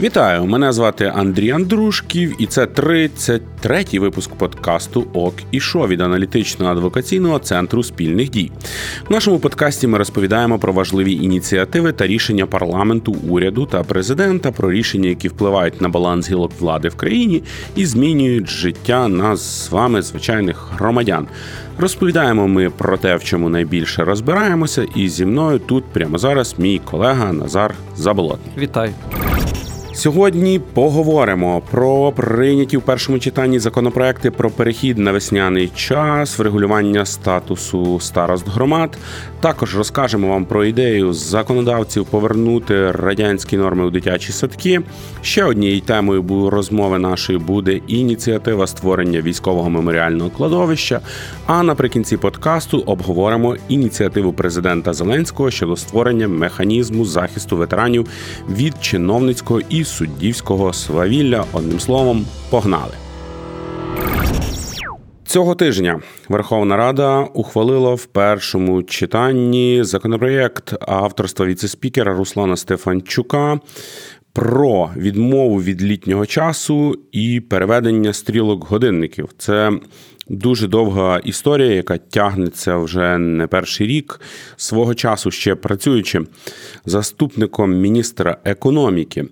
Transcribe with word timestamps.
Вітаю! 0.00 0.46
Мене 0.46 0.72
звати 0.72 1.12
Андрій 1.16 1.50
Андрушків, 1.50 2.34
і 2.38 2.46
це 2.46 2.64
33-й 2.64 3.98
випуск 3.98 4.34
подкасту 4.34 5.06
ОК 5.12 5.34
і 5.50 5.60
Шо 5.60 5.86
від 5.86 6.00
аналітично-адвокаційного 6.00 7.40
центру 7.40 7.82
спільних 7.82 8.30
дій. 8.30 8.52
В 9.08 9.12
нашому 9.12 9.38
подкасті 9.38 9.86
ми 9.86 9.98
розповідаємо 9.98 10.58
про 10.58 10.72
важливі 10.72 11.12
ініціативи 11.12 11.92
та 11.92 12.06
рішення 12.06 12.46
парламенту, 12.46 13.16
уряду 13.28 13.66
та 13.66 13.82
президента, 13.82 14.52
про 14.52 14.72
рішення, 14.72 15.08
які 15.08 15.28
впливають 15.28 15.80
на 15.80 15.88
баланс 15.88 16.30
гілок 16.30 16.52
влади 16.60 16.88
в 16.88 16.94
країні 16.94 17.42
і 17.76 17.86
змінюють 17.86 18.48
життя 18.48 19.08
нас 19.08 19.66
з 19.66 19.70
вами, 19.70 20.02
звичайних 20.02 20.68
громадян. 20.72 21.26
Розповідаємо 21.78 22.48
ми 22.48 22.70
про 22.70 22.96
те, 22.96 23.16
в 23.16 23.24
чому 23.24 23.48
найбільше 23.48 24.04
розбираємося, 24.04 24.86
і 24.94 25.08
зі 25.08 25.26
мною 25.26 25.58
тут 25.58 25.84
прямо 25.84 26.18
зараз 26.18 26.54
мій 26.58 26.80
колега 26.84 27.32
Назар 27.32 27.74
Заболотний. 27.96 28.52
Вітаю. 28.58 28.92
Сьогодні 29.98 30.60
поговоримо 30.74 31.62
про 31.70 32.12
прийняті 32.12 32.76
в 32.76 32.82
першому 32.82 33.18
читанні 33.18 33.58
законопроекти 33.58 34.30
про 34.30 34.50
перехід 34.50 34.98
на 34.98 35.12
весняний 35.12 35.68
час, 35.68 36.38
врегулювання 36.38 37.06
статусу 37.06 38.00
старост 38.00 38.48
громад. 38.48 38.98
Також 39.40 39.76
розкажемо 39.76 40.28
вам 40.28 40.44
про 40.44 40.64
ідею 40.64 41.12
законодавців 41.12 42.06
повернути 42.06 42.92
радянські 42.92 43.56
норми 43.56 43.84
у 43.84 43.90
дитячі 43.90 44.32
садки. 44.32 44.80
Ще 45.22 45.44
однією 45.44 45.80
темою 45.80 46.50
розмови 46.50 46.98
нашої 46.98 47.38
буде 47.38 47.80
ініціатива 47.86 48.66
створення 48.66 49.20
військового 49.20 49.70
меморіального 49.70 50.30
кладовища. 50.30 51.00
А 51.46 51.62
наприкінці 51.62 52.16
подкасту 52.16 52.82
обговоримо 52.86 53.56
ініціативу 53.68 54.32
президента 54.32 54.92
Зеленського 54.92 55.50
щодо 55.50 55.76
створення 55.76 56.28
механізму 56.28 57.04
захисту 57.04 57.56
ветеранів 57.56 58.08
від 58.48 58.74
чиновницького 58.80 59.60
і 59.68 59.84
суддівського 59.88 60.72
свавілля. 60.72 61.44
Одним 61.52 61.80
словом, 61.80 62.26
погнали. 62.50 62.94
Цього 65.28 65.54
тижня 65.54 66.00
Верховна 66.28 66.76
Рада 66.76 67.20
ухвалила 67.20 67.94
в 67.94 68.04
першому 68.04 68.82
читанні 68.82 69.84
законопроєкт 69.84 70.74
авторства 70.80 71.46
віцеспікера 71.46 72.14
Руслана 72.14 72.56
Стефанчука 72.56 73.60
про 74.32 74.90
відмову 74.96 75.62
від 75.62 75.82
літнього 75.82 76.26
часу 76.26 76.98
і 77.12 77.40
переведення 77.40 78.12
стрілок 78.12 78.68
годинників. 78.68 79.28
Це 79.38 79.72
дуже 80.28 80.68
довга 80.68 81.18
історія, 81.18 81.72
яка 81.72 81.98
тягнеться 81.98 82.76
вже 82.76 83.18
не 83.18 83.46
перший 83.46 83.86
рік. 83.86 84.20
Свого 84.56 84.94
часу 84.94 85.30
ще 85.30 85.54
працюючи 85.54 86.20
заступником 86.84 87.74
міністра 87.74 88.36
економіки. 88.44 89.26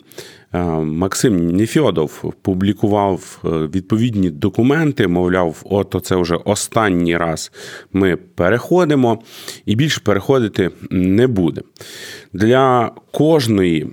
Е, 0.53 0.63
Максим 0.81 1.57
Нефьодов 1.57 2.35
публікував 2.43 3.39
е, 3.45 3.49
відповідні 3.49 4.31
документи. 4.31 5.09
Мовляв, 5.09 5.63
от 5.65 5.97
це 6.03 6.17
вже 6.17 6.35
останній 6.35 7.17
раз 7.17 7.53
ми 7.93 8.17
переходимо, 8.17 9.23
і 9.67 9.77
більше 9.77 10.01
переходити 10.01 10.71
не 10.91 11.27
буде. 11.27 11.63
Для 12.33 12.91
кожної 13.11 13.87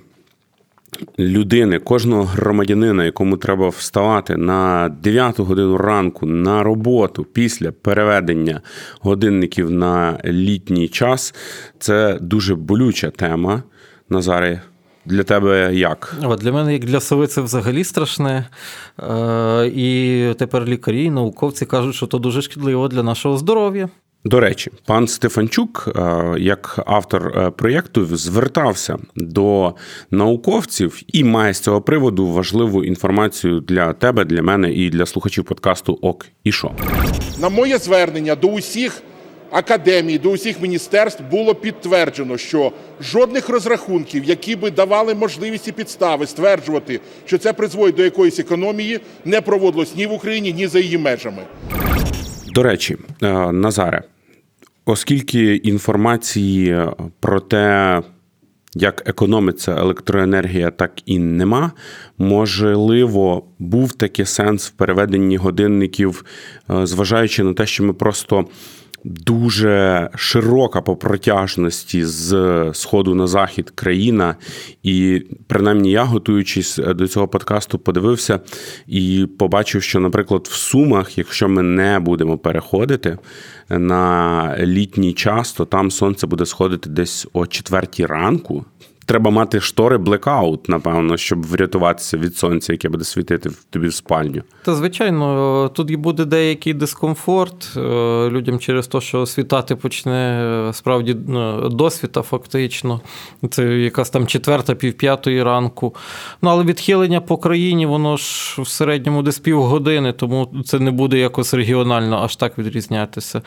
людини, 1.18 1.78
кожного 1.78 2.22
громадянина, 2.22 3.04
якому 3.04 3.36
треба 3.36 3.68
вставати 3.68 4.36
на 4.36 4.88
9 5.02 5.40
годину 5.40 5.76
ранку 5.76 6.26
на 6.26 6.62
роботу 6.62 7.24
після 7.24 7.72
переведення 7.72 8.60
годинників 9.00 9.70
на 9.70 10.20
літній 10.24 10.88
час, 10.88 11.34
це 11.78 12.18
дуже 12.20 12.54
болюча 12.54 13.10
тема. 13.10 13.62
Назаре, 14.08 14.62
для 15.04 15.22
тебе 15.22 15.74
як? 15.74 16.16
Для 16.40 16.52
мене, 16.52 16.72
як 16.72 16.84
для 16.84 17.00
сови, 17.00 17.26
це 17.26 17.40
взагалі 17.40 17.84
страшне. 17.84 18.48
Е, 19.02 19.70
і 19.74 20.24
тепер 20.38 20.64
лікарі, 20.64 21.10
науковці 21.10 21.66
кажуть, 21.66 21.94
що 21.94 22.06
це 22.06 22.18
дуже 22.18 22.42
шкідливо 22.42 22.88
для 22.88 23.02
нашого 23.02 23.36
здоров'я. 23.36 23.88
До 24.26 24.40
речі, 24.40 24.70
пан 24.86 25.08
Стефанчук, 25.08 25.88
е, 25.96 26.34
як 26.38 26.80
автор 26.86 27.32
е, 27.36 27.50
проєкту, 27.50 28.16
звертався 28.16 28.98
до 29.16 29.74
науковців 30.10 31.02
і 31.12 31.24
має 31.24 31.54
з 31.54 31.60
цього 31.60 31.80
приводу 31.80 32.26
важливу 32.26 32.84
інформацію 32.84 33.60
для 33.60 33.92
тебе, 33.92 34.24
для 34.24 34.42
мене 34.42 34.72
і 34.72 34.90
для 34.90 35.06
слухачів 35.06 35.44
подкасту 35.44 35.98
ОК 36.02 36.26
і 36.44 36.52
шо. 36.52 36.70
На 37.38 37.48
моє 37.48 37.78
звернення 37.78 38.34
до 38.34 38.48
усіх 38.48 39.02
академій, 39.50 40.18
до 40.18 40.30
усіх 40.30 40.62
міністерств 40.62 41.22
було 41.30 41.54
підтверджено, 41.54 42.38
що 42.38 42.72
жодних 43.00 43.48
розрахунків, 43.48 44.24
які 44.24 44.56
би 44.56 44.70
давали 44.70 45.14
можливість 45.14 45.68
і 45.68 45.72
підстави 45.72 46.26
стверджувати, 46.26 47.00
що 47.26 47.38
це 47.38 47.52
призводить 47.52 47.96
до 47.96 48.02
якоїсь 48.04 48.38
економії, 48.38 49.00
не 49.24 49.40
проводилось 49.40 49.96
ні 49.96 50.06
в 50.06 50.12
Україні, 50.12 50.52
ні 50.52 50.66
за 50.66 50.78
її 50.78 50.98
межами. 50.98 51.42
До 52.54 52.62
речі, 52.62 52.96
е, 53.22 53.52
Назаре, 53.52 54.02
оскільки 54.84 55.54
інформації 55.56 56.86
про 57.20 57.40
те, 57.40 58.02
як 58.74 59.08
економиться 59.08 59.72
електроенергія, 59.72 60.70
так 60.70 60.92
і 61.06 61.18
нема. 61.18 61.72
Можливо, 62.18 63.44
був 63.58 63.92
такий 63.92 64.24
сенс 64.24 64.68
в 64.68 64.70
переведенні 64.70 65.36
годинників, 65.36 66.24
е, 66.70 66.86
зважаючи 66.86 67.44
на 67.44 67.54
те, 67.54 67.66
що 67.66 67.84
ми 67.84 67.92
просто 67.92 68.46
дуже 69.04 70.10
широка 70.14 70.80
по 70.80 70.96
протяжності 70.96 72.04
з 72.04 72.70
сходу 72.74 73.14
на 73.14 73.26
захід 73.26 73.70
країна, 73.70 74.36
і 74.82 75.22
принаймні 75.46 75.90
я, 75.90 76.04
готуючись 76.04 76.76
до 76.76 77.08
цього 77.08 77.28
подкасту, 77.28 77.78
подивився 77.78 78.40
і 78.86 79.26
побачив, 79.38 79.82
що, 79.82 80.00
наприклад, 80.00 80.48
в 80.50 80.54
Сумах, 80.54 81.18
якщо 81.18 81.48
ми 81.48 81.62
не 81.62 81.98
будемо 81.98 82.38
переходити 82.38 83.18
на 83.68 84.56
літній 84.58 85.12
час, 85.12 85.52
то 85.52 85.64
там 85.64 85.90
сонце 85.90 86.26
буде 86.26 86.46
сходити 86.46 86.90
десь 86.90 87.26
о 87.32 87.46
четвертій 87.46 88.06
ранку. 88.06 88.64
Треба 89.06 89.30
мати 89.30 89.60
штори 89.60 89.98
блекаут, 89.98 90.68
напевно, 90.68 91.16
щоб 91.16 91.46
врятуватися 91.46 92.16
від 92.18 92.36
сонця, 92.36 92.72
яке 92.72 92.88
буде 92.88 93.04
світити 93.04 93.50
тобі 93.70 93.86
в 93.86 93.94
спальню. 93.94 94.42
Та 94.64 94.74
звичайно, 94.74 95.70
тут 95.74 95.90
і 95.90 95.96
буде 95.96 96.24
деякий 96.24 96.74
дискомфорт 96.74 97.76
е, 97.76 97.80
людям 98.30 98.58
через 98.58 98.86
те, 98.86 99.00
що 99.00 99.26
світати 99.26 99.76
почне 99.76 100.42
е, 100.68 100.72
справді 100.72 101.16
ну, 101.28 101.68
досвіта, 101.68 102.22
фактично. 102.22 103.00
Це 103.50 103.64
якась 103.64 104.10
там 104.10 104.26
четверта, 104.26 104.74
півп'ятої 104.74 105.42
ранку. 105.42 105.94
Ну 106.42 106.50
але 106.50 106.64
відхилення 106.64 107.20
по 107.20 107.36
країні, 107.36 107.86
воно 107.86 108.16
ж 108.16 108.62
в 108.62 108.68
середньому 108.68 109.22
десь 109.22 109.38
півгодини, 109.38 110.12
тому 110.12 110.48
це 110.64 110.78
не 110.78 110.90
буде 110.90 111.18
якось 111.18 111.54
регіонально 111.54 112.20
аж 112.24 112.36
так 112.36 112.58
відрізнятися. 112.58 113.42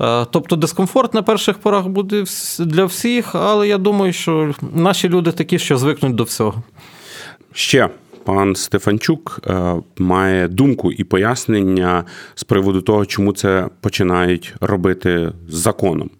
Е, 0.00 0.26
тобто 0.30 0.56
дискомфорт 0.56 1.14
на 1.14 1.22
перших 1.22 1.58
порах 1.58 1.86
буде 1.86 2.24
для 2.58 2.84
всіх, 2.84 3.34
але 3.34 3.68
я 3.68 3.78
думаю, 3.78 4.12
що 4.12 4.54
наші 4.74 4.99
наші 5.00 5.08
люди 5.08 5.32
такі, 5.32 5.58
що 5.58 5.78
звикнуть 5.78 6.14
до 6.14 6.24
всього. 6.24 6.62
Ще 7.52 7.88
пан 8.24 8.56
Стефанчук 8.56 9.40
е, 9.46 9.74
має 9.98 10.48
думку 10.48 10.92
і 10.92 11.04
пояснення 11.04 12.04
з 12.34 12.44
приводу 12.44 12.80
того, 12.80 13.06
чому 13.06 13.32
це 13.32 13.68
починають 13.80 14.54
робити 14.60 15.32
з 15.48 15.54
законом. 15.54 16.10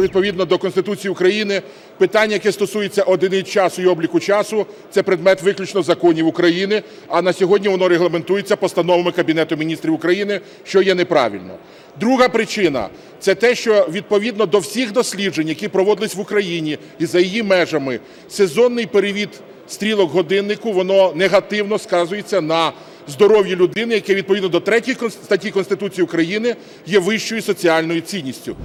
Відповідно 0.00 0.44
до 0.44 0.58
Конституції 0.58 1.12
України, 1.12 1.62
питання, 1.98 2.32
яке 2.32 2.52
стосується 2.52 3.02
одиниць 3.02 3.48
часу 3.48 3.82
і 3.82 3.86
обліку 3.86 4.20
часу, 4.20 4.66
це 4.90 5.02
предмет 5.02 5.42
виключно 5.42 5.82
законів 5.82 6.26
України. 6.26 6.82
А 7.08 7.22
на 7.22 7.32
сьогодні 7.32 7.68
воно 7.68 7.88
регламентується 7.88 8.56
постановами 8.56 9.12
Кабінету 9.12 9.56
міністрів 9.56 9.94
України, 9.94 10.40
що 10.64 10.82
є 10.82 10.94
неправильно. 10.94 11.54
Друга 12.00 12.28
причина 12.28 12.88
це 13.20 13.34
те, 13.34 13.54
що 13.54 13.88
відповідно 13.92 14.46
до 14.46 14.58
всіх 14.58 14.92
досліджень, 14.92 15.48
які 15.48 15.68
проводились 15.68 16.14
в 16.14 16.20
Україні 16.20 16.78
і 16.98 17.06
за 17.06 17.20
її 17.20 17.42
межами, 17.42 18.00
сезонний 18.28 18.86
перевід 18.86 19.28
стрілок 19.68 20.10
годиннику 20.10 20.72
воно 20.72 21.12
негативно 21.14 21.78
сказується 21.78 22.40
на 22.40 22.72
здоров'ї 23.08 23.56
людини, 23.56 23.94
яке 23.94 24.14
відповідно 24.14 24.48
до 24.48 24.60
3 24.60 24.82
статті 25.10 25.50
Конституції 25.50 26.04
України 26.04 26.56
є 26.86 26.98
вищою 26.98 27.42
соціальною 27.42 28.00
цінністю. 28.00 28.56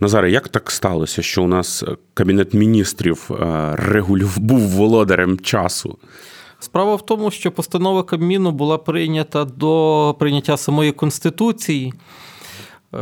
Назаре, 0.00 0.30
як 0.30 0.48
так 0.48 0.70
сталося, 0.70 1.22
що 1.22 1.42
у 1.42 1.46
нас 1.46 1.84
кабінет 2.14 2.54
міністрів 2.54 3.30
е, 3.30 3.74
регулюв 3.76 4.38
був 4.38 4.60
володарем 4.60 5.38
часу? 5.38 5.98
Справа 6.60 6.94
в 6.94 7.06
тому, 7.06 7.30
що 7.30 7.50
постанова 7.50 8.02
Кабміну 8.02 8.50
була 8.50 8.78
прийнята 8.78 9.44
до 9.44 10.16
прийняття 10.18 10.56
самої 10.56 10.92
Конституції. 10.92 11.92
Е, 12.94 12.98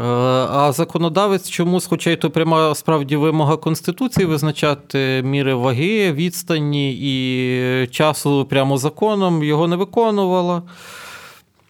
а 0.50 0.72
законодавець 0.72 1.48
чомусь, 1.48 1.86
хоча 1.86 2.10
й 2.10 2.16
то 2.16 2.30
пряма 2.30 2.74
справді 2.74 3.16
вимога 3.16 3.56
Конституції 3.56 4.26
визначати 4.26 5.22
міри 5.22 5.54
ваги, 5.54 6.12
відстані 6.12 6.92
і 6.92 7.86
часу 7.86 8.44
прямо 8.50 8.78
законом, 8.78 9.44
його 9.44 9.68
не 9.68 9.76
виконувала. 9.76 10.62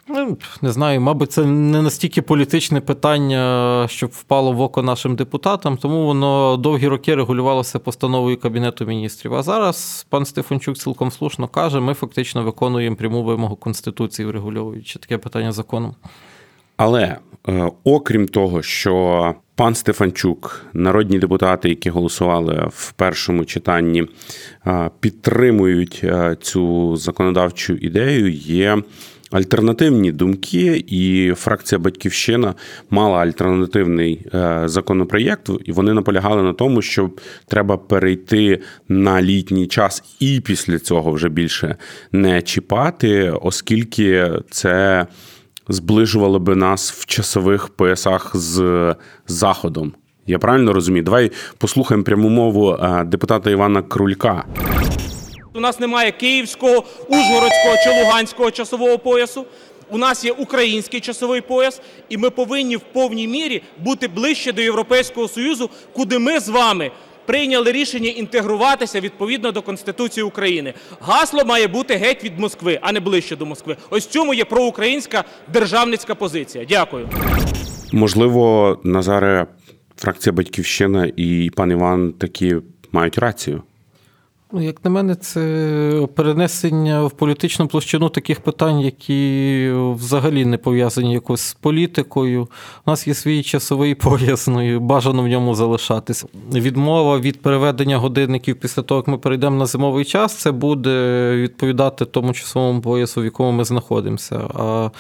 Ну, 0.09 0.39
Не 0.63 0.73
знаю, 0.73 1.01
мабуть, 1.01 1.33
це 1.33 1.45
не 1.45 1.83
настільки 1.83 2.23
політичне 2.23 2.81
питання, 2.81 3.87
щоб 3.91 4.11
впало 4.11 4.53
в 4.53 4.61
око 4.61 4.83
нашим 4.83 5.17
депутатам, 5.17 5.77
тому 5.77 6.07
воно 6.07 6.57
довгі 6.57 6.89
роки 6.89 7.15
регулювалося 7.15 7.79
постановою 7.79 8.37
Кабінету 8.37 8.87
міністрів. 8.87 9.35
А 9.35 9.43
зараз 9.43 10.07
пан 10.11 10.25
Стефанчук 10.25 10.77
цілком 10.77 11.11
слушно 11.11 11.49
каже, 11.49 11.81
ми 11.81 11.95
фактично 11.95 12.43
виконуємо 12.43 12.97
пряму 12.97 13.23
вимогу 13.23 13.57
Конституції, 13.57 14.29
врегульовуючи 14.29 14.99
таке 14.99 15.19
питання 15.19 15.53
законом. 15.53 15.95
Але 16.77 17.17
е, 17.49 17.71
окрім 17.85 18.29
того, 18.29 18.63
що 18.63 19.35
пан 19.55 19.75
Стефанчук, 19.75 20.67
народні 20.73 21.19
депутати, 21.19 21.69
які 21.69 21.91
голосували 21.91 22.69
в 22.73 22.93
першому 22.93 23.45
читанні, 23.45 24.07
е, 24.67 24.91
підтримують 25.01 26.01
е, 26.05 26.37
цю 26.41 26.97
законодавчу 26.97 27.73
ідею, 27.75 28.33
є. 28.33 28.83
Альтернативні 29.31 30.13
думки, 30.13 30.85
і 30.89 31.33
фракція 31.37 31.79
Батьківщина 31.79 32.55
мала 32.91 33.19
альтернативний 33.19 34.27
законопроєкт, 34.65 35.51
і 35.65 35.73
вони 35.73 35.93
наполягали 35.93 36.43
на 36.43 36.53
тому, 36.53 36.83
що 36.83 37.11
треба 37.47 37.77
перейти 37.77 38.61
на 38.89 39.23
літній 39.23 39.67
час 39.67 40.05
і 40.21 40.41
після 40.41 40.79
цього 40.79 41.13
вже 41.13 41.29
більше 41.29 41.77
не 42.13 42.43
чіпати, 42.43 43.31
оскільки 43.43 44.31
це 44.51 45.07
зближувало 45.69 46.39
би 46.39 46.57
нас 46.57 46.93
в 46.93 47.07
часових 47.07 47.69
поясах 47.69 48.37
з 48.37 48.95
Заходом. 49.27 49.93
Я 50.27 50.39
правильно 50.39 50.73
розумію? 50.73 51.03
Давай 51.03 51.33
послухаємо 51.59 52.05
пряму 52.05 52.29
мову 52.29 52.73
е, 52.73 53.05
депутата 53.05 53.51
Івана 53.51 53.83
Крулька. 53.83 54.45
У 55.59 55.61
нас 55.61 55.81
немає 55.81 56.13
київського, 56.13 56.85
ужгородського 57.09 57.75
чи 57.85 57.91
луганського 57.91 58.51
часового 58.51 58.99
поясу. 58.99 59.47
У 59.91 59.99
нас 59.99 60.25
є 60.25 60.33
український 60.33 61.01
часовий 61.01 61.41
пояс, 61.41 61.81
і 62.09 62.17
ми 62.17 62.31
повинні 62.31 62.77
в 62.77 62.81
повній 62.81 63.29
мірі 63.29 63.63
бути 63.79 64.09
ближче 64.09 64.53
до 64.53 64.63
Європейського 64.63 65.29
Союзу, 65.29 65.71
куди 65.93 66.19
ми 66.19 66.41
з 66.41 66.49
вами 66.49 66.91
прийняли 67.27 67.73
рішення 67.73 68.11
інтегруватися 68.11 69.01
відповідно 69.01 69.53
до 69.53 69.63
Конституції 69.63 70.25
України. 70.25 70.75
Гасло 71.01 71.45
має 71.45 71.67
бути 71.67 71.95
геть 71.95 72.25
від 72.25 72.41
Москви, 72.41 72.79
а 72.83 72.93
не 72.93 73.01
ближче 73.01 73.37
до 73.37 73.47
Москви. 73.47 73.77
Ось 73.91 74.07
цьому 74.07 74.35
є 74.35 74.45
проукраїнська 74.45 75.25
державницька 75.53 76.15
позиція. 76.15 76.65
Дякую. 76.69 77.09
Можливо, 77.93 78.79
Назаре, 78.85 79.47
фракція 79.97 80.33
Батьківщина 80.33 81.13
і 81.17 81.51
пан 81.57 81.71
Іван 81.71 82.13
такі 82.13 82.57
мають 82.93 83.19
рацію. 83.19 83.63
Ну, 84.53 84.63
як 84.63 84.85
на 84.85 84.91
мене, 84.91 85.15
це 85.15 86.09
перенесення 86.15 87.05
в 87.05 87.11
політичну 87.11 87.69
площину 87.69 88.09
таких 88.09 88.41
питань, 88.41 88.81
які 88.81 89.71
взагалі 89.75 90.45
не 90.45 90.59
пов'язані 90.59 91.13
якось 91.13 91.41
з 91.41 91.55
політикою. 91.55 92.49
У 92.87 92.91
нас 92.91 93.07
є 93.07 93.15
свій 93.15 93.43
часовий 93.43 93.95
пояс, 93.95 94.49
ну 94.49 94.75
і 94.75 94.79
бажано 94.79 95.23
в 95.23 95.29
ньому 95.29 95.55
залишатись. 95.55 96.25
Відмова 96.53 97.19
від 97.19 97.43
переведення 97.43 97.99
годинників 97.99 98.61
після 98.61 98.83
того, 98.83 98.99
як 98.99 99.09
ми 99.09 99.19
перейдемо 99.19 99.57
на 99.57 99.67
зимовий 99.67 100.05
час, 100.05 100.35
це 100.35 100.53
буде 100.53 101.33
відповідати 101.37 102.05
тому 102.05 102.33
часовому 102.33 102.81
поясу, 102.81 103.21
в 103.21 103.25
якому 103.25 103.53
ми 103.53 103.65
знаходимося. 103.65 104.37
А 104.55 104.91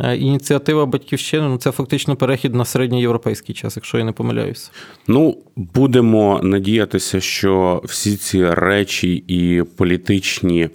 Е, 0.00 0.16
ініціатива 0.16 0.86
Батьківщини 0.86 1.48
ну, 1.48 1.56
це 1.56 1.70
фактично 1.70 2.16
перехід 2.16 2.54
на 2.54 2.64
середньоєвропейський 2.64 3.54
час, 3.54 3.76
якщо 3.76 3.98
я 3.98 4.04
не 4.04 4.12
помиляюся. 4.12 4.70
Ну, 5.08 5.36
будемо 5.56 6.40
надіятися, 6.42 7.20
що 7.20 7.82
всі 7.84 8.16
ці 8.16 8.44
речі 8.72 9.24
і 9.28 9.62
політичні 9.76 10.68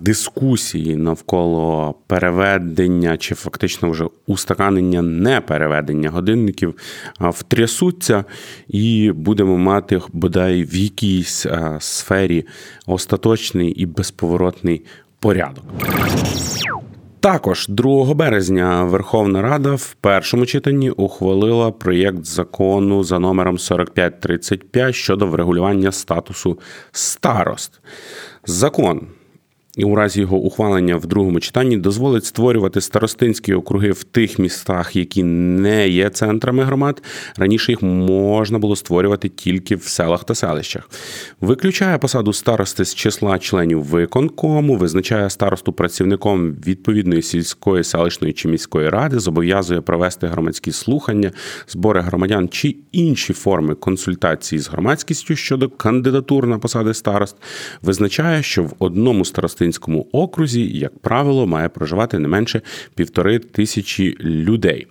дискусії 0.00 0.96
навколо 0.96 1.94
переведення 2.06 3.16
чи 3.16 3.34
фактично 3.34 3.90
вже 3.90 4.04
устаканення 4.26 5.02
не 5.02 5.40
переведення 5.40 6.10
годинників 6.10 6.74
втрясуться, 7.20 8.24
і 8.68 9.12
будемо 9.14 9.58
мати 9.58 10.00
бодай 10.12 10.64
в 10.64 10.74
якійсь 10.74 11.46
сфері 11.78 12.46
остаточний 12.86 13.70
і 13.70 13.86
безповоротний 13.86 14.84
порядок. 15.20 15.64
Також 17.20 17.68
2 17.68 18.14
березня 18.14 18.84
Верховна 18.84 19.42
Рада 19.42 19.74
в 19.74 19.94
першому 20.00 20.46
читанні 20.46 20.90
ухвалила 20.90 21.70
проєкт 21.70 22.24
закону 22.24 23.04
за 23.04 23.18
номером 23.18 23.58
4535 23.58 24.94
щодо 24.94 25.26
врегулювання 25.26 25.92
статусу 25.92 26.58
старост. 26.92 27.80
Закон 28.46 29.06
і 29.78 29.84
у 29.84 29.94
разі 29.94 30.20
його 30.20 30.36
ухвалення 30.36 30.96
в 30.96 31.06
другому 31.06 31.40
читанні 31.40 31.76
дозволить 31.76 32.24
створювати 32.24 32.80
старостинські 32.80 33.54
округи 33.54 33.90
в 33.90 34.04
тих 34.04 34.38
містах, 34.38 34.96
які 34.96 35.22
не 35.22 35.88
є 35.88 36.10
центрами 36.10 36.64
громад. 36.64 37.02
Раніше 37.36 37.72
їх 37.72 37.82
можна 37.82 38.58
було 38.58 38.76
створювати 38.76 39.28
тільки 39.28 39.76
в 39.76 39.82
селах 39.82 40.24
та 40.24 40.34
селищах. 40.34 40.90
Виключає 41.40 41.98
посаду 41.98 42.32
старости 42.32 42.84
з 42.84 42.94
числа 42.94 43.38
членів 43.38 43.82
виконкому, 43.84 44.76
визначає 44.76 45.30
старосту 45.30 45.72
працівником 45.72 46.52
відповідної 46.66 47.22
сільської 47.22 47.84
селищної 47.84 48.32
чи 48.32 48.48
міської 48.48 48.88
ради, 48.88 49.18
зобов'язує 49.18 49.80
провести 49.80 50.26
громадські 50.26 50.72
слухання, 50.72 51.32
збори 51.68 52.00
громадян 52.00 52.48
чи 52.48 52.76
інші 52.92 53.32
форми 53.32 53.74
консультації 53.74 54.58
з 54.58 54.68
громадськістю 54.68 55.36
щодо 55.36 55.68
кандидатур 55.68 56.46
на 56.46 56.58
посади 56.58 56.94
старост. 56.94 57.36
Визначає, 57.82 58.42
що 58.42 58.62
в 58.62 58.74
одному 58.78 59.24
старости 59.24 59.67
Старостинському 59.72 60.06
окрузі, 60.12 60.78
як 60.78 60.98
правило, 60.98 61.46
має 61.46 61.68
проживати 61.68 62.18
не 62.18 62.28
менше 62.28 62.60
півтори 62.94 63.38
тисячі 63.38 64.16
людей. 64.20 64.86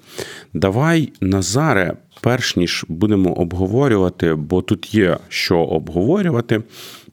Давай, 0.54 1.12
Назаре, 1.22 1.94
перш 2.22 2.56
ніж 2.56 2.86
будемо 2.88 3.34
обговорювати, 3.34 4.36
бо 4.36 4.62
тут 4.62 4.94
є 4.94 5.18
що 5.30 5.58
обговорювати. 5.60 6.62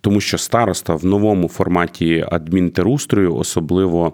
Тому 0.01 0.21
що 0.21 0.39
староста 0.39 0.95
в 0.95 1.05
новому 1.05 1.49
форматі 1.49 2.27
адмінтерустрою, 2.31 3.37
особливо 3.37 4.13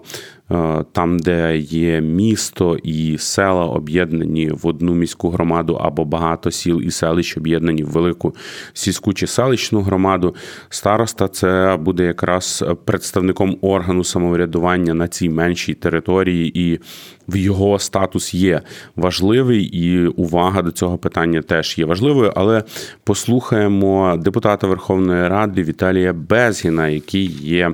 там, 0.91 1.19
де 1.19 1.57
є 1.57 2.01
місто 2.01 2.77
і 2.83 3.17
села 3.17 3.65
об'єднані 3.65 4.49
в 4.49 4.67
одну 4.67 4.93
міську 4.93 5.29
громаду, 5.29 5.73
або 5.73 6.05
багато 6.05 6.51
сіл 6.51 6.81
і 6.81 6.91
селищ 6.91 7.37
об'єднані 7.37 7.83
в 7.83 7.87
велику 7.87 8.35
сільську 8.73 9.13
чи 9.13 9.27
селищну 9.27 9.81
громаду. 9.81 10.35
Староста 10.69 11.27
це 11.27 11.77
буде 11.81 12.03
якраз 12.03 12.63
представником 12.85 13.57
органу 13.61 14.03
самоврядування 14.03 14.93
на 14.93 15.07
цій 15.07 15.29
меншій 15.29 15.73
території, 15.73 16.59
і 16.59 16.79
в 17.27 17.35
його 17.37 17.79
статус 17.79 18.33
є 18.33 18.61
важливий, 18.95 19.63
і 19.63 20.07
увага 20.07 20.61
до 20.61 20.71
цього 20.71 20.97
питання 20.97 21.41
теж 21.41 21.77
є 21.77 21.85
важливою. 21.85 22.33
Але 22.35 22.63
послухаємо 23.03 24.17
депутата 24.19 24.67
Верховної 24.67 25.27
Ради 25.27 25.63
Віталія 25.63 26.13
Безгіна, 26.13 26.87
який 26.87 27.25
є 27.41 27.73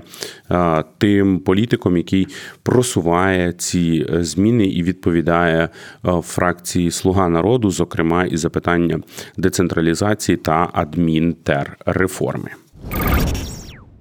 е, 0.52 0.84
тим 0.98 1.40
політиком, 1.40 1.98
який 1.98 2.28
просуває 2.68 3.54
ці 3.54 4.06
е, 4.14 4.24
зміни 4.24 4.66
і 4.66 4.84
відповідає 4.84 5.70
е, 6.08 6.22
фракції 6.22 6.92
Слуга 6.92 7.30
народу, 7.30 7.72
зокрема 7.72 8.26
і 8.26 8.38
запитання 8.38 9.00
децентралізації 9.38 10.38
та 10.38 10.70
адмінтерреформи. 10.74 12.50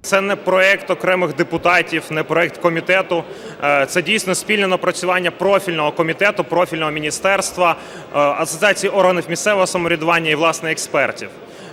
Це 0.03 0.21
не 0.21 0.37
проект 0.37 0.91
окремих 0.91 1.37
депутатів, 1.37 2.03
не 2.11 2.23
проект 2.23 2.57
комітету. 2.57 3.25
Е, 3.65 3.87
це 3.87 4.03
дійсно 4.03 4.35
спільне 4.35 4.67
напрацювання 4.67 5.31
профільного 5.31 5.93
комітету, 5.93 6.45
профільного 6.45 6.91
міністерства, 6.91 7.77
асоціації 8.13 8.91
органів 8.91 9.25
місцевого 9.29 9.67
самоврядування 9.67 10.31
і 10.31 10.35
власне 10.35 10.73
експертів. 10.73 11.29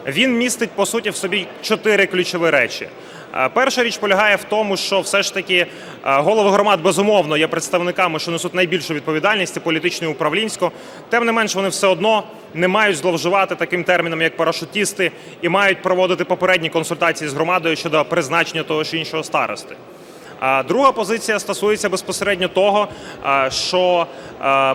Він 0.07 0.38
містить 0.38 0.71
по 0.71 0.85
суті 0.85 1.09
в 1.09 1.15
собі 1.15 1.47
чотири 1.62 2.05
ключові 2.05 2.50
речі. 2.50 2.88
Е, 3.35 3.49
перша 3.49 3.83
річ 3.83 3.97
полягає 3.97 4.35
в 4.35 4.43
тому, 4.43 4.77
що 4.77 5.01
все 5.01 5.23
ж 5.23 5.33
таки 5.33 5.55
е, 5.55 5.67
голови 6.03 6.49
громад 6.49 6.81
безумовно 6.81 7.37
є 7.37 7.47
представниками, 7.47 8.19
що 8.19 8.31
несуть 8.31 8.53
найбільшу 8.53 8.93
відповідальність 8.93 9.59
політичну 9.59 10.09
і 10.09 10.11
управлінську. 10.11 10.71
Тим 11.09 11.25
не 11.25 11.31
менш, 11.31 11.55
вони 11.55 11.69
все 11.69 11.87
одно 11.87 12.23
не 12.53 12.67
мають 12.67 12.97
зловживати 12.97 13.55
таким 13.55 13.83
терміном, 13.83 14.21
як 14.21 14.37
парашутісти, 14.37 15.11
і 15.41 15.49
мають 15.49 15.81
проводити 15.81 16.25
попередні 16.25 16.69
консультації 16.69 17.29
з 17.29 17.33
громадою 17.33 17.75
щодо 17.75 18.05
призначення 18.05 18.63
того 18.63 18.83
чи 18.83 18.97
іншого 18.97 19.23
старости. 19.23 19.75
Друга 20.67 20.91
позиція 20.91 21.39
стосується 21.39 21.89
безпосередньо 21.89 22.47
того, 22.47 22.87
е, 23.25 23.51
що 23.51 24.07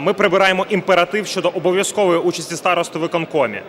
ми 0.01 0.13
прибираємо 0.13 0.67
імператив 0.71 1.27
щодо 1.27 1.49
обов'язкової 1.49 2.19
участі 2.19 2.57
старости 2.57 2.99
в 2.99 3.03
виконкомі. 3.03 3.61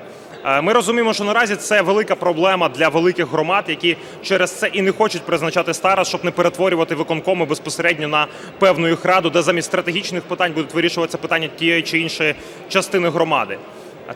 Е, 0.49 0.61
ми 0.61 0.73
розуміємо, 0.73 1.13
що 1.13 1.23
наразі 1.23 1.55
це 1.55 1.81
велика 1.81 2.15
проблема 2.15 2.69
для 2.69 2.89
великих 2.89 3.27
громад, 3.27 3.65
які 3.67 3.97
через 4.23 4.51
це 4.51 4.67
і 4.67 4.81
не 4.81 4.91
хочуть 4.91 5.21
призначати 5.21 5.73
старост, 5.73 6.09
щоб 6.09 6.25
не 6.25 6.31
перетворювати 6.31 6.95
виконкоми 6.95 7.45
безпосередньо 7.45 8.07
на 8.07 8.27
певну 8.59 8.87
їх 8.87 9.05
раду, 9.05 9.29
де 9.29 9.41
замість 9.41 9.67
стратегічних 9.67 10.23
питань 10.23 10.53
будуть 10.53 10.73
вирішуватися 10.73 11.17
питання 11.17 11.47
тієї 11.47 11.81
чи 11.81 11.99
іншої 11.99 12.35
частини 12.69 13.09
громади. 13.09 13.57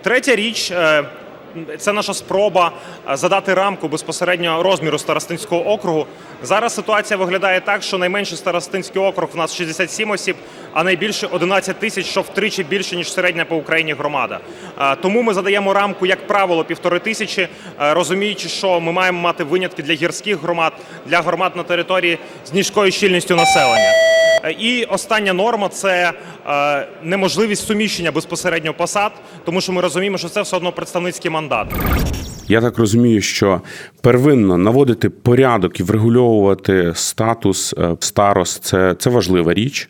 Третя 0.01 0.35
річ. 0.35 0.73
Е, 1.69 1.77
це 1.77 1.93
наша 1.93 2.13
спроба 2.13 2.71
задати 3.13 3.53
рамку 3.53 3.87
безпосередньо 3.87 4.63
розміру 4.63 4.99
старостинського 4.99 5.71
округу. 5.71 6.05
Зараз 6.43 6.75
ситуація 6.75 7.17
виглядає 7.17 7.61
так, 7.61 7.83
що 7.83 7.97
найменший 7.97 8.37
старостинський 8.37 9.01
округ 9.01 9.29
у 9.33 9.37
нас 9.37 9.55
67 9.55 10.11
осіб, 10.11 10.35
а 10.73 10.83
найбільше 10.83 11.27
11 11.27 11.79
тисяч, 11.79 12.05
що 12.05 12.21
втричі 12.21 12.63
більше 12.63 12.95
ніж 12.95 13.13
середня 13.13 13.45
по 13.45 13.55
Україні 13.55 13.93
громада. 13.93 14.39
Тому 15.01 15.21
ми 15.21 15.33
задаємо 15.33 15.73
рамку, 15.73 16.05
як 16.05 16.27
правило, 16.27 16.63
півтори 16.63 16.99
тисячі, 16.99 17.47
розуміючи, 17.79 18.49
що 18.49 18.79
ми 18.79 18.91
маємо 18.91 19.21
мати 19.21 19.43
винятки 19.43 19.83
для 19.83 19.93
гірських 19.93 20.41
громад, 20.41 20.73
для 21.05 21.21
громад 21.21 21.55
на 21.55 21.63
території 21.63 22.19
з 22.45 22.53
низькою 22.53 22.91
щільністю 22.91 23.35
населення. 23.35 24.22
І 24.49 24.83
остання 24.83 25.33
норма 25.33 25.69
це 25.69 26.13
е, 26.47 26.87
неможливість 27.03 27.67
суміщення 27.67 28.11
безпосередньо 28.11 28.73
посад, 28.73 29.11
тому 29.45 29.61
що 29.61 29.71
ми 29.71 29.81
розуміємо, 29.81 30.17
що 30.17 30.29
це 30.29 30.41
все 30.41 30.57
одно 30.57 30.71
представницький 30.71 31.31
мандат. 31.31 31.67
Я 32.47 32.61
так 32.61 32.77
розумію, 32.77 33.21
що 33.21 33.61
первинно 34.01 34.57
наводити 34.57 35.09
порядок 35.09 35.79
і 35.79 35.83
врегульовувати 35.83 36.91
статус 36.95 37.73
е, 37.77 37.95
старост 37.99 38.63
це, 38.63 38.95
це 38.99 39.09
важлива 39.09 39.53
річ. 39.53 39.89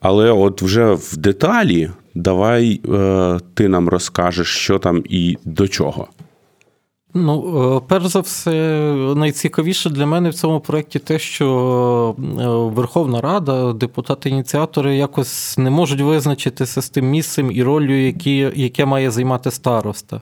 Але 0.00 0.30
от 0.30 0.62
вже 0.62 0.92
в 0.92 1.16
деталі 1.16 1.90
давай 2.14 2.80
е, 2.94 3.38
ти 3.54 3.68
нам 3.68 3.88
розкажеш, 3.88 4.48
що 4.48 4.78
там 4.78 5.02
і 5.08 5.38
до 5.44 5.68
чого. 5.68 6.08
Ну, 7.16 7.76
е, 7.76 7.80
перш 7.88 8.06
за 8.06 8.20
все, 8.20 8.50
найцікавіше 9.16 9.90
для 9.90 10.06
мене 10.06 10.30
в 10.30 10.34
цьому 10.34 10.60
проєкті 10.60 10.98
те, 10.98 11.18
що 11.18 12.14
е, 12.18 12.22
Верховна 12.74 13.20
Рада, 13.20 13.72
депутати-ініціатори 13.72 14.96
якось 14.96 15.58
не 15.58 15.70
можуть 15.70 16.00
визначитися 16.00 16.82
з 16.82 16.90
тим 16.90 17.10
місцем 17.10 17.50
і 17.50 17.62
ролью, 17.62 18.06
які, 18.06 18.52
яке 18.54 18.84
має 18.84 19.10
займати 19.10 19.50
староста. 19.50 20.20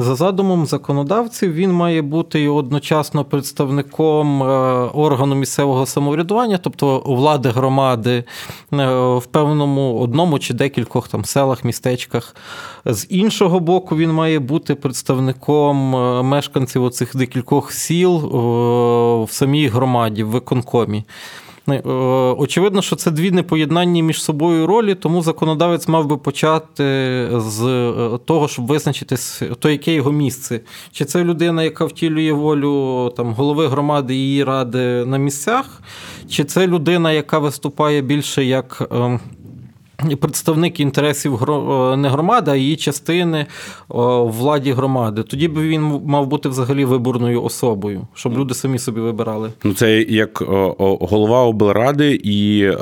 За 0.00 0.14
задумом 0.14 0.66
законодавців, 0.66 1.52
він 1.52 1.72
має 1.72 2.02
бути 2.02 2.48
одночасно 2.48 3.24
представником 3.24 4.42
е, 4.42 4.46
органу 4.94 5.34
місцевого 5.34 5.86
самоврядування, 5.86 6.58
тобто 6.58 7.02
влади 7.06 7.48
громади 7.48 8.24
в 8.70 9.22
певному 9.30 9.98
одному 9.98 10.38
чи 10.38 10.54
декількох 10.54 11.08
там 11.08 11.24
селах, 11.24 11.64
містечках. 11.64 12.36
З 12.84 13.06
іншого 13.10 13.60
боку, 13.60 13.96
він 13.96 14.12
має 14.12 14.38
бути 14.38 14.74
представником 14.74 15.96
е, 15.96 16.22
мешканців 16.22 16.84
оцих 16.84 17.16
декількох 17.16 17.72
сіл 17.72 18.16
в 19.24 19.30
самій 19.30 19.68
громаді, 19.68 20.22
в 20.22 20.28
виконкомі. 20.28 21.04
Е, 21.76 21.90
очевидно, 22.38 22.82
що 22.82 22.96
це 22.96 23.10
дві 23.10 23.30
непоєднанні 23.30 24.02
між 24.02 24.22
собою 24.22 24.66
ролі, 24.66 24.94
тому 24.94 25.22
законодавець 25.22 25.88
мав 25.88 26.06
би 26.06 26.16
почати 26.16 26.84
з 27.32 27.64
е, 27.64 28.18
того, 28.24 28.48
щоб 28.48 28.66
визначити 28.66 29.16
то, 29.58 29.70
яке 29.70 29.92
його 29.94 30.12
місце. 30.12 30.60
Чи 30.92 31.04
це 31.04 31.24
людина, 31.24 31.62
яка 31.62 31.84
втілює 31.84 32.32
волю 32.32 33.12
там, 33.16 33.34
голови 33.34 33.68
громади 33.68 34.14
її 34.14 34.44
ради 34.44 35.04
на 35.04 35.18
місцях, 35.18 35.82
чи 36.28 36.44
це 36.44 36.66
людина, 36.66 37.12
яка 37.12 37.38
виступає 37.38 38.02
більше 38.02 38.44
як. 38.44 38.88
Представник 40.20 40.80
інтересів 40.80 41.34
е, 41.34 41.96
не 41.96 42.08
громади, 42.08 42.50
а 42.50 42.56
її 42.56 42.76
частини 42.76 43.46
в 43.88 44.30
владі 44.30 44.72
громади. 44.72 45.22
Тоді 45.22 45.48
б 45.48 45.60
він 45.60 46.00
мав 46.04 46.26
бути 46.26 46.48
взагалі 46.48 46.84
виборною 46.84 47.42
особою, 47.42 48.06
щоб 48.14 48.38
люди 48.38 48.54
самі 48.54 48.78
собі 48.78 49.00
вибирали. 49.00 49.50
Ну 49.64 49.74
це 49.74 50.02
як 50.02 50.42
голова 51.00 51.42
облради 51.42 52.20
і 52.24 52.62
е, 52.62 52.74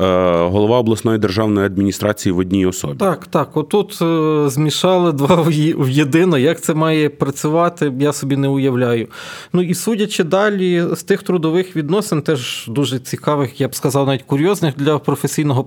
голова 0.49 0.78
обласної 0.78 1.18
державної 1.18 1.66
адміністрації 1.66 2.32
в 2.32 2.38
одній 2.38 2.66
особі. 2.66 2.99
Так, 2.99 3.26
так. 3.26 3.56
Отут 3.56 3.99
е, 4.02 4.50
змішали 4.50 5.12
два 5.12 5.42
в 5.76 5.88
єдино. 5.90 6.38
Як 6.38 6.61
це 6.61 6.75
має 6.75 7.08
працювати, 7.08 7.92
я 8.00 8.12
собі 8.12 8.37
не 8.37 8.49
уявляю. 8.49 9.08
Ну 9.52 9.62
і 9.62 9.75
судячи 9.75 10.25
далі 10.25 10.85
з 10.92 11.02
тих 11.02 11.23
трудових 11.23 11.76
відносин, 11.76 12.23
теж 12.23 12.66
дуже 12.68 12.99
цікавих, 12.99 13.61
я 13.61 13.68
б 13.68 13.75
сказав, 13.75 14.06
навіть 14.06 14.23
курйозних 14.23 14.75
для 14.76 14.99
професійного 14.99 15.64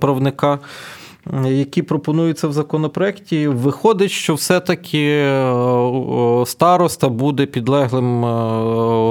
правника 0.00 0.58
які 1.44 1.82
пропонуються 1.82 2.48
в 2.48 2.52
законопроекті, 2.52 3.48
виходить, 3.48 4.10
що 4.10 4.34
все-таки 4.34 5.08
е, 5.08 6.46
староста 6.46 7.08
буде 7.08 7.46
підлеглим 7.46 8.24
е, 8.24 8.28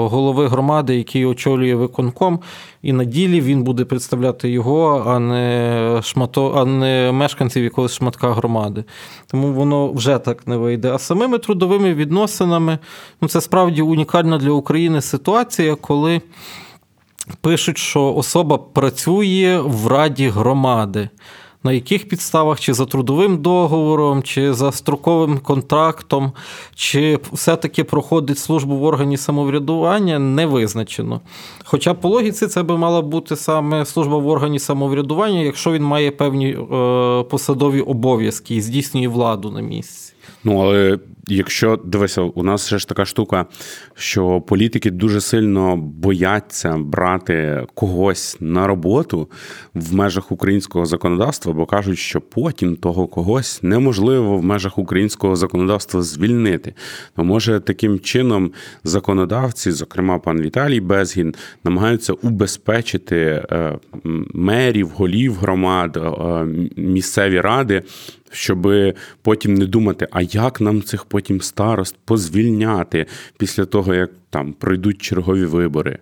голови 0.09 0.47
громади, 0.47 0.95
який 0.95 1.25
очолює 1.25 1.75
виконком, 1.75 2.39
і 2.81 2.93
на 2.93 3.03
ділі 3.03 3.41
він 3.41 3.63
буде 3.63 3.85
представляти 3.85 4.49
його, 4.49 5.03
а 5.07 5.19
не 5.19 6.01
шмато, 6.03 6.53
а 6.55 6.65
не 6.65 7.11
мешканців 7.11 7.63
якогось 7.63 7.95
шматка 7.95 8.33
громади. 8.33 8.83
Тому 9.27 9.53
воно 9.53 9.91
вже 9.91 10.17
так 10.17 10.47
не 10.47 10.57
вийде. 10.57 10.91
А 10.91 10.99
самими 10.99 11.37
трудовими 11.37 11.93
відносинами 11.93 12.79
ну 13.21 13.27
це 13.27 13.41
справді 13.41 13.81
унікальна 13.81 14.37
для 14.37 14.51
України 14.51 15.01
ситуація, 15.01 15.75
коли. 15.75 16.21
Пишуть, 17.41 17.77
що 17.77 18.13
особа 18.13 18.57
працює 18.57 19.59
в 19.65 19.87
раді 19.87 20.29
громади 20.29 21.09
на 21.65 21.71
яких 21.73 22.07
підставах, 22.07 22.59
чи 22.59 22.73
за 22.73 22.85
трудовим 22.85 23.37
договором, 23.37 24.23
чи 24.23 24.53
за 24.53 24.71
строковим 24.71 25.39
контрактом, 25.39 26.31
чи 26.75 27.19
все-таки 27.33 27.83
проходить 27.83 28.39
службу 28.39 28.75
в 28.75 28.83
органі 28.83 29.17
самоврядування, 29.17 30.19
не 30.19 30.45
визначено. 30.45 31.21
Хоча 31.63 31.93
по 31.93 32.09
логіці 32.09 32.47
це 32.47 32.63
би 32.63 32.77
мала 32.77 33.01
бути 33.01 33.35
саме 33.35 33.85
служба 33.85 34.17
в 34.17 34.27
органі 34.27 34.59
самоврядування, 34.59 35.39
якщо 35.39 35.71
він 35.71 35.83
має 35.83 36.11
певні 36.11 36.47
е, 36.49 36.57
посадові 37.23 37.81
обов'язки 37.81 38.55
і 38.55 38.61
здійснює 38.61 39.07
владу 39.07 39.51
на 39.51 39.61
місці. 39.61 40.14
Ну 40.45 40.59
але 40.59 40.99
якщо 41.27 41.79
дивися, 41.85 42.21
у 42.21 42.43
нас 42.43 42.67
ще 42.67 42.77
ж 42.77 42.87
така 42.87 43.05
штука, 43.05 43.45
що 43.95 44.41
політики 44.41 44.91
дуже 44.91 45.21
сильно 45.21 45.77
бояться 45.77 46.77
брати 46.77 47.63
когось 47.73 48.37
на 48.39 48.67
роботу 48.67 49.29
в 49.73 49.93
межах 49.93 50.31
українського 50.31 50.85
законодавства, 50.85 51.53
бо 51.53 51.65
кажуть, 51.65 51.97
що 51.97 52.21
потім 52.21 52.75
того 52.75 53.07
когось 53.07 53.63
неможливо 53.63 54.37
в 54.37 54.43
межах 54.43 54.77
українського 54.77 55.35
законодавства 55.35 56.01
звільнити. 56.01 56.73
То 57.15 57.23
може 57.23 57.59
таким 57.59 57.99
чином 57.99 58.51
законодавці, 58.83 59.71
зокрема 59.71 60.19
пан 60.19 60.41
Віталій 60.41 60.79
Безгін, 60.79 61.35
намагаються 61.63 62.13
убезпечити 62.13 63.17
е, 63.51 63.77
мерів, 64.33 64.89
голів 64.95 65.35
громад, 65.35 65.97
е, 65.97 66.45
місцеві 66.81 67.41
ради 67.41 67.83
щоб 68.31 68.67
потім 69.21 69.53
не 69.53 69.65
думати, 69.65 70.07
а 70.11 70.21
як 70.21 70.61
нам 70.61 70.81
цих 70.81 71.05
потім 71.05 71.41
старост 71.41 71.95
позвільняти 72.05 73.05
після 73.37 73.65
того, 73.65 73.93
як 73.93 74.11
там 74.29 74.53
пройдуть 74.53 75.01
чергові 75.01 75.45
вибори. 75.45 75.99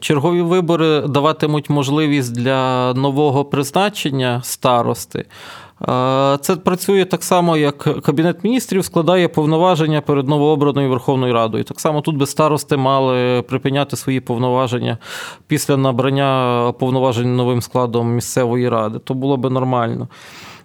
Чергові 0.00 0.42
вибори 0.42 1.00
даватимуть 1.00 1.70
можливість 1.70 2.32
для 2.32 2.94
нового 2.94 3.44
призначення 3.44 4.40
старости. 4.42 5.24
Це 6.40 6.56
працює 6.64 7.04
так 7.04 7.22
само, 7.24 7.56
як 7.56 8.02
Кабінет 8.02 8.44
міністрів 8.44 8.84
складає 8.84 9.28
повноваження 9.28 10.00
перед 10.00 10.28
новообраною 10.28 10.90
Верховною 10.90 11.34
Радою. 11.34 11.64
Так 11.64 11.80
само 11.80 12.00
тут 12.00 12.16
би 12.16 12.26
старости 12.26 12.76
мали 12.76 13.42
припиняти 13.42 13.96
свої 13.96 14.20
повноваження 14.20 14.98
після 15.46 15.76
набрання 15.76 16.72
повноважень 16.78 17.36
новим 17.36 17.62
складом 17.62 18.14
місцевої 18.14 18.68
ради. 18.68 18.98
То 18.98 19.14
було 19.14 19.36
би 19.36 19.50
нормально. 19.50 20.08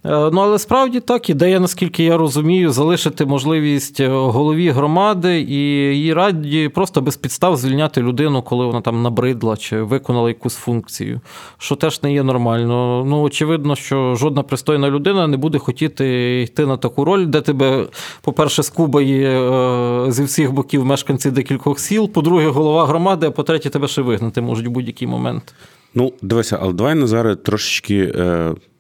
Е, 0.05 0.29
ну, 0.33 0.41
але 0.41 0.59
справді 0.59 1.00
так, 1.00 1.29
ідея, 1.29 1.59
наскільки 1.59 2.03
я 2.03 2.17
розумію, 2.17 2.71
залишити 2.71 3.25
можливість 3.25 4.00
е, 4.00 4.07
голові 4.07 4.69
громади 4.69 5.39
і 5.41 5.55
її 5.95 6.13
раді 6.13 6.69
просто 6.69 7.01
без 7.01 7.17
підстав 7.17 7.57
звільняти 7.57 8.01
людину, 8.01 8.41
коли 8.41 8.65
вона 8.65 8.81
там 8.81 9.01
набридла 9.01 9.57
чи 9.57 9.81
виконала 9.81 10.29
якусь 10.29 10.55
функцію, 10.55 11.21
що 11.57 11.75
теж 11.75 12.03
не 12.03 12.13
є 12.13 12.24
нормально. 12.24 13.03
Ну, 13.07 13.21
очевидно, 13.21 13.75
що 13.75 14.15
жодна 14.15 14.43
пристойна 14.43 14.89
людина 14.89 15.27
не 15.27 15.38
буде 15.38 15.57
хотіти 15.57 16.41
йти 16.41 16.65
на 16.65 16.77
таку 16.77 17.05
роль, 17.05 17.25
де 17.25 17.41
тебе, 17.41 17.88
по-перше, 18.21 18.63
скубає 18.63 19.41
е, 19.41 20.12
зі 20.12 20.24
всіх 20.24 20.51
боків 20.51 20.85
мешканці 20.85 21.31
декількох 21.31 21.79
сіл, 21.79 22.09
по-друге, 22.09 22.47
голова 22.47 22.85
громади, 22.85 23.27
а 23.27 23.31
по-третє, 23.31 23.69
тебе 23.69 23.88
ще 23.88 24.01
вигнати 24.01 24.41
можуть 24.41 24.67
в 24.67 24.69
будь-який 24.69 25.07
момент. 25.07 25.55
Ну, 25.93 26.13
дивися, 26.21 26.59
але 26.62 26.74
давай 26.74 26.95
Назаре 26.95 27.35
трошечки. 27.35 28.13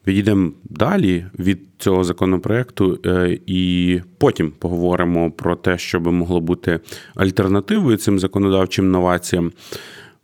Відійдемо 0.07 0.51
далі 0.63 1.25
від 1.39 1.59
цього 1.77 2.03
законопроекту, 2.03 2.99
е, 3.05 3.39
і 3.45 4.01
потім 4.17 4.51
поговоримо 4.51 5.31
про 5.31 5.55
те, 5.55 5.77
що 5.77 5.99
би 5.99 6.11
могло 6.11 6.41
бути 6.41 6.79
альтернативою 7.15 7.97
цим 7.97 8.19
законодавчим 8.19 8.91
новаціям. 8.91 9.51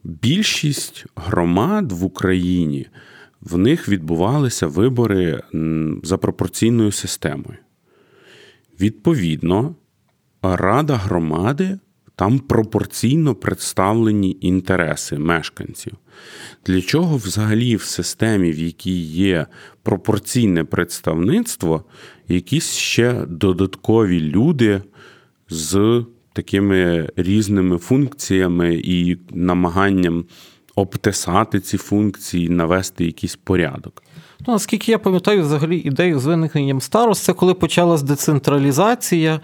Більшість 0.04 1.06
громад 1.16 1.92
в 1.92 2.04
Україні 2.04 2.88
в 3.42 3.58
них 3.58 3.90
відбувалися 3.90 4.68
вибори 4.68 5.42
за 6.04 6.18
пропорційною 6.18 6.92
системою. 6.92 7.58
Відповідно, 8.80 9.76
рада 10.42 10.96
громади 10.96 11.80
там 12.22 12.40
пропорційно 12.40 13.36
представлені 13.36 14.38
інтереси 14.42 15.18
мешканців. 15.18 15.94
Для 16.66 16.82
чого 16.82 17.18
взагалі 17.18 17.76
в 17.76 17.82
системі, 17.82 18.52
в 18.52 18.60
якій 18.60 19.00
є 19.04 19.46
пропорційне 19.84 20.64
представництво, 20.64 21.84
якісь 22.28 22.74
ще 22.74 23.26
додаткові 23.26 24.20
люди 24.20 24.82
з 25.50 26.06
такими 26.34 27.10
різними 27.16 27.78
функціями 27.78 28.82
і 28.84 29.18
намаганням 29.32 30.26
обтесати 30.76 31.60
ці 31.60 31.78
функції, 31.78 32.50
навести 32.50 33.06
якийсь 33.06 33.36
порядок. 33.36 34.04
Ну, 34.48 34.54
Наскільки 34.54 34.92
я 34.92 35.00
пам'ятаю, 35.00 35.42
взагалі 35.42 35.78
ідею 35.78 36.20
з 36.20 36.26
виникненням 36.26 36.82
старост, 36.82 37.24
це 37.24 37.34
коли 37.34 37.54
почалась 37.54 38.04
децентралізація. 38.04 39.40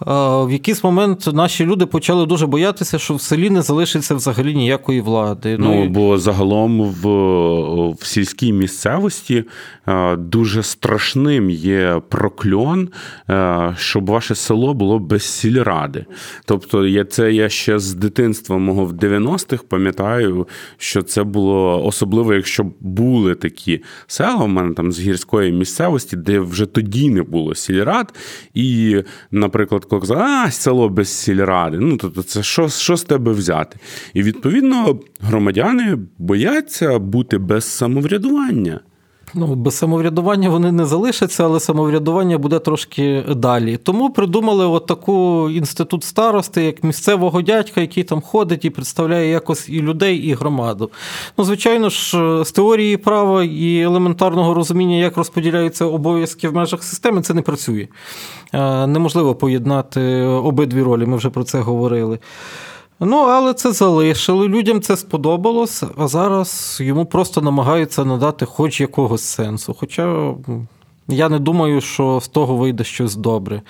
В 0.00 0.52
якийсь 0.52 0.84
момент 0.84 1.28
наші 1.32 1.64
люди 1.64 1.86
почали 1.86 2.26
дуже 2.26 2.46
боятися, 2.46 2.98
що 2.98 3.14
в 3.14 3.20
селі 3.20 3.50
не 3.50 3.62
залишиться 3.62 4.14
взагалі 4.14 4.54
ніякої 4.54 5.00
влади. 5.00 5.56
Ну, 5.58 5.74
ну 5.74 5.88
бо 5.88 6.18
загалом 6.18 6.82
в, 6.82 7.08
в 7.90 8.06
сільській 8.06 8.52
місцевості 8.52 9.44
дуже 10.18 10.62
страшним 10.62 11.50
є 11.50 12.02
прокльон, 12.08 12.88
щоб 13.76 14.06
ваше 14.06 14.34
село 14.34 14.74
було 14.74 14.98
без 14.98 15.22
сільради. 15.22 16.04
Тобто, 16.44 16.86
я 16.86 17.04
це 17.04 17.32
я 17.32 17.48
ще 17.48 17.78
з 17.78 17.94
дитинства 17.94 18.58
мого 18.58 18.84
в 18.84 18.92
90-х 18.92 19.64
пам'ятаю, 19.68 20.48
що 20.78 21.02
це 21.02 21.22
було 21.22 21.86
особливо, 21.86 22.34
якщо 22.34 22.66
були 22.80 23.34
такі 23.34 23.82
села 24.06 24.44
в 24.44 24.48
мене 24.48 24.74
там 24.74 24.92
з 24.92 25.00
гірської 25.00 25.52
місцевості, 25.52 26.16
де 26.16 26.38
вже 26.38 26.66
тоді 26.66 27.10
не 27.10 27.22
було 27.22 27.54
сільрад. 27.54 28.14
І, 28.54 29.02
наприклад, 29.30 29.84
коли 29.84 30.16
а 30.16 30.50
село 30.50 30.88
без 30.88 31.08
сільради, 31.08 31.78
ну 31.78 31.96
тобто, 31.96 32.22
це 32.22 32.42
що, 32.42 32.68
що 32.68 32.96
з 32.96 33.04
тебе 33.04 33.32
взяти? 33.32 33.78
І 34.14 34.22
відповідно 34.22 35.00
громадяни 35.20 35.98
бояться 36.18 36.98
бути 36.98 37.38
без 37.38 37.64
самоврядування. 37.64 38.80
Ну, 39.34 39.54
без 39.54 39.76
самоврядування 39.76 40.50
вони 40.50 40.72
не 40.72 40.86
залишаться, 40.86 41.44
але 41.44 41.60
самоврядування 41.60 42.38
буде 42.38 42.58
трошки 42.58 43.24
далі. 43.36 43.76
Тому 43.76 44.10
придумали 44.10 44.66
от 44.66 44.86
таку 44.86 45.50
інститут 45.50 46.04
старости, 46.04 46.64
як 46.64 46.84
місцевого 46.84 47.42
дядька, 47.42 47.80
який 47.80 48.04
там 48.04 48.20
ходить 48.20 48.64
і 48.64 48.70
представляє 48.70 49.30
якось 49.30 49.68
і 49.68 49.80
людей, 49.80 50.16
і 50.16 50.34
громаду. 50.34 50.90
Ну, 51.38 51.44
звичайно 51.44 51.88
ж, 51.88 52.18
з 52.44 52.52
теорії 52.52 52.96
права 52.96 53.44
і 53.44 53.80
елементарного 53.80 54.54
розуміння, 54.54 54.96
як 54.96 55.16
розподіляються 55.16 55.84
обов'язки 55.84 56.48
в 56.48 56.54
межах 56.54 56.82
системи, 56.82 57.22
це 57.22 57.34
не 57.34 57.42
працює. 57.42 57.88
Е, 58.52 58.86
неможливо 58.86 59.34
поєднати 59.34 60.22
обидві 60.22 60.82
ролі, 60.82 61.06
ми 61.06 61.16
вже 61.16 61.30
про 61.30 61.44
це 61.44 61.60
говорили. 61.60 62.18
Ну, 63.00 63.16
але 63.16 63.54
це 63.54 63.72
залишили. 63.72 64.48
Людям 64.48 64.80
це 64.80 64.96
сподобалось, 64.96 65.82
а 65.98 66.08
зараз 66.08 66.78
йому 66.80 67.06
просто 67.06 67.40
намагаються 67.40 68.04
надати 68.04 68.46
хоч 68.46 68.80
якогось 68.80 69.22
сенсу. 69.22 69.76
Хоча 69.80 70.34
я 71.08 71.28
не 71.28 71.38
думаю, 71.38 71.80
що 71.80 72.20
з 72.22 72.28
того 72.28 72.56
вийде 72.56 72.84
щось 72.84 73.16
добре. 73.16 73.62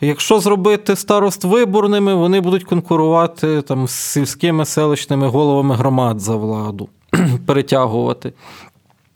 Якщо 0.00 0.40
зробити 0.40 0.96
старост 0.96 1.44
виборними, 1.44 2.14
вони 2.14 2.40
будуть 2.40 2.64
конкурувати 2.64 3.62
там 3.62 3.88
з 3.88 3.92
сільськими 3.92 4.64
селищними 4.64 5.28
головами 5.28 5.74
громад 5.74 6.20
за 6.20 6.36
владу, 6.36 6.88
перетягувати. 7.46 8.32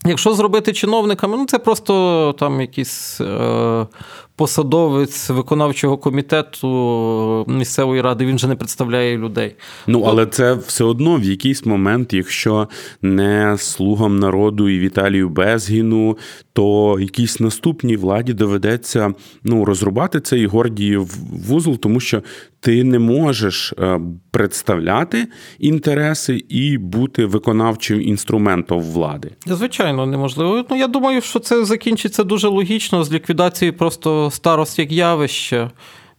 Якщо 0.05 0.33
зробити 0.33 0.73
чиновниками, 0.73 1.37
ну 1.37 1.45
це 1.45 1.59
просто 1.59 2.35
там 2.39 2.61
якийсь 2.61 3.21
е, 3.21 3.87
посадовець 4.35 5.29
виконавчого 5.29 5.97
комітету 5.97 7.45
місцевої 7.47 8.01
ради, 8.01 8.25
він 8.25 8.39
же 8.39 8.47
не 8.47 8.55
представляє 8.55 9.17
людей. 9.17 9.55
Ну 9.87 10.03
але 10.07 10.25
це 10.25 10.53
все 10.53 10.83
одно 10.83 11.15
в 11.15 11.23
якийсь 11.23 11.65
момент, 11.65 12.13
якщо 12.13 12.67
не 13.01 13.55
слугам 13.57 14.19
народу 14.19 14.69
і 14.69 14.79
Віталію 14.79 15.29
Безгіну, 15.29 16.17
то 16.53 16.97
якійсь 16.99 17.39
наступній 17.39 17.97
владі 17.97 18.33
доведеться 18.33 19.13
ну 19.43 19.65
розрубати 19.65 20.19
цей 20.19 20.45
Гордіїв 20.45 21.17
вузол, 21.47 21.77
тому 21.77 21.99
що 21.99 22.21
ти 22.59 22.83
не 22.83 22.99
можеш 22.99 23.73
е, 23.79 23.99
представляти 24.31 25.27
інтереси 25.59 26.43
і 26.49 26.77
бути 26.77 27.25
виконавчим 27.25 28.01
інструментом 28.01 28.79
влади. 28.79 29.31
Звичайно, 29.45 30.05
неможливо. 30.05 30.65
Ну 30.69 30.77
я 30.77 30.87
думаю, 30.87 31.21
що 31.21 31.39
це 31.39 31.65
закінчиться 31.65 32.23
дуже 32.23 32.47
логічно 32.47 33.03
з 33.03 33.13
ліквідацією 33.13 33.77
просто 33.77 34.31
старості 34.31 34.81
як 34.81 34.91
явище. 34.91 35.69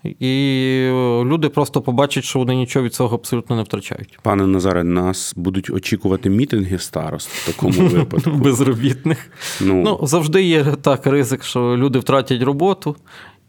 І 0.04 0.88
люди 1.24 1.48
просто 1.48 1.80
побачать, 1.80 2.24
що 2.24 2.38
вони 2.38 2.54
нічого 2.54 2.84
від 2.84 2.94
цього 2.94 3.16
абсолютно 3.16 3.56
не 3.56 3.62
втрачають. 3.62 4.18
Пане 4.22 4.46
Назаре, 4.46 4.84
нас 4.84 5.34
будуть 5.36 5.70
очікувати 5.70 6.30
мітинги 6.30 6.78
старост 6.78 7.28
в 7.28 7.46
такому 7.46 7.72
випадку. 7.88 8.30
Безробітних. 8.30 9.30
Ну, 9.60 9.82
ну 9.82 10.06
завжди 10.06 10.42
є 10.42 10.64
так 10.64 11.06
ризик, 11.06 11.44
що 11.44 11.76
люди 11.76 11.98
втратять 11.98 12.42
роботу. 12.42 12.96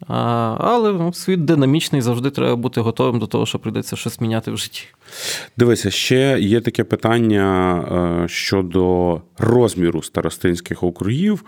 Але 0.07 0.93
ну, 0.93 1.13
світ 1.13 1.45
динамічний, 1.45 2.01
завжди 2.01 2.29
треба 2.29 2.55
бути 2.55 2.81
готовим 2.81 3.19
до 3.19 3.27
того, 3.27 3.45
що 3.45 3.59
прийдеться 3.59 3.95
щось 3.95 4.21
міняти 4.21 4.51
в 4.51 4.57
житті. 4.57 4.83
Дивися, 5.57 5.91
ще 5.91 6.37
є 6.39 6.61
таке 6.61 6.83
питання 6.83 7.77
е, 8.23 8.27
щодо 8.27 9.21
розміру 9.37 10.01
старостинських 10.03 10.83
округів. 10.83 11.43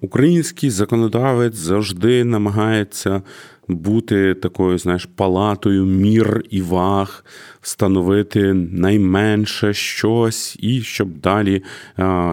Український 0.00 0.70
законодавець 0.70 1.54
завжди 1.54 2.24
намагається 2.24 3.22
бути 3.68 4.34
такою, 4.34 4.78
знаєш, 4.78 5.06
палатою 5.06 5.84
мір 5.84 6.44
і 6.50 6.62
ваг, 6.62 7.24
встановити 7.60 8.54
найменше 8.54 9.74
щось, 9.74 10.56
і 10.60 10.80
щоб 10.80 11.18
далі 11.18 11.62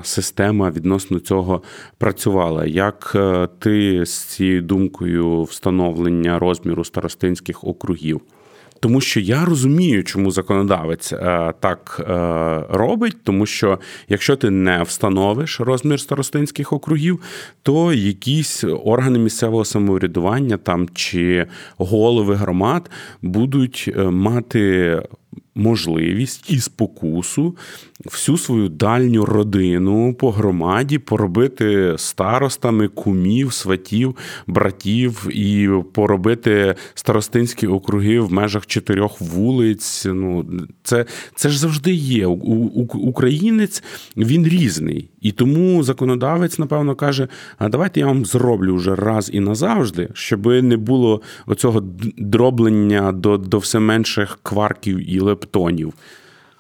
система 0.04 0.72
відносно 0.72 1.20
цього 1.20 1.64
працювала. 1.98 2.66
Як 2.66 3.12
е, 3.16 3.48
ти 3.60 4.06
з 4.06 4.18
цією 4.18 4.62
думкою 4.62 5.44
встановлення 5.44 6.40
розміру 6.40 6.84
старостинських 6.84 7.64
округів? 7.64 8.22
Тому 8.84 9.02
що 9.02 9.20
я 9.20 9.46
розумію, 9.46 10.04
чому 10.04 10.32
законодавець 10.32 11.14
е, 11.14 11.54
так 11.60 11.98
е, 12.00 12.06
робить, 12.70 13.18
тому 13.24 13.46
що 13.46 13.80
якщо 14.10 14.36
ти 14.36 14.50
не 14.50 14.84
встановиш 14.84 15.60
розмір 15.60 16.00
старостинських 16.00 16.74
округів, 16.74 17.20
то 17.62 17.94
якісь 17.94 18.64
органи 18.64 19.20
місцевого 19.20 19.66
самоврядування 19.66 20.58
там 20.58 20.88
чи 20.94 21.46
голови 21.78 22.36
громад 22.36 22.90
будуть 23.22 23.90
е, 23.98 24.04
мати 24.04 25.02
можливість 25.56 26.52
і 26.52 26.60
спокусу 26.60 27.58
всю 28.06 28.38
свою 28.38 28.70
дальню 28.70 29.26
родину 29.26 30.14
по 30.14 30.32
громаді 30.32 30.98
поробити 30.98 31.94
старостами 31.98 32.88
кумів, 32.88 33.54
сватів, 33.54 34.16
братів 34.48 35.28
і 35.32 35.70
поробити 35.94 36.76
старостинські 36.94 37.68
округи 37.68 38.20
в 38.20 38.34
межах 38.34 38.66
чотирьох 38.66 39.22
вулиць. 39.22 40.06
Ну 40.06 40.46
це 40.84 41.06
це 41.36 41.50
ж 41.50 41.60
завжди 41.60 41.94
є. 41.94 42.28
Українець 42.94 43.84
він 44.18 44.48
різний. 44.48 45.10
І 45.22 45.32
тому 45.32 45.84
законодавець, 45.84 46.60
напевно, 46.60 46.96
каже: 46.96 47.28
а 47.58 47.70
давайте 47.70 48.00
я 48.00 48.06
вам 48.06 48.26
зроблю 48.26 48.76
вже 48.76 48.96
раз 48.96 49.30
і 49.34 49.40
назавжди, 49.40 50.10
щоб 50.14 50.46
не 50.46 50.78
було 50.78 51.22
оцього 51.46 51.84
дроблення 52.18 53.12
до, 53.12 53.38
до 53.38 53.58
все 53.58 53.80
менших 53.80 54.40
кварків 54.44 55.14
і 55.14 55.20
лептонів. 55.24 55.94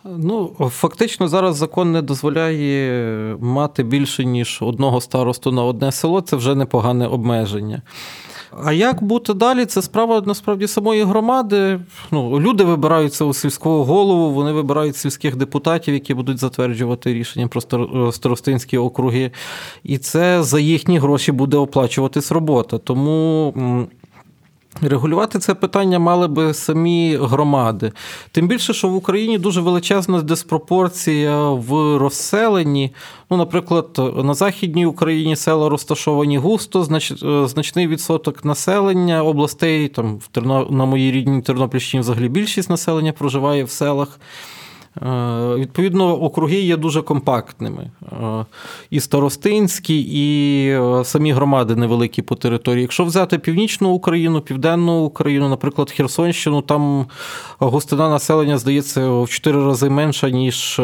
Ну, 0.06 0.52
фактично, 0.69 1.28
зараз 1.28 1.56
закон 1.56 1.91
не 1.91 2.02
дозволяє 2.02 3.38
мати 3.39 3.84
більше, 3.84 4.26
ніж 4.26 4.60
одного 4.62 5.02
старосту 5.02 5.52
на 5.52 5.63
одне 5.63 5.91
село. 5.91 6.21
Це 6.21 6.36
вже 6.36 6.56
непогане 6.56 7.08
обмеження. 7.08 7.82
А 8.63 8.73
як 8.73 9.04
бути 9.04 9.34
далі? 9.34 9.65
Це 9.65 9.82
справа 9.82 10.23
насправді 10.26 10.67
самої 10.67 11.04
громади. 11.04 11.80
Ну, 12.12 12.39
Люди 12.39 12.63
вибираються 12.63 13.26
у 13.26 13.34
сільського 13.34 13.86
голову, 13.86 14.32
вони 14.32 14.52
вибирають 14.52 14.95
сільських 14.95 15.36
депутатів, 15.36 15.93
які 15.93 16.13
будуть 16.13 16.38
затверджувати 16.38 17.13
рішення 17.13 17.47
про 17.47 17.62
старостинські 18.12 18.78
округи. 18.78 19.32
І 19.84 19.97
це 19.97 20.43
за 20.43 20.60
їхні 20.60 20.99
гроші 20.99 21.32
буде 21.32 21.58
оплачуватись 21.58 22.32
робота. 22.32 22.78
Тому. 22.78 23.88
Регулювати 24.82 25.40
це 25.40 25.54
питання 25.54 26.00
мали 26.00 26.28
би 26.28 26.54
самі 26.54 27.18
громади. 27.22 27.92
Тим 28.32 28.48
більше, 28.48 28.74
що 28.74 28.88
в 28.88 28.96
Україні 28.96 29.38
дуже 29.38 29.62
величезна 29.62 30.22
диспропорція 30.22 31.50
в 31.50 31.98
розселенні. 31.98 32.94
Ну, 33.30 33.38
Наприклад, 33.38 33.88
на 34.24 34.34
Західній 34.34 34.86
Україні 34.86 35.36
села 35.36 35.70
розташовані 35.70 36.38
густо, 36.38 36.84
знач 36.84 37.14
значний 37.46 37.88
відсоток 37.88 38.46
населення 38.46 39.24
областей, 39.24 39.88
там 39.88 40.20
на 40.70 40.86
моїй 40.86 41.12
рідній 41.12 41.42
Тернопільщині 41.42 42.02
взагалі 42.02 42.30
більшість 42.30 42.70
населення 42.70 43.12
проживає 43.12 43.64
в 43.64 43.70
селах. 43.70 44.20
Е, 45.01 45.56
відповідно, 45.56 46.21
округи 46.21 46.56
є 46.56 46.77
дуже 46.77 47.01
компактними. 47.01 47.91
Е, 48.12 48.45
і 48.89 48.99
старостинські, 48.99 50.01
і 50.01 50.67
е, 50.69 51.06
самі 51.06 51.32
громади 51.32 51.75
невеликі 51.75 52.21
по 52.21 52.36
території. 52.36 52.82
Якщо 52.82 53.06
взяти 53.06 53.38
Північну 53.38 53.89
Україну, 53.89 54.41
Південну 54.41 55.03
Україну, 55.03 55.49
наприклад, 55.49 55.91
Херсонщину, 55.91 56.62
там 56.62 57.06
густина 57.60 58.10
населення 58.10 58.58
здається 58.58 59.10
в 59.10 59.29
4 59.29 59.65
рази 59.65 59.89
менша, 59.89 60.29
ніж 60.29 60.82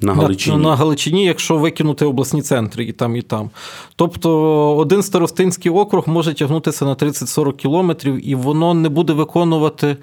На 0.00 0.14
Галичині. 0.14 0.56
На, 0.56 0.62
на 0.62 0.76
Галичині, 0.76 1.24
якщо 1.24 1.56
викинути 1.56 2.04
обласні 2.04 2.42
центри 2.42 2.84
і 2.84 2.92
там, 2.92 3.16
і 3.16 3.22
там. 3.22 3.50
Тобто 3.96 4.30
один 4.76 5.02
старостинський 5.02 5.72
округ 5.72 6.04
може 6.08 6.34
тягнутися 6.34 6.84
на 6.84 6.94
30-40 6.94 7.52
кілометрів, 7.52 8.28
і 8.28 8.34
воно 8.34 8.74
не 8.74 8.88
буде 8.88 9.12
виконувати 9.12 9.96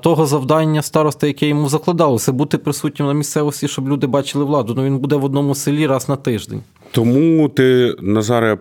того 0.00 0.26
завдання 0.26 0.82
староста, 0.82 1.26
яке 1.26 1.48
йому 1.48 1.68
закладалося, 1.68 2.32
бути 2.32 2.58
присутнім 2.58 3.08
на 3.08 3.14
місцевості, 3.14 3.68
щоб 3.68 3.88
люди 3.88 4.06
бачили 4.06 4.44
владу. 4.44 4.74
Ну 4.76 4.84
він 4.84 4.98
буде 4.98 5.16
в 5.16 5.24
одному 5.24 5.54
селі 5.54 5.86
раз 5.86 6.08
на 6.08 6.16
тиждень. 6.16 6.62
Тому 6.92 7.48
ти, 7.48 7.94
Назаре, 8.00 8.58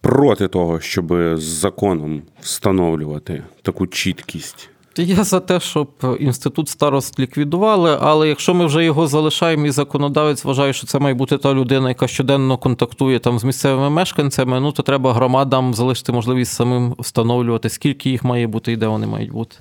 проти 0.00 0.48
того, 0.48 0.80
щоб 0.80 1.14
з 1.34 1.42
законом 1.42 2.22
встановлювати 2.40 3.44
таку 3.62 3.86
чіткість. 3.86 4.70
Я 4.98 5.24
за 5.24 5.40
те, 5.40 5.60
щоб 5.60 5.88
інститут 6.20 6.68
старост 6.68 7.20
ліквідували, 7.20 7.98
але 8.00 8.28
якщо 8.28 8.54
ми 8.54 8.66
вже 8.66 8.84
його 8.84 9.06
залишаємо, 9.06 9.66
і 9.66 9.70
законодавець 9.70 10.44
вважає, 10.44 10.72
що 10.72 10.86
це 10.86 10.98
має 10.98 11.14
бути 11.14 11.38
та 11.38 11.54
людина, 11.54 11.88
яка 11.88 12.06
щоденно 12.06 12.58
контактує 12.58 13.18
там 13.18 13.38
з 13.38 13.44
місцевими 13.44 13.90
мешканцями, 13.90 14.60
ну 14.60 14.72
то 14.72 14.82
треба 14.82 15.14
громадам 15.14 15.74
залишити 15.74 16.12
можливість 16.12 16.52
самим 16.52 16.94
встановлювати, 16.98 17.68
скільки 17.68 18.10
їх 18.10 18.24
має 18.24 18.46
бути 18.46 18.72
і 18.72 18.76
де 18.76 18.86
вони 18.86 19.06
мають 19.06 19.32
бути. 19.32 19.56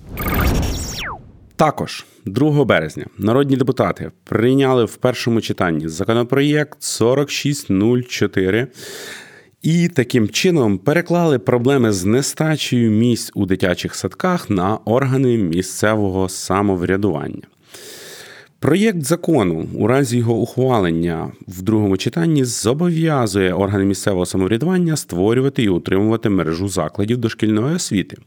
Також 1.56 2.06
2 2.26 2.66
березня 2.66 3.06
народні 3.18 3.58
депутати 3.58 4.12
прийняли 4.24 4.86
в 4.86 4.96
першому 4.96 5.42
читанні 5.42 5.88
законопроєкт 5.88 6.78
4604 6.82 8.68
і 9.68 9.88
таким 9.88 10.30
чином 10.30 10.78
переклали 10.78 11.40
проблеми 11.40 11.92
з 11.92 12.06
нестачею 12.06 12.92
місць 12.92 13.32
у 13.36 13.46
дитячих 13.46 13.96
садках 13.96 14.50
на 14.50 14.78
органи 14.86 15.38
місцевого 15.38 16.30
самоврядування. 16.30 17.42
Проєкт 18.60 19.04
закону 19.04 19.68
у 19.74 19.88
разі 19.88 20.18
його 20.18 20.34
ухвалення 20.34 21.32
в 21.48 21.62
другому 21.62 21.98
читанні 21.98 22.46
зобов'язує 22.46 23.54
органи 23.54 23.86
місцевого 23.86 24.26
самоврядування 24.26 24.96
створювати 24.96 25.64
і 25.64 25.70
утримувати 25.70 26.30
мережу 26.30 26.70
закладів 26.70 27.18
дошкільної 27.18 27.76
освіти. 27.76 28.18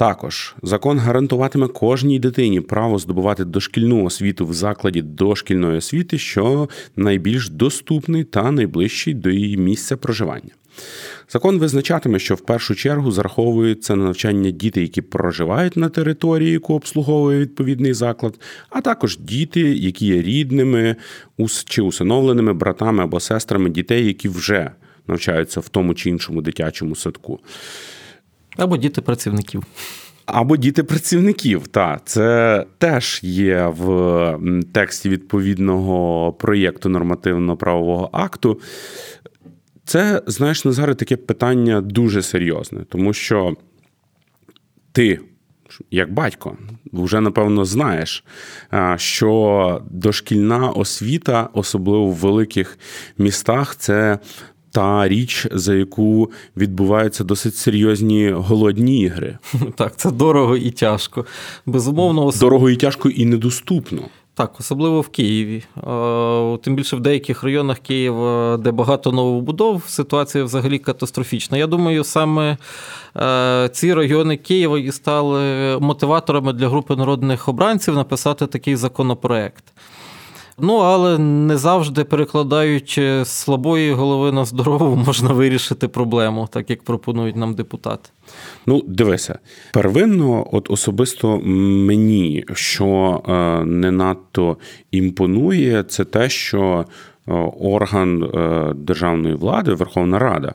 Також 0.00 0.54
закон 0.62 0.98
гарантуватиме 0.98 1.68
кожній 1.68 2.18
дитині 2.18 2.60
право 2.60 2.98
здобувати 2.98 3.44
дошкільну 3.44 4.04
освіту 4.04 4.46
в 4.46 4.54
закладі 4.54 5.02
дошкільної 5.02 5.78
освіти, 5.78 6.18
що 6.18 6.68
найбільш 6.96 7.48
доступний 7.48 8.24
та 8.24 8.50
найближчий 8.50 9.14
до 9.14 9.30
її 9.30 9.56
місця 9.56 9.96
проживання. 9.96 10.50
Закон 11.28 11.58
визначатиме, 11.58 12.18
що 12.18 12.34
в 12.34 12.40
першу 12.40 12.74
чергу 12.74 13.12
зараховуються 13.12 13.96
на 13.96 14.04
навчання 14.04 14.50
діти, 14.50 14.82
які 14.82 15.02
проживають 15.02 15.76
на 15.76 15.88
території, 15.88 16.52
яку 16.52 16.74
обслуговує 16.74 17.40
відповідний 17.40 17.94
заклад, 17.94 18.40
а 18.70 18.80
також 18.80 19.18
діти, 19.18 19.60
які 19.60 20.06
є 20.06 20.22
рідними 20.22 20.96
чи 21.66 21.82
усиновленими 21.82 22.52
братами 22.52 23.04
або 23.04 23.20
сестрами 23.20 23.70
дітей, 23.70 24.06
які 24.06 24.28
вже 24.28 24.70
навчаються 25.06 25.60
в 25.60 25.68
тому 25.68 25.94
чи 25.94 26.10
іншому 26.10 26.42
дитячому 26.42 26.96
садку. 26.96 27.40
Або 28.56 28.76
діти 28.76 29.00
працівників. 29.00 29.64
Або 30.26 30.56
діти 30.56 30.82
працівників, 30.82 31.68
так. 31.68 32.02
Це 32.04 32.66
теж 32.78 33.20
є 33.22 33.66
в 33.78 34.38
тексті 34.72 35.08
відповідного 35.08 36.32
проєкту 36.32 36.88
нормативно-правового 36.88 38.10
акту. 38.12 38.60
Це, 39.84 40.22
знаєш, 40.26 40.64
Назаре, 40.64 40.94
таке 40.94 41.16
питання 41.16 41.80
дуже 41.80 42.22
серйозне, 42.22 42.84
тому 42.88 43.12
що 43.12 43.56
ти, 44.92 45.20
як 45.90 46.12
батько, 46.12 46.56
вже 46.92 47.20
напевно 47.20 47.64
знаєш, 47.64 48.24
що 48.96 49.82
дошкільна 49.90 50.70
освіта, 50.70 51.48
особливо 51.52 52.06
в 52.06 52.14
великих 52.14 52.78
містах, 53.18 53.76
це 53.76 54.18
та 54.72 55.08
річ, 55.08 55.46
за 55.52 55.74
яку 55.74 56.30
відбуваються 56.56 57.24
досить 57.24 57.56
серйозні 57.56 58.30
голодні 58.30 59.00
ігри. 59.00 59.38
Так, 59.76 59.96
це 59.96 60.10
дорого 60.10 60.56
і 60.56 60.70
тяжко. 60.70 61.26
Безумовно, 61.66 62.26
особ... 62.26 62.40
дорого 62.40 62.70
і 62.70 62.76
тяжко 62.76 63.08
і 63.08 63.24
недоступно. 63.24 64.02
Так, 64.34 64.60
особливо 64.60 65.00
в 65.00 65.08
Києві. 65.08 65.62
Тим 66.62 66.76
більше 66.76 66.96
в 66.96 67.00
деяких 67.00 67.42
районах 67.42 67.78
Києва, 67.78 68.56
де 68.56 68.70
багато 68.70 69.12
новобудов, 69.12 69.82
ситуація 69.86 70.44
взагалі 70.44 70.78
катастрофічна. 70.78 71.58
Я 71.58 71.66
думаю, 71.66 72.04
саме 72.04 72.56
е, 73.16 73.70
ці 73.72 73.94
райони 73.94 74.36
Києва 74.36 74.78
і 74.78 74.92
стали 74.92 75.40
мотиваторами 75.80 76.52
для 76.52 76.68
групи 76.68 76.96
народних 76.96 77.48
обранців 77.48 77.94
написати 77.94 78.46
такий 78.46 78.76
законопроект. 78.76 79.64
Ну, 80.62 80.76
але 80.76 81.18
не 81.18 81.56
завжди 81.56 82.04
перекладаючи 82.04 83.24
слабої 83.24 83.92
голови 83.92 84.32
на 84.32 84.44
здорову, 84.44 84.96
можна 85.06 85.32
вирішити 85.32 85.88
проблему, 85.88 86.48
так 86.52 86.70
як 86.70 86.82
пропонують 86.82 87.36
нам 87.36 87.54
депутати. 87.54 88.10
Ну, 88.66 88.82
дивися, 88.86 89.38
первинно, 89.72 90.46
от 90.52 90.70
особисто 90.70 91.40
мені, 91.86 92.44
що 92.52 93.22
е, 93.28 93.64
не 93.64 93.90
надто 93.90 94.56
імпонує, 94.90 95.82
це 95.82 96.04
те, 96.04 96.28
що 96.28 96.84
е, 97.28 97.32
орган 97.60 98.22
е, 98.22 98.72
державної 98.74 99.34
влади, 99.34 99.74
Верховна 99.74 100.18
Рада 100.18 100.54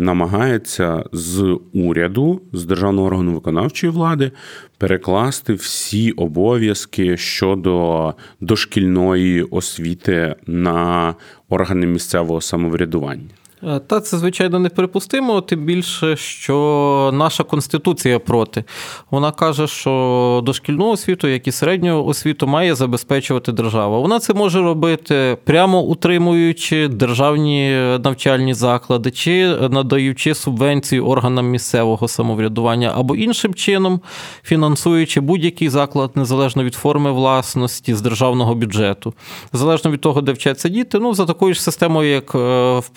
намагається 0.00 1.04
з 1.12 1.58
уряду, 1.72 2.40
з 2.52 2.64
державного 2.64 3.06
органу 3.06 3.32
виконавчої 3.34 3.92
влади 3.92 4.32
перекласти 4.78 5.52
всі 5.52 6.10
обов'язки 6.10 7.16
щодо 7.16 8.14
дошкільної 8.40 9.42
освіти 9.42 10.34
на 10.46 11.14
органи 11.48 11.86
місцевого 11.86 12.40
самоврядування. 12.40 13.39
Е, 13.62 13.80
та 13.86 14.00
це 14.00 14.18
звичайно 14.18 14.58
неприпустимо, 14.58 15.40
тим 15.40 15.64
більше, 15.64 16.16
що 16.16 17.10
наша 17.14 17.44
конституція 17.44 18.18
проти. 18.18 18.64
Вона 19.10 19.32
каже, 19.32 19.66
що 19.66 20.42
дошкільну 20.44 20.90
освіту, 20.90 21.28
як 21.28 21.46
і 21.46 21.52
середню 21.52 22.04
освіту, 22.04 22.46
має 22.46 22.74
забезпечувати 22.74 23.52
держава. 23.52 23.98
Вона 23.98 24.18
це 24.18 24.34
може 24.34 24.62
робити 24.62 25.36
прямо 25.44 25.82
утримуючи 25.82 26.88
державні 26.88 27.70
навчальні 28.04 28.54
заклади, 28.54 29.10
чи 29.10 29.46
надаючи 29.70 30.34
субвенції 30.34 31.00
органам 31.00 31.46
місцевого 31.46 32.08
самоврядування, 32.08 32.92
або 32.96 33.16
іншим 33.16 33.54
чином 33.54 34.00
фінансуючи 34.42 35.20
будь-який 35.20 35.68
заклад 35.68 36.10
незалежно 36.14 36.64
від 36.64 36.74
форми 36.74 37.12
власності 37.12 37.94
з 37.94 38.00
державного 38.00 38.54
бюджету, 38.54 39.14
залежно 39.52 39.90
від 39.90 40.00
того, 40.00 40.20
де 40.20 40.32
вчаться 40.32 40.68
діти, 40.68 40.98
ну 40.98 41.14
за 41.14 41.26
такою 41.26 41.54
ж 41.54 41.62
системою, 41.62 42.10
як 42.10 42.34
е, 42.34 42.38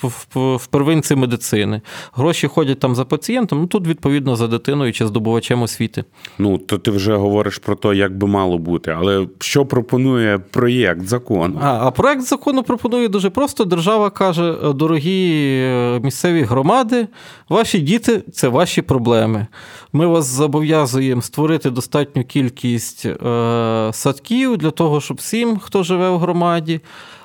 в 0.02 0.53
в 0.56 0.66
первинці 0.66 1.16
медицини. 1.16 1.80
Гроші 2.12 2.46
ходять 2.46 2.80
там 2.80 2.94
за 2.94 3.04
пацієнтом, 3.04 3.60
ну 3.60 3.66
тут 3.66 3.86
відповідно 3.86 4.36
за 4.36 4.46
дитиною 4.46 4.92
чи 4.92 5.06
здобувачем 5.06 5.62
освіти. 5.62 6.04
Ну 6.38 6.58
то 6.58 6.78
ти 6.78 6.90
вже 6.90 7.16
говориш 7.16 7.58
про 7.58 7.74
те, 7.74 7.94
як 7.96 8.18
би 8.18 8.26
мало 8.26 8.58
бути. 8.58 8.94
Але 8.98 9.26
що 9.38 9.66
пропонує 9.66 10.38
проєкт 10.38 11.06
закону? 11.06 11.60
А, 11.62 11.86
а 11.86 11.90
проєкт 11.90 12.22
закону 12.22 12.62
пропонує 12.62 13.08
дуже 13.08 13.30
просто. 13.30 13.64
Держава 13.64 14.10
каже: 14.10 14.54
дорогі 14.74 15.32
е, 15.34 16.00
місцеві 16.02 16.42
громади, 16.42 17.08
ваші 17.48 17.78
діти 17.78 18.22
це 18.32 18.48
ваші 18.48 18.82
проблеми. 18.82 19.46
Ми 19.92 20.06
вас 20.06 20.26
зобов'язуємо 20.26 21.22
створити 21.22 21.70
достатню 21.70 22.24
кількість 22.24 23.06
е, 23.06 23.90
садків 23.92 24.56
для 24.56 24.70
того, 24.70 25.00
щоб 25.00 25.16
всім, 25.16 25.58
хто 25.58 25.82
живе 25.82 26.10
в 26.10 26.18
громаді 26.18 26.80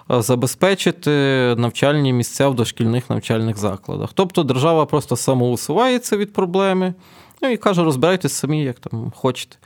забезпечити 0.09 1.11
навчальні 1.57 2.13
місця 2.13 2.47
в 2.47 2.55
дошкільних 2.55 3.09
навчальних 3.09 3.57
закладах. 3.57 4.09
Тобто 4.13 4.43
держава 4.43 4.85
просто 4.85 5.15
самоусувається 5.15 6.17
від 6.17 6.33
проблеми 6.33 6.93
ну, 7.41 7.49
і 7.49 7.57
каже, 7.57 7.83
розбирайтесь 7.83 8.33
самі, 8.33 8.63
як 8.63 8.79
там 8.79 9.11
хочете. 9.15 9.57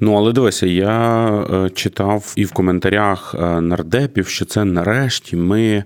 Ну, 0.00 0.14
але 0.14 0.32
дивися, 0.32 0.66
я 0.66 1.28
е, 1.28 1.70
читав 1.70 2.32
і 2.36 2.44
в 2.44 2.52
коментарях 2.52 3.34
е, 3.38 3.60
нардепів, 3.60 4.28
що 4.28 4.44
це 4.44 4.64
нарешті 4.64 5.36
ми 5.36 5.62
е, 5.62 5.84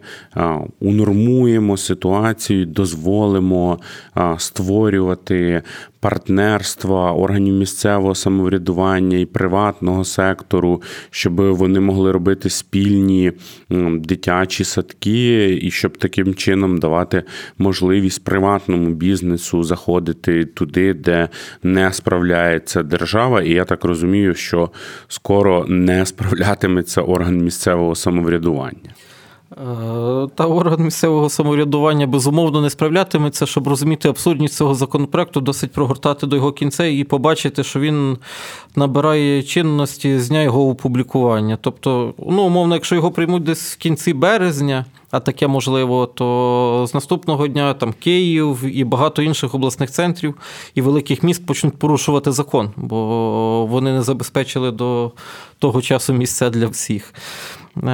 унормуємо 0.81 1.77
ситуацію, 1.77 2.67
дозволимо 2.67 3.79
створювати 4.39 5.63
партнерства 6.01 7.13
органів 7.13 7.55
місцевого 7.55 8.15
самоврядування 8.15 9.19
і 9.19 9.27
приватного 9.27 10.05
сектору, 10.05 10.83
щоб 11.11 11.41
вони 11.41 11.81
могли 11.81 12.13
робити 12.13 12.51
спільні 12.51 13.33
дитячі 13.99 14.65
садки, 14.65 15.59
і 15.63 15.71
щоб 15.71 15.99
таким 15.99 16.35
чином 16.35 16.79
давати 16.79 17.23
можливість 17.59 18.25
приватному 18.25 18.91
бізнесу 18.91 19.63
заходити 19.63 20.45
туди, 20.45 20.95
де 20.95 21.29
не 21.63 21.93
справляється 21.93 22.83
держава. 22.83 23.43
І 23.43 23.51
я 23.51 23.65
так 23.65 23.85
розумію, 23.85 24.35
що 24.35 24.71
скоро 25.09 25.65
не 25.69 26.07
справлятиметься 26.07 27.03
орган 27.03 27.39
місцевого 27.39 27.95
самоврядування. 27.95 28.95
Та 30.35 30.47
орган 30.47 30.81
місцевого 30.81 31.29
самоврядування 31.29 32.07
безумовно 32.07 32.61
не 32.61 32.71
справлятиметься, 32.71 33.47
щоб 33.47 33.69
розуміти 33.69 34.09
абсурдність 34.09 34.55
цього 34.55 34.75
законопроекту, 34.75 35.41
досить 35.41 35.73
прогортати 35.73 36.27
до 36.27 36.37
його 36.37 36.53
кінця 36.53 36.85
і 36.85 37.05
побачити, 37.05 37.65
що 37.65 37.81
він 37.81 38.19
набирає 38.77 39.43
чинності 39.43 40.19
з 40.19 40.29
дня 40.29 40.43
його 40.43 40.69
опублікування. 40.69 41.59
Тобто, 41.61 42.15
ну, 42.19 42.43
умовно, 42.43 42.75
якщо 42.75 42.95
його 42.95 43.11
приймуть 43.11 43.43
десь 43.43 43.73
в 43.73 43.77
кінці 43.77 44.13
березня, 44.13 44.85
а 45.11 45.21
таке 45.21 45.47
можливо, 45.47 46.07
то 46.07 46.87
з 46.89 46.95
наступного 46.95 47.49
дня 47.49 47.75
там 47.75 47.93
Київ 47.93 48.65
і 48.65 48.85
багато 48.85 49.23
інших 49.23 49.55
обласних 49.55 49.91
центрів 49.91 50.35
і 50.75 50.83
великих 50.83 51.23
міст 51.23 51.47
почнуть 51.47 51.79
порушувати 51.79 52.33
закон, 52.33 52.71
бо 52.77 53.67
вони 53.67 53.93
не 53.93 54.03
забезпечили 54.03 54.71
до 54.71 55.13
того 55.59 55.83
часу 55.83 56.13
місця 56.13 56.51
для 56.51 56.67
всіх. 56.67 57.15
Е, 57.83 57.89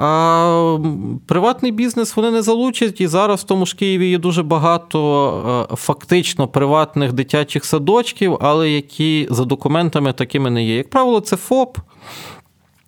а 0.00 0.78
приватний 1.26 1.72
бізнес 1.72 2.16
вони 2.16 2.30
не 2.30 2.42
залучать. 2.42 3.00
І 3.00 3.06
зараз 3.06 3.40
в 3.40 3.44
тому 3.44 3.66
ж 3.66 3.76
Києві 3.76 4.08
є 4.10 4.18
дуже 4.18 4.42
багато 4.42 5.68
е, 5.72 5.76
фактично 5.76 6.48
приватних 6.48 7.12
дитячих 7.12 7.64
садочків, 7.64 8.38
але 8.40 8.70
які 8.70 9.28
за 9.30 9.44
документами 9.44 10.12
такими 10.12 10.50
не 10.50 10.64
є. 10.64 10.76
Як 10.76 10.90
правило, 10.90 11.20
це 11.20 11.36
ФОП. 11.36 11.78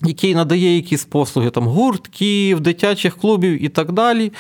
Який 0.05 0.35
надає 0.35 0.77
якісь 0.77 1.05
послуги 1.05 1.51
там 1.51 1.67
гуртків, 1.67 2.61
дитячих 2.61 3.17
клубів 3.17 3.65
і 3.65 3.69
так 3.69 3.93
далі. 3.93 4.33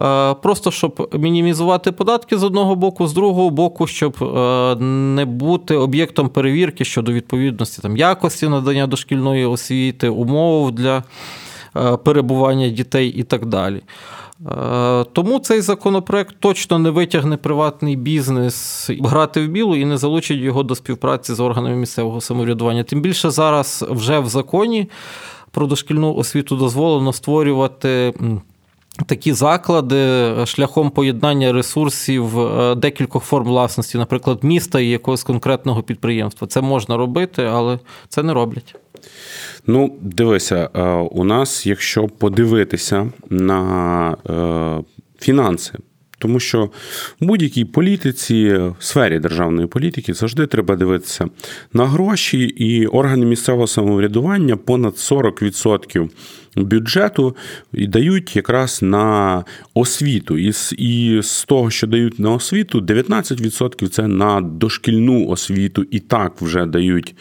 Е, 0.00 0.34
просто 0.34 0.70
щоб 0.70 1.10
мінімізувати 1.18 1.92
податки 1.92 2.38
з 2.38 2.42
одного 2.42 2.76
боку, 2.76 3.06
з 3.06 3.12
другого 3.12 3.50
боку, 3.50 3.86
щоб 3.86 4.16
не 4.80 5.24
бути 5.24 5.76
об'єктом 5.76 6.28
перевірки 6.28 6.84
щодо 6.84 7.12
відповідності 7.12 7.82
там 7.82 7.96
якості 7.96 8.48
надання 8.48 8.86
дошкільної 8.86 9.44
освіти, 9.44 10.08
умов 10.08 10.72
для 10.72 11.02
перебування 12.04 12.68
дітей 12.68 13.08
і 13.08 13.22
так 13.22 13.46
далі. 13.46 13.82
Е, 14.46 15.04
тому 15.12 15.38
цей 15.38 15.60
законопроект 15.60 16.36
точно 16.40 16.78
не 16.78 16.90
витягне 16.90 17.36
приватний 17.36 17.96
бізнес 17.96 18.90
грати 19.00 19.40
в 19.40 19.48
білу 19.48 19.76
і 19.76 19.84
не 19.84 19.98
залучить 19.98 20.40
його 20.40 20.62
до 20.62 20.74
співпраці 20.74 21.34
з 21.34 21.40
органами 21.40 21.76
місцевого 21.76 22.20
самоврядування. 22.20 22.84
Тим 22.84 23.00
більше 23.00 23.30
зараз 23.30 23.84
вже 23.90 24.18
в 24.18 24.28
законі 24.28 24.90
про 25.50 25.66
дошкільну 25.66 26.14
освіту 26.14 26.56
дозволено 26.56 27.12
створювати. 27.12 28.14
Такі 29.06 29.32
заклади 29.32 30.32
шляхом 30.46 30.90
поєднання 30.90 31.52
ресурсів 31.52 32.40
е, 32.40 32.74
декількох 32.74 33.24
форм 33.24 33.46
власності, 33.46 33.98
наприклад, 33.98 34.44
міста 34.44 34.80
і 34.80 34.86
якогось 34.86 35.22
конкретного 35.22 35.82
підприємства. 35.82 36.48
Це 36.48 36.60
можна 36.60 36.96
робити, 36.96 37.42
але 37.44 37.78
це 38.08 38.22
не 38.22 38.34
роблять. 38.34 38.74
Ну, 39.66 39.96
дивися, 40.00 40.70
е, 40.74 40.82
у 40.92 41.24
нас, 41.24 41.66
якщо 41.66 42.08
подивитися 42.08 43.12
на 43.30 44.16
е, 44.30 45.04
фінанси, 45.20 45.72
тому 46.18 46.40
що 46.40 46.64
в 47.20 47.24
будь-якій 47.24 47.64
політиці, 47.64 48.54
в 48.54 48.76
сфері 48.78 49.18
державної 49.18 49.66
політики 49.66 50.14
завжди 50.14 50.46
треба 50.46 50.76
дивитися 50.76 51.28
на 51.72 51.86
гроші, 51.86 52.38
і 52.38 52.86
органи 52.86 53.26
місцевого 53.26 53.66
самоврядування 53.66 54.56
понад 54.56 54.92
40% 54.92 56.08
бюджету 56.56 57.36
і 57.72 57.86
дають 57.86 58.36
якраз 58.36 58.82
на 58.82 59.44
освіту. 59.74 60.38
І 60.38 60.52
з, 60.52 60.74
і 60.78 61.20
з 61.22 61.44
того, 61.44 61.70
що 61.70 61.86
дають 61.86 62.18
на 62.18 62.30
освіту, 62.30 62.80
19% 62.80 63.88
це 63.88 64.06
на 64.06 64.40
дошкільну 64.40 65.28
освіту, 65.28 65.84
і 65.90 65.98
так 65.98 66.40
вже 66.40 66.66
дають 66.66 67.14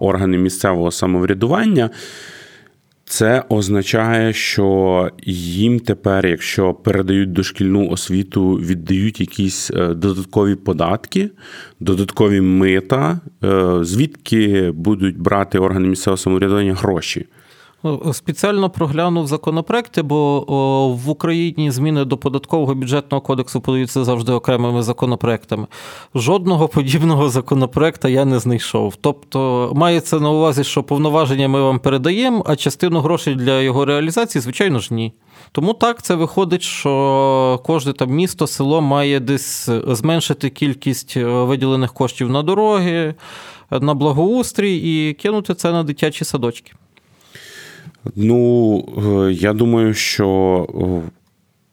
органи 0.00 0.38
місцевого 0.38 0.90
самоврядування. 0.90 1.90
Це 3.08 3.44
означає, 3.48 4.32
що 4.32 5.10
їм 5.26 5.80
тепер, 5.80 6.26
якщо 6.26 6.74
передають 6.74 7.32
дошкільну 7.32 7.88
освіту, 7.88 8.52
віддають 8.52 9.20
якісь 9.20 9.70
е, 9.70 9.94
додаткові 9.94 10.54
податки, 10.54 11.30
додаткові 11.80 12.40
мита, 12.40 13.20
е, 13.44 13.78
звідки 13.82 14.70
будуть 14.70 15.18
брати 15.18 15.58
органи 15.58 15.88
місцевого 15.88 16.16
самоврядування 16.16 16.74
гроші. 16.74 17.26
Ну, 17.82 18.12
спеціально 18.12 18.70
проглянув 18.70 19.26
законопроекти, 19.26 20.02
бо 20.02 20.40
в 21.04 21.08
Україні 21.10 21.70
зміни 21.70 22.04
до 22.04 22.16
податкового 22.16 22.74
бюджетного 22.74 23.20
кодексу 23.20 23.60
подаються 23.60 24.04
завжди 24.04 24.32
окремими 24.32 24.82
законопроектами. 24.82 25.66
Жодного 26.14 26.68
подібного 26.68 27.28
законопроекта 27.28 28.08
я 28.08 28.24
не 28.24 28.38
знайшов. 28.38 28.96
Тобто 29.00 29.72
мається 29.74 30.20
на 30.20 30.30
увазі, 30.30 30.64
що 30.64 30.82
повноваження 30.82 31.48
ми 31.48 31.62
вам 31.62 31.78
передаємо, 31.78 32.44
а 32.46 32.56
частину 32.56 33.00
грошей 33.00 33.34
для 33.34 33.60
його 33.60 33.84
реалізації, 33.84 34.42
звичайно 34.42 34.78
ж, 34.78 34.94
ні. 34.94 35.12
Тому 35.52 35.74
так 35.74 36.02
це 36.02 36.14
виходить, 36.14 36.62
що 36.62 37.60
кожне 37.64 37.92
там 37.92 38.10
місто, 38.10 38.46
село 38.46 38.80
має 38.80 39.20
десь 39.20 39.68
зменшити 39.86 40.50
кількість 40.50 41.16
е, 41.16 41.24
виділених 41.24 41.92
коштів 41.92 42.30
на 42.30 42.42
дороги, 42.42 43.14
на 43.70 43.94
благоустрій 43.94 44.76
і 44.76 45.14
кинути 45.14 45.54
це 45.54 45.72
на 45.72 45.82
дитячі 45.82 46.24
садочки. 46.24 46.72
Ну, 48.16 48.84
е, 49.28 49.32
я 49.32 49.52
думаю, 49.52 49.94
що 49.94 50.66
е, 51.04 51.10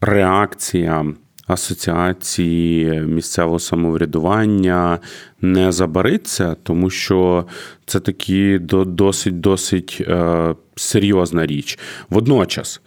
реакція 0.02 1.06
асоціації 1.48 3.02
місцевого 3.02 3.60
самоврядування 3.60 5.00
не 5.42 5.72
забариться, 5.72 6.56
тому 6.64 6.90
що 6.90 7.46
це 7.86 8.00
таки 8.00 8.60
досить 8.60 9.40
досить 9.40 9.98
е, 10.08 10.56
серйозна 10.76 11.46
річ. 11.46 11.80
Водночас. 12.10 12.82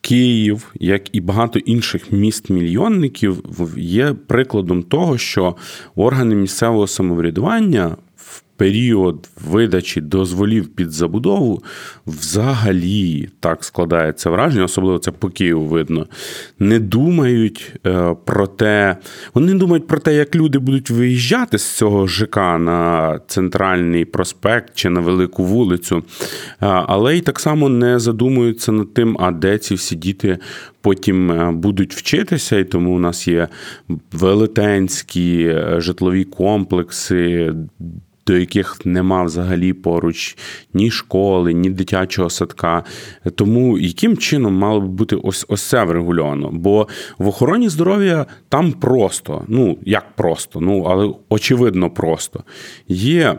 Київ, 0.00 0.74
як 0.80 1.14
і 1.14 1.20
багато 1.20 1.58
інших 1.58 2.12
міст-мільйонників, 2.12 3.44
є 3.76 4.14
прикладом 4.26 4.82
того, 4.82 5.18
що 5.18 5.56
органи 5.96 6.34
місцевого 6.34 6.86
самоврядування 6.86 7.96
період 8.58 9.28
видачі 9.50 10.00
дозволів 10.00 10.68
під 10.68 10.90
забудову 10.90 11.62
взагалі 12.06 13.28
так 13.40 13.64
складається 13.64 14.30
враження, 14.30 14.64
особливо 14.64 14.98
це 14.98 15.10
по 15.10 15.28
Києву 15.28 15.64
видно. 15.66 16.06
Не 16.58 16.78
думають 16.78 17.74
е, 17.86 18.16
про 18.24 18.46
те, 18.46 18.96
вони 19.34 19.54
думають 19.54 19.86
про 19.86 19.98
те, 19.98 20.14
як 20.14 20.34
люди 20.34 20.58
будуть 20.58 20.90
виїжджати 20.90 21.58
з 21.58 21.76
цього 21.76 22.06
ЖК 22.06 22.36
на 22.36 23.20
центральний 23.26 24.04
проспект 24.04 24.72
чи 24.74 24.90
на 24.90 25.00
велику 25.00 25.44
вулицю, 25.44 25.96
е, 25.96 26.02
але 26.60 27.16
й 27.16 27.20
так 27.20 27.40
само 27.40 27.68
не 27.68 27.98
задумуються 27.98 28.72
над 28.72 28.94
тим, 28.94 29.16
а 29.20 29.30
де 29.30 29.58
ці 29.58 29.74
всі 29.74 29.96
діти. 29.96 30.38
Потім 30.80 31.30
е, 31.32 31.52
будуть 31.52 31.94
вчитися, 31.94 32.58
і 32.58 32.64
тому 32.64 32.96
у 32.96 32.98
нас 32.98 33.28
є 33.28 33.48
велетенські 34.12 35.54
житлові 35.78 36.24
комплекси, 36.24 37.54
до 38.28 38.36
яких 38.36 38.86
нема 38.86 39.22
взагалі 39.22 39.72
поруч 39.72 40.36
ні 40.74 40.90
школи, 40.90 41.52
ні 41.52 41.70
дитячого 41.70 42.30
садка. 42.30 42.84
Тому 43.34 43.78
яким 43.78 44.16
чином 44.16 44.54
мало 44.54 44.80
б 44.80 44.84
бути 44.84 45.16
ось 45.16 45.46
ось 45.48 45.62
це 45.62 45.84
врегульовано? 45.84 46.50
Бо 46.52 46.88
в 47.18 47.28
охороні 47.28 47.68
здоров'я 47.68 48.26
там 48.48 48.72
просто, 48.72 49.44
ну 49.48 49.78
як 49.82 50.16
просто, 50.16 50.60
ну 50.60 50.82
але 50.82 51.14
очевидно 51.28 51.90
просто. 51.90 52.42
Є 52.88 53.38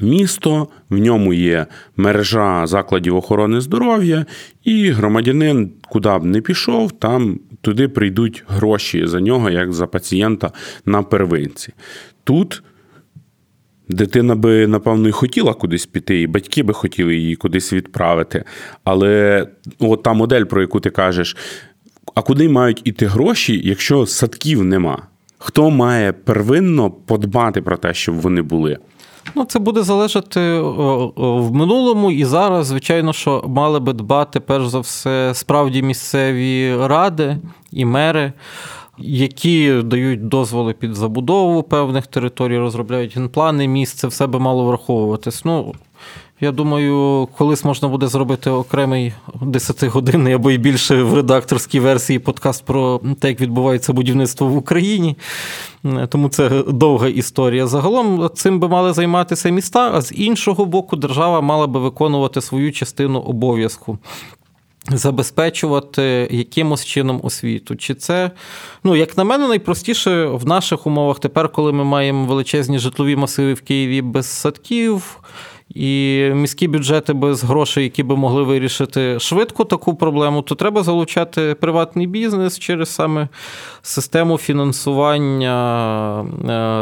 місто, 0.00 0.68
в 0.90 0.98
ньому 0.98 1.34
є 1.34 1.66
мережа 1.96 2.66
закладів 2.66 3.16
охорони 3.16 3.60
здоров'я, 3.60 4.26
і 4.64 4.90
громадянин, 4.90 5.70
куди 5.88 6.18
б 6.18 6.24
не 6.24 6.40
пішов, 6.40 6.92
там 6.92 7.40
туди 7.60 7.88
прийдуть 7.88 8.44
гроші 8.48 9.06
за 9.06 9.20
нього, 9.20 9.50
як 9.50 9.72
за 9.72 9.86
пацієнта 9.86 10.52
на 10.86 11.02
первинці. 11.02 11.72
Тут 12.24 12.62
Дитина 13.88 14.34
би, 14.34 14.66
напевно, 14.66 15.08
і 15.08 15.12
хотіла 15.12 15.54
кудись 15.54 15.86
піти, 15.86 16.20
і 16.20 16.26
батьки 16.26 16.62
би 16.62 16.74
хотіли 16.74 17.16
її 17.16 17.36
кудись 17.36 17.72
відправити. 17.72 18.44
Але 18.84 19.46
от 19.78 20.02
та 20.02 20.12
модель, 20.12 20.44
про 20.44 20.60
яку 20.60 20.80
ти 20.80 20.90
кажеш, 20.90 21.36
а 22.14 22.22
куди 22.22 22.48
мають 22.48 22.80
іти 22.84 23.06
гроші, 23.06 23.60
якщо 23.64 24.06
садків 24.06 24.64
нема? 24.64 25.02
Хто 25.38 25.70
має 25.70 26.12
первинно 26.12 26.90
подбати 26.90 27.62
про 27.62 27.76
те, 27.76 27.94
щоб 27.94 28.14
вони 28.14 28.42
були? 28.42 28.78
Ну, 29.34 29.44
це 29.44 29.58
буде 29.58 29.82
залежати 29.82 30.60
в 31.16 31.54
минулому 31.54 32.10
і 32.10 32.24
зараз, 32.24 32.66
звичайно, 32.66 33.12
що 33.12 33.44
мали 33.46 33.80
би 33.80 33.92
дбати 33.92 34.40
перш 34.40 34.68
за 34.68 34.78
все 34.78 35.30
справді 35.34 35.82
місцеві 35.82 36.76
ради 36.76 37.38
і 37.72 37.84
мери 37.84 38.32
які 38.98 39.82
дають 39.84 40.28
дозволи 40.28 40.72
під 40.72 40.94
забудову 40.94 41.62
певних 41.62 42.06
територій, 42.06 42.58
розробляють 42.58 43.16
генплани 43.16 43.68
місць, 43.68 43.94
це 43.94 44.06
все 44.06 44.26
би 44.26 44.38
мало 44.38 44.64
враховуватись. 44.64 45.44
Ну, 45.44 45.74
я 46.40 46.52
думаю, 46.52 47.28
колись 47.36 47.64
можна 47.64 47.88
буде 47.88 48.06
зробити 48.06 48.50
окремий 48.50 49.12
10-годинний 49.40 50.32
або 50.32 50.50
й 50.50 50.58
більше 50.58 51.02
в 51.02 51.14
редакторській 51.14 51.80
версії 51.80 52.18
подкаст 52.18 52.64
про 52.64 53.00
те, 53.20 53.28
як 53.28 53.40
відбувається 53.40 53.92
будівництво 53.92 54.46
в 54.46 54.56
Україні. 54.56 55.16
Тому 56.08 56.28
це 56.28 56.62
довга 56.68 57.08
історія. 57.08 57.66
Загалом 57.66 58.30
цим 58.34 58.60
би 58.60 58.68
мали 58.68 58.92
займатися 58.92 59.48
міста, 59.50 59.90
а 59.94 60.00
з 60.00 60.12
іншого 60.12 60.64
боку, 60.64 60.96
держава 60.96 61.40
мала 61.40 61.66
би 61.66 61.80
виконувати 61.80 62.40
свою 62.40 62.72
частину 62.72 63.20
обов'язку. 63.20 63.98
Забезпечувати 64.90 66.28
якимось 66.30 66.84
чином 66.84 67.20
освіту. 67.22 67.76
Чи 67.76 67.94
це, 67.94 68.30
ну, 68.84 68.96
як 68.96 69.16
на 69.16 69.24
мене, 69.24 69.48
найпростіше 69.48 70.26
в 70.26 70.46
наших 70.46 70.86
умовах 70.86 71.18
тепер, 71.18 71.48
коли 71.48 71.72
ми 71.72 71.84
маємо 71.84 72.26
величезні 72.26 72.78
житлові 72.78 73.16
масиви 73.16 73.54
в 73.54 73.60
Києві 73.60 74.02
без 74.02 74.26
садків. 74.26 75.20
І 75.74 76.22
міські 76.34 76.68
бюджети 76.68 77.12
без 77.12 77.44
грошей, 77.44 77.84
які 77.84 78.02
би 78.02 78.16
могли 78.16 78.42
вирішити 78.42 79.20
швидко 79.20 79.64
таку 79.64 79.94
проблему, 79.94 80.42
то 80.42 80.54
треба 80.54 80.82
залучати 80.82 81.56
приватний 81.60 82.06
бізнес 82.06 82.58
через 82.58 82.88
саме 82.88 83.28
систему 83.82 84.38
фінансування 84.38 85.54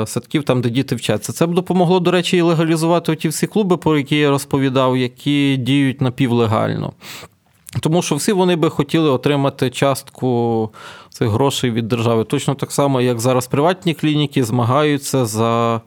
е, 0.03 0.07
садків, 0.07 0.43
там, 0.43 0.61
де 0.61 0.71
діти 0.71 0.95
вчаться. 0.95 1.33
Це 1.33 1.47
б 1.47 1.55
допомогло, 1.55 2.01
до 2.01 2.11
речі, 2.11 2.37
і 2.37 2.40
легалізувати 2.40 3.17
ті 3.17 3.29
всі 3.29 3.47
клуби, 3.47 3.77
про 3.77 3.99
які 3.99 4.17
я 4.17 4.31
розповідав, 4.31 4.97
які 4.97 5.57
діють 5.57 6.01
напівлегально. 6.01 6.93
Тому 7.81 8.03
що 8.03 8.15
всі 8.15 8.33
вони 8.33 8.57
би 8.57 8.71
хотіли 8.71 9.11
отримати 9.11 9.71
частку 9.71 10.71
цих 11.11 11.29
грошей 11.29 11.71
від 11.71 11.89
держави. 11.89 12.25
Точно 12.25 12.55
так 12.55 12.73
само, 12.73 13.01
як 13.01 13.21
зараз 13.21 13.47
приватні 13.47 13.95
клініки 13.95 14.45
змагаються 14.45 15.27
за 15.27 15.81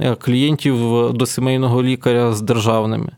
е, 0.00 0.14
клієнтів 0.14 0.76
до 1.12 1.26
сімейного 1.26 1.82
лікаря 1.82 2.32
з 2.32 2.40
державними. 2.40 3.10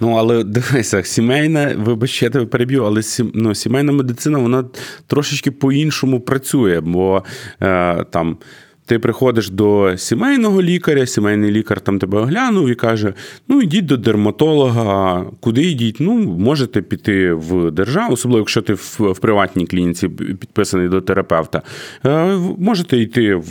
Ну, 0.00 0.14
але 0.16 0.44
дивися, 0.44 1.02
сімейна, 1.02 1.74
вибач, 1.78 2.22
я 2.22 2.30
тебе 2.30 2.46
переб'ю, 2.46 2.84
але 2.84 3.00
ну, 3.34 3.54
сімейна 3.54 3.92
медицина 3.92 4.38
вона 4.38 4.64
трошечки 5.06 5.50
по-іншому 5.50 6.20
працює, 6.20 6.80
бо 6.80 7.24
е, 7.62 8.04
там. 8.04 8.36
Ти 8.86 8.98
приходиш 8.98 9.50
до 9.50 9.96
сімейного 9.96 10.62
лікаря, 10.62 11.06
сімейний 11.06 11.50
лікар 11.50 11.80
там 11.80 11.98
тебе 11.98 12.18
оглянув 12.18 12.68
і 12.68 12.74
каже: 12.74 13.14
ну 13.48 13.62
йдіть 13.62 13.86
до 13.86 13.96
дерматолога, 13.96 15.24
куди 15.40 15.62
йдіть? 15.62 15.96
Ну, 16.00 16.14
можете 16.38 16.82
піти 16.82 17.32
в 17.32 17.70
державу, 17.70 18.12
особливо 18.12 18.38
якщо 18.38 18.62
ти 18.62 18.74
в, 18.74 18.98
в 19.00 19.18
приватній 19.18 19.66
клініці 19.66 20.08
підписаний 20.08 20.88
до 20.88 21.00
терапевта. 21.00 21.62
Е, 22.06 22.38
можете 22.58 22.98
йти 22.98 23.34
в 23.34 23.50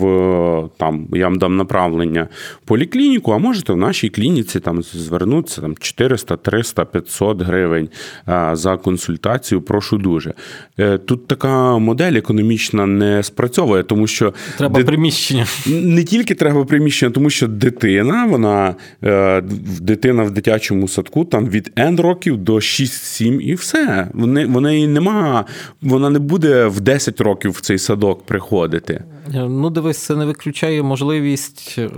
там, 0.77 1.07
я 1.13 1.23
вам 1.23 1.37
дам 1.37 1.55
направлення 1.55 2.27
поліклініку, 2.65 3.31
а 3.31 3.37
можете 3.37 3.73
в 3.73 3.77
нашій 3.77 4.09
клініці 4.09 4.59
там 4.59 4.83
звернутися 4.83 5.61
там 5.61 5.75
400, 5.79 6.37
300, 6.37 6.85
500 6.85 7.41
гривень 7.41 7.89
е, 8.27 8.49
за 8.53 8.77
консультацію. 8.77 9.61
Прошу 9.61 9.97
дуже. 9.97 10.33
Е, 10.79 10.97
тут 10.97 11.27
така 11.27 11.77
модель 11.77 12.13
економічна 12.13 12.85
не 12.85 13.23
спрацьовує, 13.23 13.83
тому 13.83 14.07
що 14.07 14.33
треба 14.57 14.83
приміщення 14.83 15.22
приміщення. 15.23 15.45
Не 15.65 16.03
тільки 16.03 16.35
треба 16.35 16.65
приміщення, 16.65 17.11
тому 17.11 17.29
що 17.29 17.47
дитина, 17.47 18.25
вона 18.25 18.75
е, 19.03 19.41
дитина 19.81 20.23
в 20.23 20.31
дитячому 20.31 20.87
садку 20.87 21.25
там 21.25 21.49
від 21.49 21.71
N 21.75 22.01
років 22.01 22.37
до 22.37 22.55
6-7 22.55 23.39
і 23.39 23.53
все. 23.53 24.07
Вони, 24.13 24.45
вони 24.45 24.87
нема, 24.87 25.45
Вона 25.81 26.09
не 26.09 26.19
буде 26.19 26.65
в 26.65 26.81
10 26.81 27.21
років 27.21 27.51
в 27.51 27.61
цей 27.61 27.77
садок 27.77 28.25
приходити. 28.25 29.03
Е, 29.27 29.39
ну, 29.49 29.69
дивись, 29.69 29.97
це 29.97 30.15
не 30.15 30.25
виключає 30.25 30.83
можливість 30.83 31.75
е, 31.77 31.89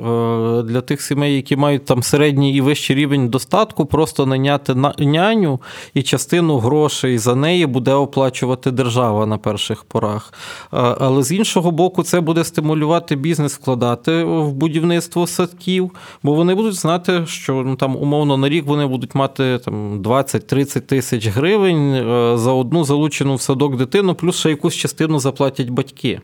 для 0.64 0.82
тих 0.82 1.02
сімей, 1.02 1.36
які 1.36 1.56
мають 1.56 1.86
там 1.86 2.04
середній 2.04 2.56
і 2.56 2.62
вищий 2.62 2.96
рівень 2.96 3.30
достатку, 3.30 3.86
просто 3.86 4.26
наняти 4.26 4.76
няню 5.00 5.62
і 5.94 6.04
частину 6.04 6.58
грошей 6.58 7.18
за 7.18 7.36
неї 7.36 7.66
буде 7.66 7.94
оплачувати 7.94 8.72
держава 8.72 9.26
на 9.26 9.38
перших 9.38 9.84
порах. 9.84 10.34
Але 10.72 11.24
з 11.24 11.32
іншого 11.32 11.72
боку, 11.72 12.04
це 12.04 12.22
буде 12.22 12.44
стимулювати 12.44 13.16
бізнес 13.16 13.54
вкладати 13.54 14.24
в 14.24 14.54
будівництво 14.54 15.28
садків, 15.28 15.92
бо 16.24 16.34
вони 16.34 16.56
будуть 16.56 16.76
знати, 16.76 17.26
що 17.28 17.54
ну, 17.54 17.76
там 17.76 17.96
умовно 17.96 18.38
на 18.38 18.50
рік 18.50 18.66
вони 18.66 18.86
будуть 18.86 19.16
мати 19.16 19.60
там 19.66 20.02
20-30 20.02 20.82
тисяч 20.82 21.28
гривень 21.28 21.94
е, 21.94 22.38
за 22.38 22.52
одну 22.52 22.84
залучену 22.84 23.36
в 23.36 23.42
садок 23.42 23.78
дитину, 23.78 24.16
плюс 24.16 24.40
ще 24.40 24.50
якусь 24.50 24.76
частину 24.76 25.20
заплатять 25.20 25.70
батьки. 25.70 26.22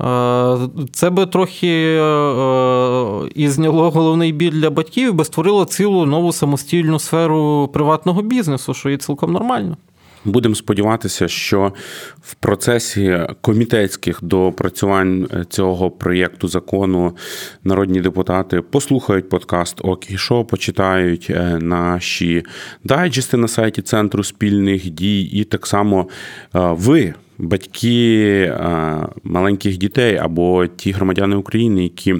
Е, 0.00 0.58
це 0.92 1.10
би 1.10 1.26
трохи 1.26 1.66
е, 1.66 2.02
е, 2.02 3.28
і 3.34 3.48
зняло 3.48 3.90
головний 3.90 4.32
біль 4.32 4.52
для 4.52 4.70
батьків, 4.70 5.14
би 5.14 5.24
створило 5.24 5.64
цілу 5.64 6.06
нову 6.06 6.32
самостійну 6.32 6.98
сферу 6.98 7.70
приватного 7.72 8.22
бізнесу, 8.22 8.74
що 8.74 8.90
є 8.90 8.96
цілком 8.96 9.32
нормально. 9.32 9.76
Будемо 10.24 10.54
сподіватися, 10.54 11.28
що 11.28 11.72
в 12.20 12.34
процесі 12.34 13.26
комітетських 13.40 14.18
допрацювань 14.22 15.28
цього 15.48 15.90
проєкту 15.90 16.48
закону 16.48 17.16
народні 17.64 18.00
депутати 18.00 18.60
послухають 18.60 19.28
подкаст 19.28 19.80
«Окей 19.84 20.16
шоу», 20.16 20.44
почитають 20.44 21.32
наші 21.58 22.42
дайджести 22.84 23.36
на 23.36 23.48
сайті 23.48 23.82
Центру 23.82 24.24
спільних 24.24 24.90
дій, 24.90 25.22
і 25.22 25.44
так 25.44 25.66
само 25.66 26.08
ви 26.52 27.14
батьки 27.42 28.30
е, 28.42 29.06
маленьких 29.24 29.78
дітей 29.78 30.16
або 30.16 30.66
ті 30.66 30.92
громадяни 30.92 31.36
України, 31.36 31.82
які 31.82 32.14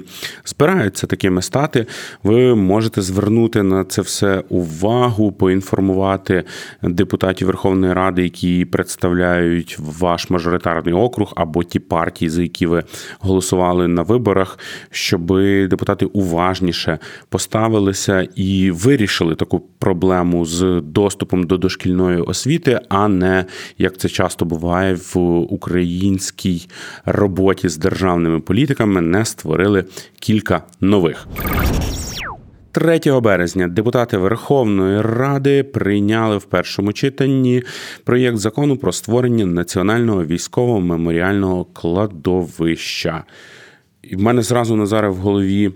збираються 0.45 1.07
такими 1.07 1.41
стати, 1.41 1.85
ви 2.23 2.55
можете 2.55 3.01
звернути 3.01 3.63
на 3.63 3.83
це 3.83 4.01
все 4.01 4.43
увагу, 4.49 5.31
поінформувати 5.31 6.43
депутатів 6.81 7.47
Верховної 7.47 7.93
Ради, 7.93 8.23
які 8.23 8.65
представляють 8.65 9.77
ваш 9.79 10.29
мажоритарний 10.29 10.93
округ, 10.93 11.33
або 11.35 11.63
ті 11.63 11.79
партії, 11.79 12.29
за 12.29 12.41
які 12.41 12.65
ви 12.65 12.83
голосували 13.19 13.87
на 13.87 14.01
виборах, 14.01 14.59
щоб 14.91 15.27
депутати 15.67 16.05
уважніше 16.05 16.99
поставилися 17.29 18.27
і 18.35 18.71
вирішили 18.71 19.35
таку 19.35 19.59
проблему 19.59 20.45
з 20.45 20.81
доступом 20.81 21.43
до 21.43 21.57
дошкільної 21.57 22.21
освіти, 22.21 22.79
а 22.89 23.07
не 23.07 23.45
як 23.77 23.97
це 23.97 24.09
часто 24.09 24.45
буває 24.45 24.93
в 24.93 25.12
українській 25.21 26.67
роботі 27.05 27.69
з 27.69 27.77
державними 27.77 28.39
політиками 28.39 29.01
не 29.01 29.25
створили 29.25 29.85
кілька 30.19 30.63
нових. 30.81 31.27
3 32.73 32.99
березня 33.21 33.67
депутати 33.67 34.17
Верховної 34.17 35.01
Ради 35.01 35.63
прийняли 35.63 36.37
в 36.37 36.43
першому 36.43 36.93
читанні 36.93 37.63
проєкт 38.03 38.37
закону 38.37 38.77
про 38.77 38.91
створення 38.91 39.45
національного 39.45 40.25
військового 40.25 40.81
меморіального 40.81 41.65
кладовища. 41.65 43.23
І 44.01 44.15
в 44.15 44.21
мене 44.21 44.41
зразу 44.41 44.75
Назаре 44.75 45.09
в 45.09 45.15
голові 45.15 45.71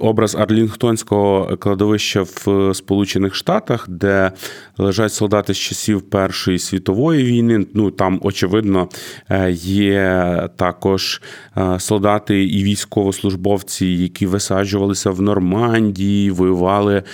образ 0.00 0.34
Арлінгтонського 0.34 1.56
кладовища 1.56 2.22
в 2.22 2.74
Сполучених 2.74 3.34
Штатах, 3.34 3.86
де 3.88 4.32
лежать 4.78 5.12
солдати 5.12 5.54
з 5.54 5.58
часів 5.58 6.02
Першої 6.02 6.58
світової 6.58 7.24
війни. 7.24 7.66
Ну 7.74 7.90
там, 7.90 8.20
очевидно, 8.22 8.88
е, 9.30 9.50
є 9.52 10.48
також 10.56 11.22
е, 11.56 11.80
солдати 11.80 12.44
і 12.44 12.64
військовослужбовці, 12.64 13.86
які 13.86 14.26
висаджувалися 14.26 15.10
в 15.10 15.22
Нормандії, 15.22 16.30
воювали 16.30 16.96
е, 16.96 17.04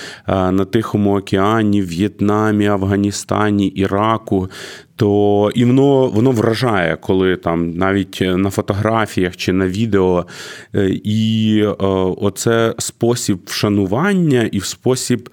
на 0.51 0.65
Тихому 0.65 1.19
океані, 1.19 1.83
В'єтнамі, 1.83 2.67
Афганістані, 2.67 3.67
Іраку 3.67 4.49
то 4.97 5.51
і 5.55 5.65
воно 5.65 6.09
воно 6.09 6.31
вражає, 6.31 6.97
коли 6.97 7.37
там 7.37 7.71
навіть 7.71 8.23
на 8.23 8.51
фотографіях 8.51 9.37
чи 9.37 9.53
на 9.53 9.69
відео, 9.69 10.27
е, 10.75 10.89
і 11.05 11.59
е, 11.65 11.75
оце 12.17 12.75
спосіб 12.79 13.41
вшанування 13.47 14.43
і 14.43 14.61
спосіб 14.61 15.29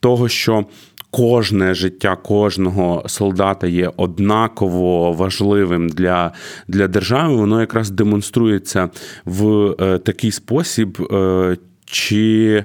того, 0.00 0.28
що. 0.28 0.64
Кожне 1.10 1.74
життя 1.74 2.16
кожного 2.16 3.04
солдата 3.06 3.66
є 3.66 3.92
однаково 3.96 5.12
важливим 5.12 5.88
для 5.88 6.32
для 6.68 6.88
держави. 6.88 7.36
Воно 7.36 7.60
якраз 7.60 7.90
демонструється 7.90 8.90
в 9.24 9.74
е, 9.80 9.98
такий 9.98 10.30
спосіб, 10.30 11.08
е, 11.12 11.56
чи 11.84 12.64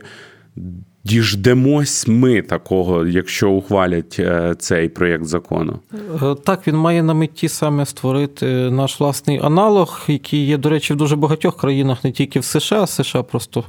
Діждемось 1.04 2.08
ми 2.08 2.42
такого, 2.42 3.06
якщо 3.06 3.50
ухвалять 3.50 4.16
е, 4.20 4.56
цей 4.60 4.90
проєкт 4.90 5.26
закону. 5.26 5.80
Е, 6.22 6.36
так, 6.46 6.68
він 6.68 6.76
має 6.76 7.04
на 7.04 7.14
меті 7.14 7.50
саме 7.50 7.86
створити 7.86 8.46
наш 8.72 9.00
власний 9.00 9.40
аналог, 9.44 10.02
який 10.08 10.46
є, 10.46 10.58
до 10.58 10.70
речі, 10.70 10.94
в 10.94 10.98
дуже 10.98 11.16
багатьох 11.16 11.58
країнах, 11.58 12.04
не 12.04 12.12
тільки 12.12 12.40
в 12.40 12.46
США, 12.46 12.88
США 12.88 13.24
просто 13.24 13.64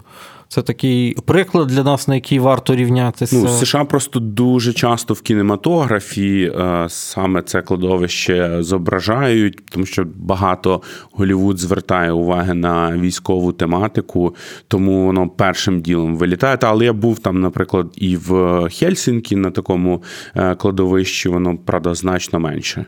це 0.52 0.62
такий 0.62 1.16
приклад 1.24 1.66
для 1.66 1.82
нас, 1.82 2.08
на 2.08 2.14
який 2.14 2.38
варто 2.38 2.74
рівнятися. 2.74 3.36
Ну, 3.36 3.48
США 3.48 3.84
просто 3.84 4.20
дуже 4.20 4.72
часто 4.72 5.14
в 5.14 5.20
кінематографі 5.20 6.52
е, 6.56 6.86
саме 6.88 7.42
це 7.42 7.62
кладовище 7.62 8.56
зображають, 8.60 9.66
тому 9.70 9.86
що 9.86 10.06
багато 10.16 10.82
Голівуд 11.12 11.58
звертає 11.58 12.12
уваги 12.12 12.54
на 12.54 12.96
військову 12.96 13.52
тематику, 13.52 14.34
тому 14.68 15.06
воно 15.06 15.28
першим 15.28 15.80
ділом 15.80 16.16
вилітає. 16.16 16.58
Але 16.62 16.84
я 16.84 16.92
був 16.92 17.18
там, 17.18 17.40
наприклад, 17.40 17.86
і 17.96 18.16
в 18.16 18.60
Хельсінкі 18.70 19.36
на 19.36 19.50
такому 19.50 20.02
е, 20.36 20.54
кладовищі, 20.54 21.28
воно 21.28 21.58
правда 21.58 21.94
значно 21.94 22.40
менше. 22.40 22.86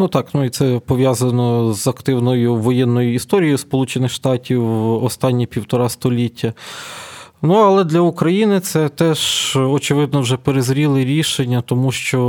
Ну 0.00 0.08
так, 0.08 0.26
ну 0.34 0.44
і 0.44 0.50
це 0.50 0.80
пов'язано 0.86 1.72
з 1.72 1.86
активною 1.86 2.54
воєнною 2.54 3.14
історією 3.14 3.58
Сполучених 3.58 4.10
Штатів 4.10 4.70
останні 5.04 5.46
півтора 5.46 5.88
століття. 5.88 6.52
Ну, 7.42 7.54
але 7.54 7.84
для 7.84 8.00
України 8.00 8.60
це 8.60 8.88
теж 8.88 9.56
очевидно 9.56 10.20
вже 10.20 10.36
перезріле 10.36 11.04
рішення, 11.04 11.62
тому 11.66 11.92
що 11.92 12.20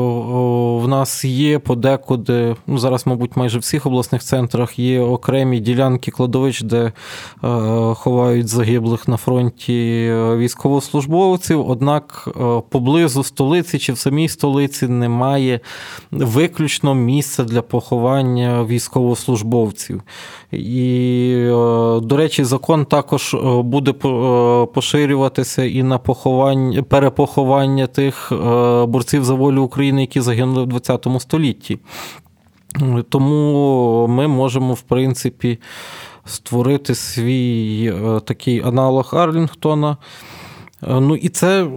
в 0.84 0.88
нас 0.88 1.26
є 1.26 1.60
подекуди, 1.60 2.56
ну 2.68 2.78
зараз, 2.78 3.08
мабуть, 3.08 3.38
майже 3.38 3.58
в 3.58 3.62
всіх 3.62 3.86
обласних 3.86 4.24
центрах 4.24 4.80
є 4.80 5.02
окремі 5.02 5.60
ділянки 5.60 6.12
кладовищ, 6.12 6.62
де 6.62 6.78
е, 6.86 6.92
ховають 7.96 8.48
загиблих 8.48 9.08
на 9.08 9.18
фронті 9.18 10.08
е, 10.12 10.38
військовослужбовців. 10.38 11.70
Однак 11.70 12.28
е, 12.28 12.62
поблизу 12.70 13.24
столиці 13.24 13.80
чи 13.80 13.94
в 13.94 13.98
самій 13.98 14.30
столиці 14.30 14.88
немає 14.88 15.60
виключно 16.12 16.96
місця 16.96 17.44
для 17.44 17.62
поховання 17.62 18.64
військовослужбовців. 18.64 20.02
І, 20.52 21.46
до 22.02 22.18
речі, 22.18 22.44
закон 22.44 22.86
також 22.86 23.36
буде 23.64 23.94
поширений 24.74 25.01
поширюватися 25.02 25.64
і 25.64 25.84
на 25.84 25.98
поховання 25.98 26.84
перепоховання 26.84 27.88
тих 27.88 28.32
е, 28.32 28.36
борців 28.86 29.24
за 29.24 29.34
волю 29.34 29.64
України, 29.64 30.02
які 30.02 30.22
загинули 30.22 30.64
в 30.64 30.80
ХХ 30.80 31.22
столітті. 31.22 31.80
Тому 33.10 34.08
ми 34.08 34.28
можемо, 34.28 34.74
в 34.74 34.82
принципі, 34.82 35.60
створити 36.26 36.96
свій 36.96 37.94
е, 37.96 38.20
такий 38.20 38.62
аналог 38.62 39.16
Арлінгтона. 39.16 39.98
Е, 40.84 41.00
ну 41.00 41.16
і 41.16 41.30
це, 41.30 41.68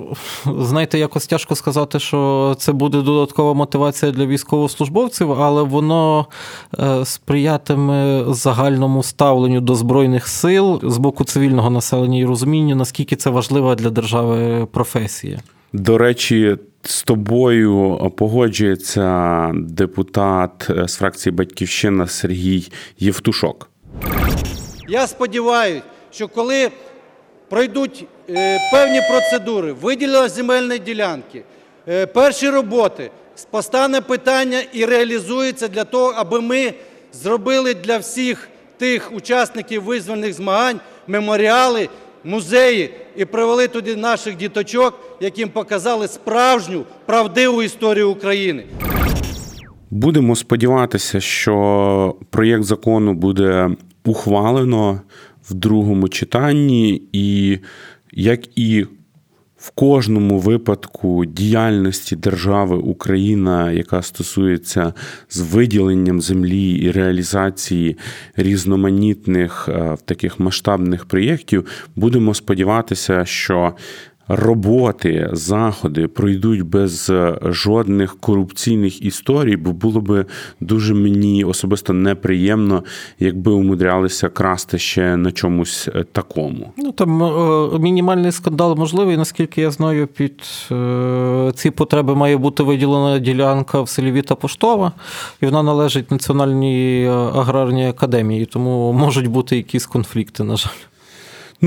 знаєте, 0.58 0.98
якось 0.98 1.26
тяжко 1.26 1.54
сказати, 1.54 1.98
що 1.98 2.54
це 2.58 2.72
буде 2.72 3.02
додаткова 3.02 3.54
мотивація 3.54 4.12
для 4.12 4.26
військовослужбовців, 4.26 5.32
але 5.32 5.62
воно 5.62 6.26
е, 6.78 7.04
сприятиме 7.04 8.24
загальному 8.28 9.02
ставленню 9.02 9.60
до 9.60 9.74
збройних 9.74 10.28
сил 10.28 10.80
з 10.82 10.98
боку 10.98 11.24
цивільного 11.24 11.70
населення 11.70 12.18
і 12.18 12.24
розумінню, 12.24 12.76
наскільки 12.76 13.16
це 13.16 13.30
важлива 13.30 13.74
для 13.74 13.90
держави 13.90 14.66
професія. 14.72 15.40
До 15.72 15.98
речі, 15.98 16.56
з 16.82 17.02
тобою 17.02 17.98
погоджується 18.16 19.50
депутат 19.54 20.66
е, 20.70 20.88
з 20.88 20.96
фракції 20.96 21.32
Батьківщина 21.32 22.06
Сергій 22.06 22.68
Євтушок. 22.98 23.70
Я 24.88 25.06
сподіваюся, 25.06 25.82
що 26.10 26.28
коли 26.28 26.70
пройдуть 27.48 28.06
певні 28.72 29.00
процедури, 29.10 29.72
виділення 29.72 30.28
земельної 30.28 30.78
ділянки, 30.78 31.42
е, 31.88 32.06
перші 32.06 32.50
роботи, 32.50 33.10
постане 33.50 34.00
питання 34.00 34.62
і 34.72 34.84
реалізується 34.84 35.68
для 35.68 35.84
того, 35.84 36.12
аби 36.16 36.40
ми 36.40 36.74
зробили 37.12 37.74
для 37.74 37.98
всіх 37.98 38.48
тих 38.78 39.12
учасників 39.12 39.82
визвольних 39.82 40.32
змагань 40.32 40.80
меморіали, 41.06 41.88
музеї 42.24 42.90
і 43.16 43.24
привели 43.24 43.68
туди 43.68 43.96
наших 43.96 44.36
діточок, 44.36 45.00
яким 45.20 45.48
показали 45.48 46.08
справжню 46.08 46.84
правдиву 47.06 47.62
історію 47.62 48.10
України. 48.10 48.64
Будемо 49.90 50.36
сподіватися, 50.36 51.20
що 51.20 52.16
проєкт 52.30 52.64
закону 52.64 53.14
буде 53.14 53.70
ухвалено 54.04 55.00
в 55.50 55.54
другому 55.54 56.08
читанні, 56.08 57.02
і 57.12 57.58
як 58.16 58.58
і 58.58 58.86
в 59.56 59.70
кожному 59.70 60.38
випадку 60.38 61.24
діяльності 61.24 62.16
держави 62.16 62.76
Україна, 62.76 63.72
яка 63.72 64.02
стосується 64.02 64.92
з 65.30 65.40
виділенням 65.40 66.20
землі 66.20 66.70
і 66.70 66.90
реалізації 66.90 67.96
різноманітних 68.36 69.68
е, 69.68 69.96
таких 70.04 70.40
масштабних 70.40 71.04
проєктів, 71.04 71.66
будемо 71.96 72.34
сподіватися, 72.34 73.24
що 73.24 73.72
роботи, 74.28 75.28
заходи 75.32 76.08
пройдуть 76.08 76.62
без 76.62 77.10
е, 77.10 77.38
жодних 77.42 78.16
корупційних 78.20 79.02
історій, 79.02 79.56
бо 79.56 79.72
було 79.72 80.00
би 80.00 80.26
дуже 80.60 80.94
мені 80.94 81.44
особисто 81.44 81.92
неприємно, 81.92 82.84
якби 83.18 83.52
умудрялися 83.52 84.28
красти 84.28 84.78
ще 84.78 85.16
на 85.16 85.32
чомусь 85.32 85.88
е, 85.94 86.04
такому. 86.12 86.72
Ну 86.76 86.92
там 86.92 87.22
е, 87.22 87.78
мінімальний 87.78 88.32
скандал 88.32 88.76
можливий, 88.78 89.16
наскільки 89.16 89.60
я 89.60 89.70
знаю, 89.70 90.06
під 90.06 90.42
ці 91.54 91.70
потреби 91.70 92.14
має 92.14 92.36
бути 92.36 92.62
виділена 92.62 93.18
ділянка 93.18 93.80
в 93.80 93.88
селі 93.88 94.12
Віта 94.12 94.34
Поштова, 94.34 94.92
і 95.40 95.46
вона 95.46 95.62
належить 95.62 96.10
Національній 96.10 97.06
аграрній 97.34 97.88
академії, 97.88 98.46
тому 98.46 98.92
можуть 98.92 99.26
бути 99.26 99.56
якісь 99.56 99.86
конфлікти, 99.86 100.44
на 100.44 100.56
жаль. 100.56 100.93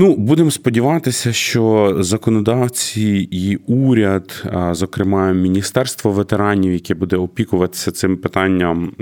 Ну, 0.00 0.16
будемо 0.16 0.50
сподіватися, 0.50 1.32
що 1.32 1.96
законодавці 2.00 3.28
і 3.30 3.56
уряд, 3.56 4.44
зокрема 4.72 5.32
міністерство 5.32 6.12
ветеранів, 6.12 6.72
яке 6.72 6.94
буде 6.94 7.16
опікуватися 7.16 7.90
цим 7.90 8.16
питанням, 8.16 8.92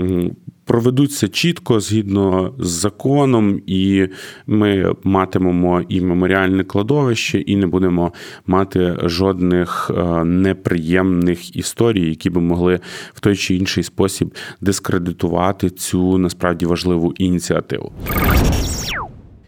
проведуться 0.65 1.27
чітко 1.27 1.79
згідно 1.79 2.53
з 2.59 2.67
законом, 2.69 3.61
і 3.67 4.07
ми 4.47 4.93
матимемо 5.03 5.81
і 5.89 6.01
меморіальне 6.01 6.63
кладовище, 6.63 7.39
і 7.39 7.55
не 7.55 7.67
будемо 7.67 8.13
мати 8.47 8.97
жодних 9.03 9.91
неприємних 10.23 11.55
історій, 11.55 12.09
які 12.09 12.29
би 12.29 12.41
могли 12.41 12.79
в 13.13 13.19
той 13.19 13.35
чи 13.35 13.55
інший 13.55 13.83
спосіб 13.83 14.35
дискредитувати 14.61 15.69
цю 15.69 16.17
насправді 16.17 16.65
важливу 16.65 17.13
ініціативу. 17.17 17.91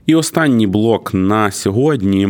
І 0.10 0.16
останній 0.16 0.68
блок 0.68 1.14
на 1.14 1.52
сьогодні 1.52 2.30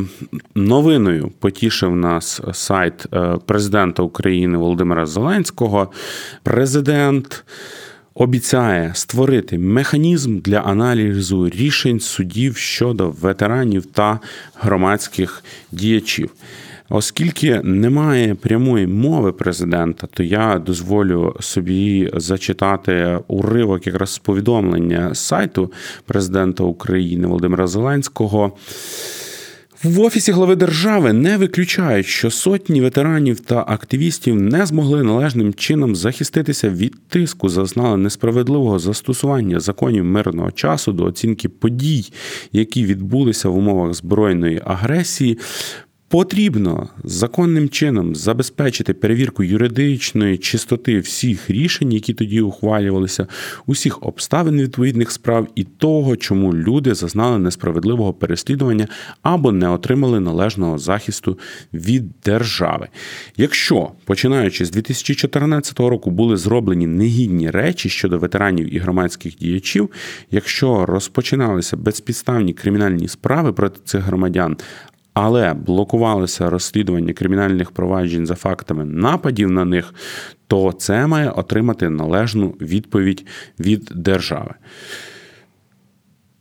новиною 0.56 1.32
потішив 1.40 1.96
нас 1.96 2.42
сайт 2.54 3.06
е, 3.14 3.38
президента 3.46 4.04
України 4.04 4.58
Володимира 4.58 5.06
Зеленського. 5.06 5.92
Президент 6.44 7.44
обіцяє 8.14 8.92
створити 8.96 9.58
механізм 9.58 10.40
для 10.40 10.58
аналізу 10.58 11.50
рішень 11.50 12.00
судів 12.00 12.58
щодо 12.58 13.10
ветеранів 13.10 13.86
та 13.86 14.20
громадських 14.56 15.44
діячів. 15.72 16.30
Оскільки 16.90 17.62
немає 17.64 18.36
прямої 18.36 18.88
мови 18.88 19.32
президента, 19.32 20.08
то 20.14 20.24
я 20.24 20.60
дозволю 20.66 21.36
собі 21.40 22.12
зачитати 22.14 23.20
уривок 23.28 23.88
якраз 23.88 24.10
з 24.10 24.18
повідомлення 24.18 25.16
сайту 25.16 25.72
президента 26.06 26.64
України 26.64 27.28
Володимира 27.28 27.68
Зеленського. 27.68 28.54
В 29.84 30.00
офісі 30.00 30.32
глави 30.32 30.56
держави 30.56 31.14
не 31.14 31.38
виключають, 31.38 32.06
що 32.06 32.32
сотні 32.32 32.82
ветеранів 32.82 33.40
та 33.40 33.66
активістів 33.68 34.36
не 34.36 34.66
змогли 34.66 35.04
належним 35.04 35.54
чином 35.54 35.96
захиститися 35.96 36.70
від 36.70 36.96
тиску, 37.08 37.50
зазнали 37.50 37.98
несправедливого 37.98 38.80
застосування 38.80 39.60
законів 39.60 40.06
мирного 40.06 40.52
часу 40.52 40.92
до 40.92 41.04
оцінки 41.04 41.50
подій, 41.50 42.12
які 42.52 42.86
відбулися 42.86 43.50
в 43.50 43.58
умовах 43.58 43.94
збройної 43.94 44.62
агресії. 44.66 45.38
Потрібно 46.10 46.90
законним 47.04 47.70
чином 47.70 48.16
забезпечити 48.16 48.94
перевірку 48.94 49.44
юридичної 49.44 50.38
чистоти 50.38 51.00
всіх 51.00 51.50
рішень, 51.50 51.94
які 51.94 52.14
тоді 52.14 52.42
ухвалювалися, 52.42 53.28
усіх 53.66 54.04
обставин 54.04 54.62
відповідних 54.62 55.12
справ 55.12 55.48
і 55.56 55.64
того, 55.64 56.16
чому 56.16 56.54
люди 56.54 56.94
зазнали 56.94 57.40
несправедливого 57.40 58.14
переслідування 58.14 58.88
або 59.22 59.52
не 59.52 59.70
отримали 59.70 60.20
належного 60.20 60.78
захисту 60.78 61.40
від 61.74 62.04
держави. 62.26 62.88
Якщо 63.38 63.92
починаючи 64.06 64.66
з 64.66 64.72
2014 64.72 65.80
року 65.80 66.12
були 66.12 66.38
зроблені 66.38 66.88
негідні 66.88 67.50
речі 67.50 67.90
щодо 67.90 68.18
ветеранів 68.18 68.76
і 68.76 68.78
громадських 68.78 69.38
діячів, 69.38 69.90
якщо 70.32 70.86
розпочиналися 70.86 71.78
безпідставні 71.78 72.54
кримінальні 72.54 73.08
справи 73.08 73.54
проти 73.54 73.80
цих 73.86 74.02
громадян, 74.02 74.58
але 75.22 75.54
блокувалися 75.54 76.50
розслідування 76.50 77.14
кримінальних 77.14 77.72
проваджень 77.72 78.26
за 78.26 78.36
фактами 78.36 78.86
нападів 78.86 79.52
на 79.52 79.66
них, 79.66 79.94
то 80.48 80.72
це 80.72 81.08
має 81.08 81.30
отримати 81.30 81.90
належну 81.90 82.50
відповідь 82.62 83.26
від 83.60 83.92
держави. 83.96 84.54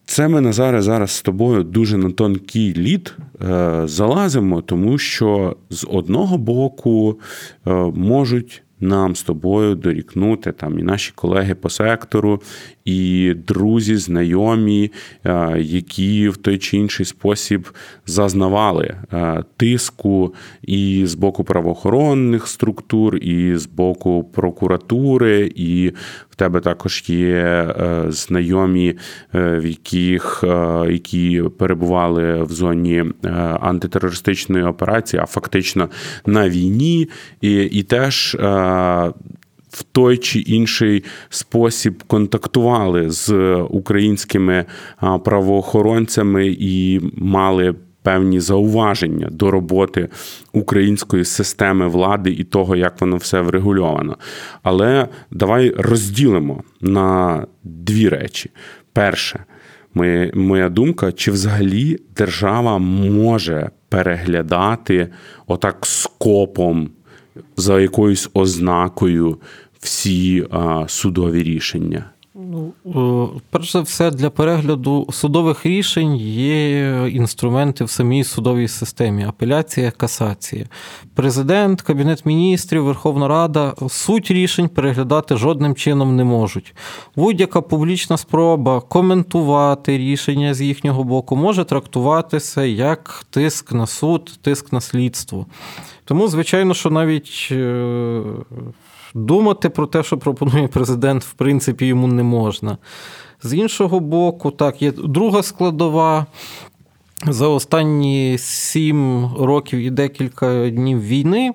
Це 0.07 0.29
ми 0.29 0.41
Назаре, 0.41 0.83
зараз 0.83 1.11
з 1.11 1.23
тобою 1.23 1.63
дуже 1.63 1.99
на 1.99 2.11
тонкий 2.11 2.75
лід 2.75 3.17
е, 3.43 3.83
залазимо, 3.85 4.63
тому 4.63 4.99
що 4.99 5.57
з 5.71 5.87
одного 5.91 6.39
боку 6.39 7.21
е, 7.67 7.71
можуть 7.95 8.63
нам 8.81 9.17
з 9.17 9.23
тобою 9.23 9.75
дорікнути 9.75 10.53
там 10.53 10.79
і 10.79 10.83
наші 10.83 11.13
колеги 11.15 11.55
по 11.55 11.71
сектору, 11.71 12.43
і 12.85 13.35
друзі, 13.47 13.97
знайомі, 13.97 14.93
е, 15.25 15.57
які 15.61 16.29
в 16.29 16.37
той 16.37 16.59
чи 16.59 16.77
інший 16.77 17.07
спосіб 17.07 17.69
зазнавали 18.07 18.97
е, 19.13 19.45
тиску 19.57 20.35
і 20.63 21.03
з 21.07 21.15
боку 21.15 21.45
правоохоронних 21.45 22.47
структур, 22.49 23.17
і 23.17 23.57
з 23.57 23.67
боку 23.67 24.25
прокуратури, 24.25 25.53
і 25.57 25.93
тебе 26.39 26.61
також 26.61 27.05
є 27.07 27.35
е, 27.35 28.05
знайомі, 28.09 28.95
в 29.33 29.67
яких 29.67 30.45
які 30.89 31.43
перебували 31.59 32.43
в 32.43 32.53
зоні 32.53 33.05
антитерористичної 33.61 34.65
операції, 34.65 35.23
а 35.23 35.27
фактично 35.27 35.89
на 36.27 36.49
війні, 36.49 37.09
і, 37.41 37.55
і 37.55 37.83
теж 37.83 38.37
в 39.71 39.83
той 39.93 40.17
чи 40.17 40.41
інший 40.41 41.05
спосіб 41.29 42.03
контактували 42.07 43.11
з 43.11 43.57
українськими 43.71 44.65
правоохоронцями 45.25 46.57
і 46.59 47.01
мали 47.17 47.75
певні 48.03 48.41
зауваження 48.41 49.29
до 49.31 49.51
роботи 49.51 50.09
української 50.53 51.25
системи 51.25 51.89
влади 51.89 52.31
і 52.31 52.45
того, 52.45 52.77
як 52.77 53.01
воно 53.01 53.17
все 53.17 53.41
врегульовано. 53.41 54.17
Але 54.63 55.09
давай 55.31 55.75
розділимо 55.77 56.63
на 56.81 57.47
дві 57.65 58.09
речі. 58.09 58.51
Перше, 58.93 59.45
моя 60.35 60.69
думка, 60.69 61.13
чи 61.13 61.31
взагалі 61.31 61.99
держава 62.17 62.79
може 62.79 63.71
переглядати 63.89 65.09
отак 65.47 65.79
скопом 65.83 66.91
за 67.57 67.81
якоюсь 67.81 68.31
ознакою 68.35 69.39
всі 69.81 70.47
судові 70.87 71.43
рішення? 71.43 72.05
Ну, 72.41 72.73
е, 73.37 73.41
перш 73.51 73.73
за 73.73 73.81
все, 73.81 74.11
для 74.11 74.31
перегляду 74.31 75.07
судових 75.11 75.67
рішень 75.67 76.17
є 76.17 77.09
інструменти 77.09 77.85
в 77.85 77.91
самій 77.91 78.25
судовій 78.25 78.69
системі: 78.69 79.25
апеляція, 79.25 79.91
касація. 79.91 80.67
Президент, 81.15 81.83
Кабінет 81.83 82.27
міністрів, 82.27 82.85
Верховна 82.85 83.29
Рада 83.29 83.75
суть 83.89 84.31
рішень 84.31 84.69
переглядати 84.69 85.37
жодним 85.37 85.75
чином 85.75 86.17
не 86.17 86.25
можуть. 86.25 86.75
Будь-яка 87.17 87.61
публічна 87.61 88.17
спроба 88.17 88.81
коментувати 88.81 89.99
рішення 89.99 90.55
з 90.55 90.61
їхнього 90.61 91.05
боку 91.05 91.37
може 91.37 91.65
трактуватися 91.65 92.65
як 92.65 93.27
тиск 93.31 93.73
на 93.73 93.87
суд, 93.87 94.39
тиск 94.43 94.73
на 94.73 94.81
слідство. 94.81 95.47
Тому, 96.05 96.29
звичайно, 96.29 96.75
що 96.75 96.91
навіть 96.91 97.49
е, 97.51 98.23
думати 99.25 99.69
про 99.69 99.87
те, 99.87 100.03
що 100.03 100.19
пропонує 100.19 100.69
президент, 100.69 101.25
в 101.25 101.33
принципі, 101.33 101.87
йому 101.87 102.07
не 102.07 102.23
можна. 102.23 102.79
З 103.43 103.55
іншого 103.55 104.01
боку, 104.01 104.51
так, 104.51 104.83
є 104.83 104.93
друга 104.93 105.43
складова. 105.43 106.27
За 107.27 107.49
останні 107.49 108.39
сім 108.39 109.31
років 109.39 109.79
і 109.79 109.91
декілька 109.91 110.71
днів 110.71 111.01
війни. 111.03 111.53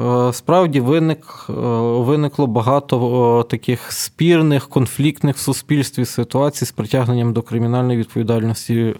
Е, 0.00 0.32
справді 0.32 0.80
виник, 0.80 1.46
е, 1.48 1.52
виникло 1.98 2.46
багато 2.46 3.46
таких 3.50 3.92
спірних, 3.92 4.68
конфліктних 4.68 5.36
в 5.36 5.38
суспільстві 5.38 6.04
ситуацій 6.04 6.64
з 6.64 6.72
притягненням 6.72 7.32
до 7.32 7.42
кримінальної 7.42 7.98
відповідальності 7.98 8.94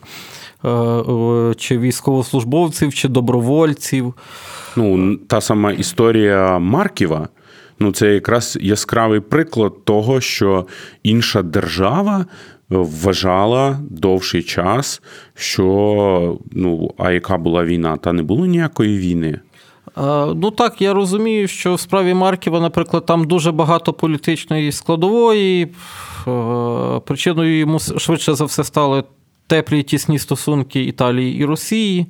чи 1.57 1.79
військовослужбовців, 1.79 2.95
чи 2.95 3.09
добровольців. 3.09 4.15
Ну, 4.77 5.17
Та 5.17 5.41
сама 5.41 5.73
історія 5.73 6.59
Марківа. 6.59 7.29
Ну, 7.79 7.93
це 7.93 8.15
якраз 8.15 8.59
яскравий 8.61 9.21
приклад 9.21 9.85
того, 9.85 10.21
що 10.21 10.67
інша 11.03 11.43
держава 11.43 12.27
вважала 12.69 13.79
довший 13.91 14.43
час, 14.43 15.03
що 15.35 16.39
ну, 16.53 16.95
а 16.99 17.11
яка 17.11 17.39
була 17.39 17.65
війна, 17.65 17.97
та 17.97 18.13
не 18.13 18.23
було 18.23 18.47
ніякої 18.47 18.99
війни. 18.99 19.41
Ну 20.35 20.51
так, 20.51 20.83
я 20.83 20.93
розумію, 20.93 21.49
що 21.49 21.75
в 21.75 21.81
справі 21.81 22.15
Марківа, 22.15 22.61
наприклад, 22.61 23.07
там 23.07 23.25
дуже 23.25 23.53
багато 23.53 23.93
політичної 23.93 24.73
складової. 24.73 25.69
Причиною 27.05 27.59
йому 27.59 27.79
швидше 27.79 28.35
за 28.35 28.45
все 28.45 28.65
стали 28.65 29.05
теплі 29.47 29.83
тісні 29.83 30.19
стосунки 30.19 30.85
Італії 30.85 31.39
і 31.39 31.45
Росії. 31.45 32.07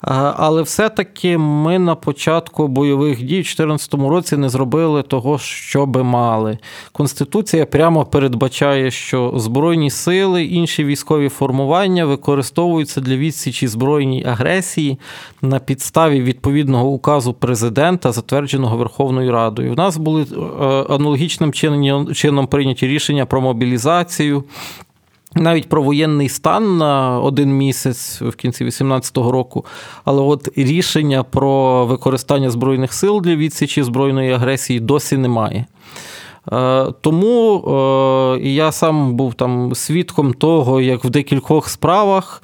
Але 0.00 0.62
все-таки 0.62 1.38
ми 1.38 1.78
на 1.78 1.94
початку 1.94 2.68
бойових 2.68 3.18
дій 3.18 3.24
в 3.24 3.44
2014 3.44 3.94
році 3.94 4.36
не 4.36 4.48
зробили 4.48 5.02
того, 5.02 5.38
що 5.38 5.86
би 5.86 6.02
мали. 6.02 6.58
Конституція 6.92 7.66
прямо 7.66 8.04
передбачає, 8.04 8.90
що 8.90 9.32
збройні 9.36 9.90
сили, 9.90 10.44
інші 10.44 10.84
військові 10.84 11.28
формування 11.28 12.04
використовуються 12.04 13.00
для 13.00 13.16
відсічі 13.16 13.68
збройній 13.68 14.24
агресії 14.24 14.98
на 15.42 15.58
підставі 15.58 16.20
відповідного 16.20 16.88
указу 16.88 17.32
президента, 17.34 18.12
затвердженого 18.12 18.76
Верховною 18.76 19.32
Радою. 19.32 19.72
У 19.72 19.76
нас 19.76 19.96
були 19.96 20.22
е, 20.22 20.64
аналогічним 20.94 21.52
чином 22.14 22.46
прийняті 22.46 22.86
рішення 22.86 23.26
про 23.26 23.40
мобілізацію. 23.40 24.44
Навіть 25.34 25.68
про 25.68 25.82
воєнний 25.82 26.28
стан 26.28 26.78
на 26.78 27.20
один 27.20 27.56
місяць 27.56 28.20
в 28.20 28.36
кінці 28.36 28.64
2018 28.64 29.16
року, 29.16 29.64
але 30.04 30.22
от 30.22 30.48
рішення 30.56 31.22
про 31.22 31.86
використання 31.86 32.50
збройних 32.50 32.92
сил 32.92 33.20
для 33.20 33.36
відсічі 33.36 33.82
збройної 33.82 34.32
агресії 34.32 34.80
досі 34.80 35.16
немає. 35.16 35.66
Е, 36.52 36.86
тому 37.00 37.58
е, 37.58 38.48
я 38.48 38.72
сам 38.72 39.14
був 39.14 39.34
там 39.34 39.74
свідком 39.74 40.34
того, 40.34 40.80
як 40.80 41.04
в 41.04 41.10
декількох 41.10 41.68
справах 41.68 42.42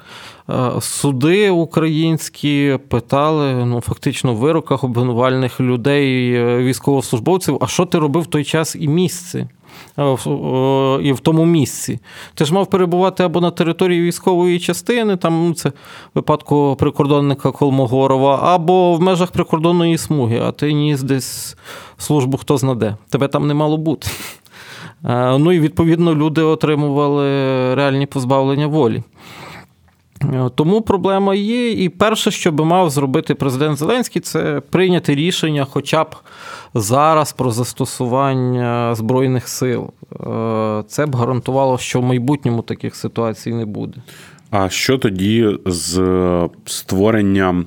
е, 0.49 0.71
суди 0.81 1.49
українські 1.49 2.79
питали 2.89 3.65
ну, 3.65 3.81
фактично 3.81 4.33
в 4.33 4.37
вироках 4.37 4.83
обвинувальних 4.83 5.61
людей, 5.61 6.39
військовослужбовців, 6.63 7.57
а 7.61 7.67
що 7.67 7.85
ти 7.85 7.99
робив 7.99 8.23
в 8.23 8.27
той 8.27 8.43
час 8.43 8.75
і 8.79 8.87
місце? 8.87 9.47
І 11.03 11.11
в 11.11 11.19
тому 11.21 11.45
місці. 11.45 11.99
Ти 12.33 12.45
ж 12.45 12.53
мав 12.53 12.69
перебувати 12.69 13.23
або 13.23 13.41
на 13.41 13.51
території 13.51 14.01
військової 14.01 14.59
частини, 14.59 15.17
там 15.17 15.47
ну, 15.47 15.53
це 15.53 15.69
в 15.69 15.73
випадку 16.15 16.75
прикордонника 16.79 17.51
Колмогорова, 17.51 18.39
або 18.43 18.93
в 18.93 19.01
межах 19.01 19.31
прикордонної 19.31 19.97
смуги, 19.97 20.41
а 20.43 20.51
ти 20.51 20.73
ніс 20.73 21.01
десь 21.01 21.57
службу 21.97 22.37
хто 22.37 22.57
знаде. 22.57 22.95
Тебе 23.09 23.27
там 23.27 23.47
не 23.47 23.53
мало 23.53 23.77
бути. 23.77 24.07
Ну 25.39 25.51
і 25.51 25.59
відповідно 25.59 26.15
люди 26.15 26.41
отримували 26.41 27.25
реальні 27.75 28.05
позбавлення 28.05 28.67
волі. 28.67 29.03
Е, 30.33 30.49
тому 30.55 30.81
проблема 30.81 31.35
є. 31.35 31.71
І 31.71 31.89
перше, 31.89 32.31
що 32.31 32.51
би 32.51 32.65
мав 32.65 32.89
зробити 32.89 33.35
президент 33.35 33.77
Зеленський, 33.77 34.21
це 34.21 34.61
прийняти 34.69 35.15
рішення, 35.15 35.67
хоча 35.69 36.03
б 36.03 36.15
зараз 36.73 37.33
про 37.33 37.51
застосування 37.51 38.95
збройних 38.95 39.47
сил. 39.47 39.89
Е, 40.13 40.83
це 40.87 41.05
б 41.05 41.15
гарантувало, 41.15 41.77
що 41.77 42.01
в 42.01 42.03
майбутньому 42.03 42.61
таких 42.61 42.95
ситуацій 42.95 43.53
не 43.53 43.65
буде. 43.65 43.97
А 44.51 44.69
що 44.69 44.97
тоді 44.97 45.57
з 45.65 46.01
створенням? 46.65 47.65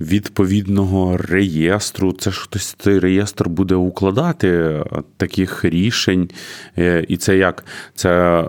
Відповідного 0.00 1.16
реєстру, 1.16 2.12
це 2.12 2.30
ж 2.30 2.40
хтось 2.40 2.76
цей 2.78 2.98
реєстр 2.98 3.48
буде 3.48 3.74
укладати 3.74 4.82
таких 5.16 5.64
рішень, 5.64 6.30
е, 6.78 7.04
і 7.08 7.16
це 7.16 7.36
як 7.36 7.64
це 7.94 8.44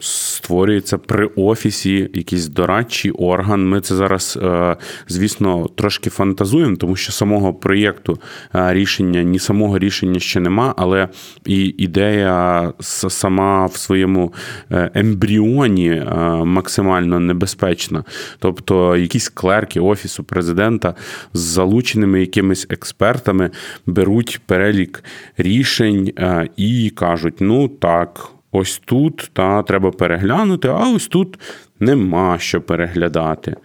створюється 0.00 0.98
при 0.98 1.26
офісі 1.26 2.10
якийсь 2.14 2.48
дорадчий 2.48 3.10
орган. 3.10 3.68
Ми 3.68 3.80
це 3.80 3.94
зараз, 3.94 4.38
е, 4.42 4.76
звісно, 5.08 5.68
трошки 5.74 6.10
фантазуємо, 6.10 6.76
тому 6.76 6.96
що 6.96 7.12
самого 7.12 7.54
проєкту 7.54 8.18
е, 8.54 8.74
рішення, 8.74 9.22
ні 9.22 9.38
самого 9.38 9.78
рішення 9.78 10.20
ще 10.20 10.40
нема, 10.40 10.74
але 10.76 11.08
і 11.46 11.74
ідея 11.78 12.72
сама 12.80 13.66
в 13.66 13.76
своєму 13.76 14.32
е, 14.70 14.90
ембріоні 14.94 16.02
максимально 16.44 17.20
небезпечна. 17.20 18.04
Тобто, 18.38 18.96
якісь 18.96 19.28
клерки 19.28 19.80
офісу 19.80 20.24
президента 20.24 20.94
з 21.32 21.40
залученими 21.40 22.20
якимись 22.20 22.66
експертами 22.70 23.50
беруть 23.86 24.40
перелік 24.46 25.04
рішень 25.36 26.12
і 26.56 26.92
кажуть: 26.96 27.34
ну 27.40 27.68
так 27.68 28.30
ось 28.52 28.82
тут 28.84 29.30
та 29.32 29.62
треба 29.62 29.90
переглянути, 29.90 30.68
а 30.68 30.90
ось 30.90 31.08
тут 31.08 31.38
нема 31.80 32.38
що 32.38 32.60
переглядати. 32.60 33.56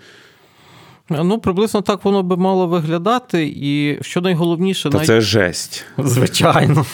Ну, 1.09 1.39
приблизно 1.39 1.81
так 1.81 2.05
воно 2.05 2.23
би 2.23 2.37
мало 2.37 2.67
виглядати, 2.67 3.53
і 3.55 3.97
що 4.01 4.21
найголовніше, 4.21 4.89
Та 4.89 4.97
навіть... 4.97 5.07
це 5.07 5.21
жесть. 5.21 5.85
Звичайно. 5.97 6.85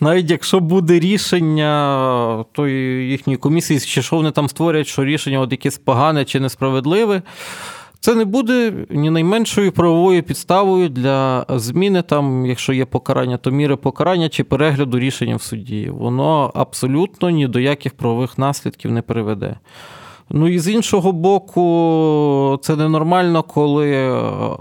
Навіть 0.00 0.30
якщо 0.30 0.60
буде 0.60 1.00
рішення 1.00 2.44
тої 2.52 3.10
їхньої 3.10 3.36
комісії, 3.36 3.80
чи 3.80 4.02
що 4.02 4.16
вони 4.16 4.30
там 4.30 4.48
створять, 4.48 4.86
що 4.86 5.04
рішення 5.04 5.40
от 5.40 5.52
якесь 5.52 5.78
погане 5.78 6.24
чи 6.24 6.40
несправедливе, 6.40 7.22
це 8.00 8.14
не 8.14 8.24
буде 8.24 8.72
ні 8.90 9.10
найменшою 9.10 9.72
правовою 9.72 10.22
підставою 10.22 10.88
для 10.88 11.46
зміни, 11.48 12.02
там, 12.02 12.46
якщо 12.46 12.72
є 12.72 12.84
покарання, 12.84 13.36
то 13.36 13.50
міри 13.50 13.76
покарання 13.76 14.28
чи 14.28 14.44
перегляду 14.44 14.98
рішення 14.98 15.36
в 15.36 15.42
суді. 15.42 15.90
Воно 15.92 16.50
абсолютно 16.54 17.30
ні 17.30 17.46
до 17.46 17.60
яких 17.60 17.94
правових 17.94 18.38
наслідків 18.38 18.92
не 18.92 19.02
приведе. 19.02 19.56
Ну 20.30 20.48
і 20.48 20.58
з 20.58 20.68
іншого 20.68 21.12
боку, 21.12 22.58
це 22.62 22.76
ненормально, 22.76 23.42
коли 23.42 24.08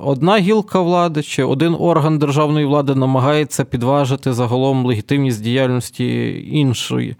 одна 0.03 0.38
гілка 0.38 0.81
влади 0.81 1.23
чи 1.23 1.43
один 1.43 1.75
орган 1.79 2.19
державної 2.19 2.65
влади 2.65 2.95
намагається 2.95 3.65
підважити 3.65 4.33
загалом 4.33 4.85
легітимність 4.85 5.43
діяльності 5.43 6.38
іншої 6.51 7.15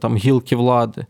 там 0.00 0.16
гілки 0.16 0.56
влади. 0.56 1.06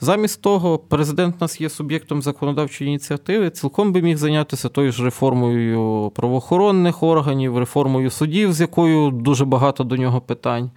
Замість 0.00 0.42
того, 0.42 0.78
президент 0.78 1.40
нас 1.40 1.60
є 1.60 1.68
суб'єктом 1.68 2.22
законодавчої 2.22 2.88
ініціативи, 2.88 3.50
цілком 3.50 3.92
би 3.92 4.02
міг 4.02 4.16
зайнятися 4.16 4.68
тою 4.68 4.92
ж 4.92 5.04
реформою 5.04 6.10
правоохоронних 6.14 7.02
органів, 7.02 7.58
реформою 7.58 8.10
судів, 8.10 8.52
з 8.52 8.60
якою 8.60 9.10
дуже 9.10 9.44
багато 9.44 9.84
до 9.84 9.96
нього 9.96 10.20
питань. 10.20 10.70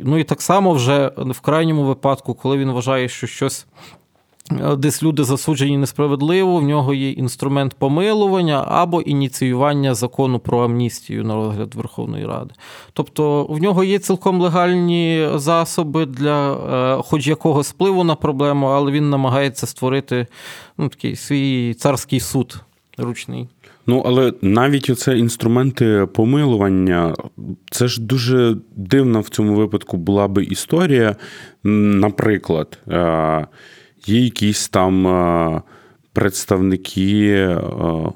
Ну 0.00 0.18
і 0.18 0.24
так 0.24 0.42
само 0.42 0.72
вже 0.72 1.12
в 1.16 1.40
крайньому 1.40 1.84
випадку, 1.84 2.34
коли 2.34 2.58
він 2.58 2.70
вважає, 2.70 3.08
що 3.08 3.26
щось 3.26 3.66
Е, 3.66 4.05
десь 4.78 5.02
люди 5.02 5.24
засуджені 5.24 5.78
несправедливо, 5.78 6.56
в 6.56 6.62
нього 6.62 6.94
є 6.94 7.10
інструмент 7.10 7.74
помилування 7.74 8.64
або 8.68 9.02
ініціювання 9.02 9.94
закону 9.94 10.38
про 10.38 10.64
амністію 10.64 11.24
на 11.24 11.34
розгляд 11.34 11.74
Верховної 11.74 12.26
Ради. 12.26 12.54
Тобто 12.92 13.44
в 13.44 13.62
нього 13.62 13.84
є 13.84 13.98
цілком 13.98 14.40
легальні 14.40 15.28
засоби 15.34 16.06
для 16.06 16.52
е, 16.98 17.02
хоч 17.02 17.26
якогось 17.26 17.70
впливу 17.70 18.04
на 18.04 18.14
проблему, 18.14 18.66
але 18.66 18.92
він 18.92 19.10
намагається 19.10 19.66
створити 19.66 20.26
ну, 20.78 20.88
такий 20.88 21.16
свій 21.16 21.74
царський 21.74 22.20
суд 22.20 22.60
ручний. 22.98 23.48
Ну, 23.86 24.02
але 24.06 24.32
навіть 24.42 24.90
оце 24.90 25.18
інструменти 25.18 26.08
помилування, 26.14 27.14
це 27.70 27.88
ж 27.88 28.00
дуже 28.00 28.56
дивна 28.76 29.20
в 29.20 29.28
цьому 29.28 29.54
випадку 29.54 29.96
була 29.96 30.28
би 30.28 30.44
історія. 30.44 31.16
Наприклад, 31.64 32.78
е, 32.88 33.46
є 34.06 34.20
якісь 34.20 34.68
там 34.68 35.06
е, 35.06 35.62
представники 36.12 37.28
е, 37.28 37.58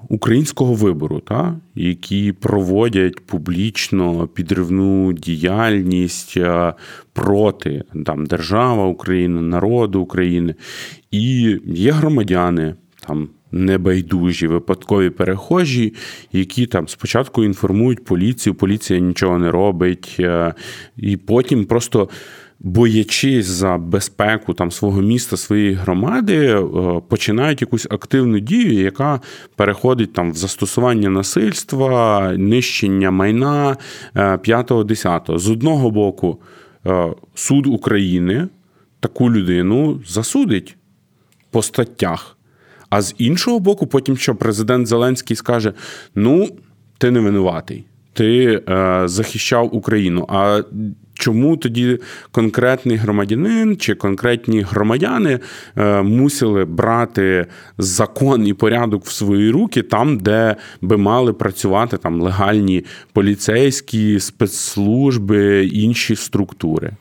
українського 0.09 0.75
вибору, 0.75 1.21
та, 1.21 1.57
які 1.75 2.33
проводять 2.33 3.27
публічно 3.27 4.27
підривну 4.27 5.13
діяльність 5.13 6.37
е, 6.37 6.75
проти 7.13 7.85
там, 8.07 8.27
держави 8.27 8.83
України, 8.83 9.41
народу 9.41 10.01
України. 10.01 10.55
І 11.11 11.57
є 11.67 11.93
громадяни 11.93 12.75
там. 13.07 13.29
Небайдужі 13.53 14.47
випадкові 14.47 15.11
перехожі, 15.11 15.95
які 16.33 16.67
там 16.67 16.89
спочатку 16.89 17.45
інформують 17.45 18.05
поліцію, 18.05 18.55
поліція 18.55 19.01
нічого 19.01 19.39
не 19.39 19.51
робить, 19.51 20.21
і 20.97 21.17
потім 21.17 21.65
просто 21.65 22.09
боячись 22.61 23.47
за 23.47 23.79
безпеку 23.79 24.55
там 24.55 24.71
свого 24.71 25.03
міста, 25.03 25.37
своєї 25.37 25.73
громади, 25.73 26.37
е, 26.37 26.63
починають 27.09 27.61
якусь 27.61 27.87
активну 27.91 28.39
дію, 28.39 28.73
яка 28.73 29.21
переходить 29.57 30.13
там 30.13 30.33
в 30.33 30.35
застосування 30.35 31.11
насильства, 31.11 32.33
нищення 32.37 33.11
майна 33.11 33.77
5-10. 34.15 35.35
Е, 35.35 35.39
з 35.39 35.51
одного 35.51 35.91
боку, 35.91 36.39
е, 36.87 37.15
суд 37.35 37.67
України 37.67 38.49
таку 39.01 39.31
людину 39.31 40.01
засудить 40.07 40.77
по 41.51 41.63
статтях. 41.63 42.37
А 42.91 43.03
з 43.03 43.15
іншого 43.19 43.59
боку, 43.59 43.87
потім 43.87 44.17
що 44.17 44.35
президент 44.35 44.87
Зеленський 44.87 45.37
скаже: 45.37 45.73
ну, 46.15 46.49
ти 46.99 47.11
не 47.11 47.21
винуватий, 47.21 47.85
ти 48.13 48.63
е, 48.69 49.03
захищав 49.05 49.75
Україну. 49.75 50.27
А 50.29 50.63
чому 51.15 51.57
тоді 51.57 51.99
конкретний 52.33 52.97
громадянин 52.97 53.77
чи 53.77 53.95
конкретні 53.95 54.61
громадяни 54.61 55.39
е, 55.77 56.03
мусили 56.03 56.65
брати 56.65 57.47
закон 57.79 58.47
і 58.47 58.55
порядок 58.55 59.05
в 59.05 59.13
свої 59.13 59.51
руки 59.51 59.83
там, 59.83 60.19
де 60.19 60.57
би 60.81 60.97
мали 60.97 61.33
працювати 61.33 61.97
там 61.97 62.23
легальні 62.23 62.85
поліцейські 63.13 64.21
спецслужби 64.21 65.67
інші 65.67 66.17
структури? 66.17 66.93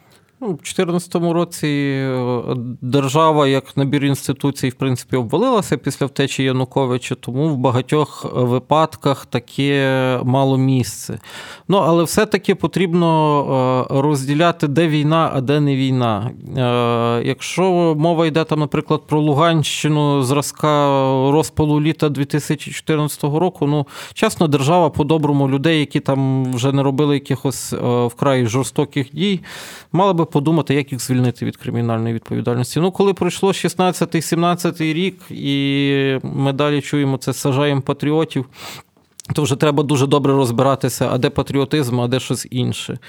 Ну, 0.41 0.47
У 0.47 0.51
2014 0.51 1.15
році 1.15 1.67
е, 1.67 2.41
держава 2.81 3.47
як 3.47 3.77
набір 3.77 4.05
інституцій, 4.05 4.69
в 4.69 4.73
принципі, 4.73 5.15
обвалилася 5.15 5.77
після 5.77 6.05
втечі 6.05 6.43
Януковича, 6.43 7.15
тому 7.15 7.49
в 7.49 7.57
багатьох 7.57 8.25
випадках 8.33 9.25
таке 9.25 10.19
мало 10.23 10.57
місце. 10.57 11.19
Ну, 11.67 11.77
але 11.77 12.03
все-таки 12.03 12.55
потрібно 12.55 13.07
е, 13.91 14.01
розділяти, 14.01 14.67
де 14.67 14.87
війна, 14.87 15.31
а 15.33 15.41
де 15.41 15.59
не 15.59 15.75
війна. 15.75 16.31
Е, 16.57 17.27
якщо 17.27 17.95
мова 17.97 18.27
йде 18.27 18.43
там, 18.43 18.59
наприклад, 18.59 19.01
про 19.07 19.21
Луганщину 19.21 20.23
зразка 20.23 20.97
розпалу 21.31 21.81
літа 21.81 22.09
2014 22.09 23.23
року, 23.23 23.67
ну 23.67 23.87
чесно, 24.13 24.47
держава 24.47 24.89
по-доброму 24.89 25.49
людей, 25.49 25.79
які 25.79 25.99
там 25.99 26.45
вже 26.53 26.71
не 26.71 26.83
робили 26.83 27.13
якихось 27.13 27.73
вкрай 28.07 28.45
жорстоких 28.45 29.07
дій, 29.13 29.39
мала 29.91 30.13
би 30.13 30.25
подумати, 30.29 30.75
як 30.75 30.91
їх 30.91 31.01
звільнити 31.01 31.45
від 31.45 31.57
кримінальної 31.57 32.13
відповідальності. 32.13 32.79
Ну, 32.79 32.91
коли 32.91 33.13
пройшло 33.13 33.49
16-17 33.49 34.93
рік, 34.93 35.21
і 35.29 36.19
ми 36.23 36.53
далі 36.53 36.81
чуємо 36.81 37.17
це 37.17 37.33
сажаємо 37.33 37.81
патріотів, 37.81 38.45
то 39.35 39.43
вже 39.43 39.55
треба 39.55 39.83
дуже 39.83 40.07
добре 40.07 40.33
розбиратися, 40.33 41.09
а 41.11 41.17
де 41.17 41.29
патріотизм, 41.29 42.01
а 42.01 42.07
де 42.07 42.19
щось 42.19 42.47
інше. 42.51 42.99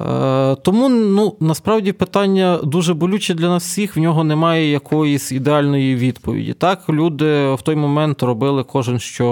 Е, 0.00 0.54
тому 0.62 0.88
ну, 0.88 1.36
насправді 1.40 1.92
питання 1.92 2.58
дуже 2.62 2.94
болюче 2.94 3.34
для 3.34 3.48
нас 3.48 3.64
всіх, 3.64 3.96
в 3.96 4.00
нього 4.00 4.24
немає 4.24 4.70
якоїсь 4.70 5.32
ідеальної 5.32 5.96
відповіді. 5.96 6.52
Так, 6.52 6.88
люди 6.88 7.54
в 7.54 7.62
той 7.62 7.76
момент 7.76 8.22
робили 8.22 8.64
кожен, 8.64 8.98
що 8.98 9.26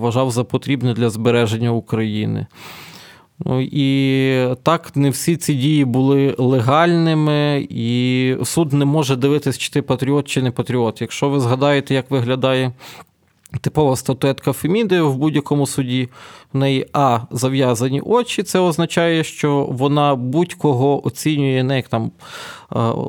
вважав 0.00 0.30
за 0.30 0.44
потрібне 0.44 0.94
для 0.94 1.10
збереження 1.10 1.70
України. 1.70 2.46
Ну, 3.38 3.60
і 3.60 4.56
так, 4.62 4.96
не 4.96 5.10
всі 5.10 5.36
ці 5.36 5.54
дії 5.54 5.84
були 5.84 6.34
легальними, 6.38 7.66
і 7.70 8.36
суд 8.44 8.72
не 8.72 8.84
може 8.84 9.16
дивитись, 9.16 9.58
чи 9.58 9.70
ти 9.72 9.82
патріот, 9.82 10.28
чи 10.28 10.42
не 10.42 10.50
патріот. 10.50 11.00
Якщо 11.00 11.28
ви 11.28 11.40
згадаєте, 11.40 11.94
як 11.94 12.10
виглядає 12.10 12.72
типова 13.60 13.96
статуетка 13.96 14.52
Феміди 14.52 15.00
в 15.00 15.16
будь-якому 15.16 15.66
суді, 15.66 16.08
в 16.52 16.58
неї 16.58 16.86
А 16.92 17.20
зав'язані 17.30 18.00
очі, 18.00 18.42
це 18.42 18.58
означає, 18.58 19.24
що 19.24 19.68
вона 19.70 20.14
будь-кого 20.14 21.06
оцінює 21.06 21.62
не 21.62 21.76
як 21.76 21.88
там 21.88 22.10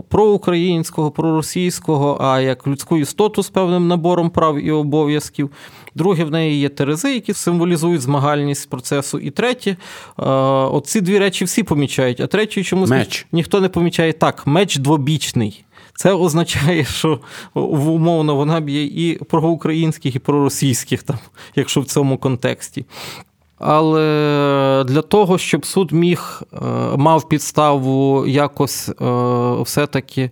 проукраїнського, 0.09 1.11
проросійського, 1.11 2.17
а 2.21 2.39
як 2.39 2.67
людську 2.67 2.97
істоту 2.97 3.43
з 3.43 3.49
певним 3.49 3.87
набором 3.87 4.29
прав 4.29 4.65
і 4.65 4.71
обов'язків. 4.71 5.49
Друге, 5.95 6.23
в 6.23 6.31
неї 6.31 6.59
є 6.59 6.69
терези, 6.69 7.13
які 7.13 7.33
символізують 7.33 8.01
змагальність 8.01 8.69
процесу. 8.69 9.19
І 9.19 9.29
третє, 9.29 9.77
оці 10.71 11.01
дві 11.01 11.19
речі 11.19 11.45
всі 11.45 11.63
помічають, 11.63 12.19
а 12.19 12.27
третє 12.27 12.63
чомусь 12.63 12.89
меч. 12.89 13.27
ніхто 13.31 13.61
не 13.61 13.69
помічає 13.69 14.13
так, 14.13 14.47
меч 14.47 14.77
двобічний. 14.77 15.65
Це 15.95 16.13
означає, 16.13 16.85
що 16.85 17.19
умовно 17.53 18.35
вона 18.35 18.59
б'є 18.59 18.83
і 18.83 19.23
проукраїнських, 19.23 20.15
і 20.15 20.19
проросійських, 20.19 21.03
там, 21.03 21.17
якщо 21.55 21.81
в 21.81 21.85
цьому 21.85 22.17
контексті. 22.17 22.85
Але 23.59 24.85
для 24.87 25.01
того, 25.01 25.37
щоб 25.37 25.65
суд 25.65 25.91
міг 25.91 26.41
е, 26.53 26.57
мав 26.97 27.29
підставу 27.29 28.25
якось 28.27 28.89
е, 28.89 28.93
все-таки 29.61 30.21
е, 30.21 30.29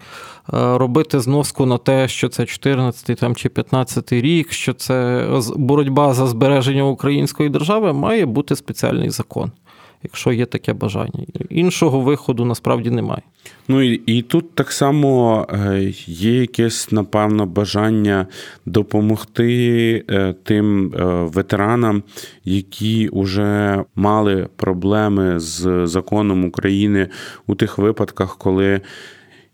робити 0.78 1.20
зноску 1.20 1.66
на 1.66 1.78
те, 1.78 2.08
що 2.08 2.30
це 2.30 2.46
14 2.46 3.20
там, 3.20 3.36
чи 3.36 3.50
15 3.50 4.14
рік, 4.14 4.52
що 4.52 4.74
це 4.74 5.28
боротьба 5.56 6.14
за 6.14 6.28
збереження 6.28 6.84
української 6.84 7.50
держави, 7.50 7.94
має 7.94 8.26
бути 8.26 8.56
спеціальний 8.56 9.10
закон 9.10 9.52
якщо 10.04 10.32
є 10.32 10.46
таке 10.46 10.74
бажання. 10.74 11.26
Іншого 11.50 12.00
виходу 12.00 12.46
насправді 12.46 12.90
немає. 12.90 13.22
Ну 13.68 13.82
і 13.82 14.02
і 14.06 14.22
тут 14.22 14.56
так 14.56 14.72
само 14.72 15.48
е, 15.54 15.94
є 16.06 16.42
якесь, 16.42 16.92
напевно, 16.92 17.46
бажання 17.46 18.28
допомогти 18.66 20.04
е, 20.10 20.36
тим 20.44 20.94
е, 20.94 21.04
ветеранам, 21.24 22.04
які 22.46 23.10
вже 23.14 23.84
мали 23.96 24.48
проблеми 24.56 25.40
з 25.40 25.88
законом 25.88 26.46
України 26.46 27.08
у 27.48 27.56
тих 27.56 27.78
випадках, 27.78 28.38
коли 28.38 28.82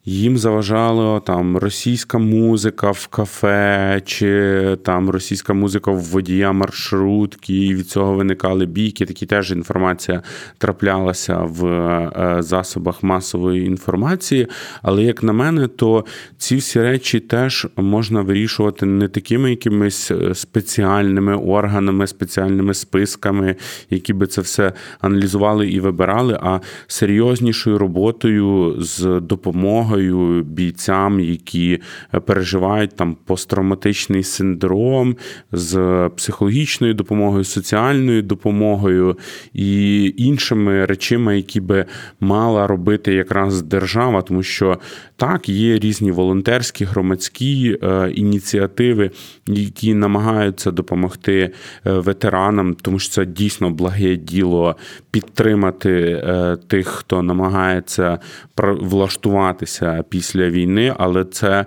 їм 0.06 0.38
заважала 0.38 1.20
там 1.20 1.58
російська 1.58 2.18
музика 2.18 2.92
в 2.92 3.08
кафе, 3.08 4.02
чи 4.06 4.78
там 4.84 5.10
російська 5.10 5.54
музика 5.54 5.92
в 5.92 6.00
водія 6.00 6.52
маршрутки, 6.52 7.54
і 7.54 7.76
від 7.76 7.90
цього 7.90 8.14
виникали 8.14 8.66
бійки. 8.66 9.06
Такі 9.06 9.26
теж 9.26 9.52
інформація 9.52 10.22
траплялася 10.58 11.38
в 11.38 11.66
е, 11.66 12.36
засобах 12.40 13.04
масової 13.04 13.66
інформації. 13.66 14.48
Але 14.82 15.04
як 15.04 15.24
на 15.24 15.34
мене, 15.34 15.68
то 15.68 16.06
ці 16.38 16.56
всі 16.56 16.82
речі 16.82 17.20
теж 17.20 17.68
можна 17.76 18.22
вирішувати 18.22 18.86
не 18.86 19.08
такими 19.08 19.50
якимись 19.50 20.12
е, 20.12 20.36
спеціальними 20.36 21.36
органами, 21.36 22.08
спеціальними 22.08 22.74
списками, 22.74 23.56
які 23.90 24.14
би 24.14 24.28
це 24.28 24.42
все 24.42 24.74
аналізували 25.02 25.70
і 25.70 25.80
вибирали, 25.80 26.40
а 26.42 26.60
серйознішою 26.88 27.78
роботою 27.78 28.76
з 28.80 29.20
допомогою 29.20 29.99
допомогою 30.00 30.44
бійцям, 30.44 31.20
які 31.20 31.80
переживають 32.26 32.96
там 32.96 33.18
посттравматичний 33.26 34.24
синдром 34.24 35.16
з 35.52 36.10
психологічною 36.16 36.94
допомогою, 36.94 37.44
соціальною 37.44 38.22
допомогою 38.22 39.18
і 39.54 40.14
іншими 40.18 40.86
речами, 40.86 41.38
які 41.38 41.62
би 41.62 41.86
мала 42.20 42.68
робити 42.68 43.14
якраз 43.14 43.62
держава, 43.62 44.22
тому 44.22 44.44
що 44.44 44.80
так 45.16 45.50
є 45.50 45.80
різні 45.80 46.12
волонтерські 46.12 46.86
громадські 46.86 47.78
е, 47.84 48.12
ініціативи, 48.16 49.12
які 49.48 49.94
намагаються 49.94 50.72
допомогти 50.72 51.40
е, 51.40 51.52
ветеранам, 51.92 52.76
тому 52.82 53.00
що 53.00 53.14
це 53.14 53.26
дійсно 53.26 53.70
благе 53.70 54.16
діло 54.16 54.76
підтримати 55.12 55.92
е, 55.92 56.58
тих, 56.68 56.88
хто 56.88 57.24
намагається 57.24 58.20
влаштуватися 58.58 59.79
після 60.10 60.50
війни, 60.50 60.96
але 60.98 61.26
це. 61.26 61.66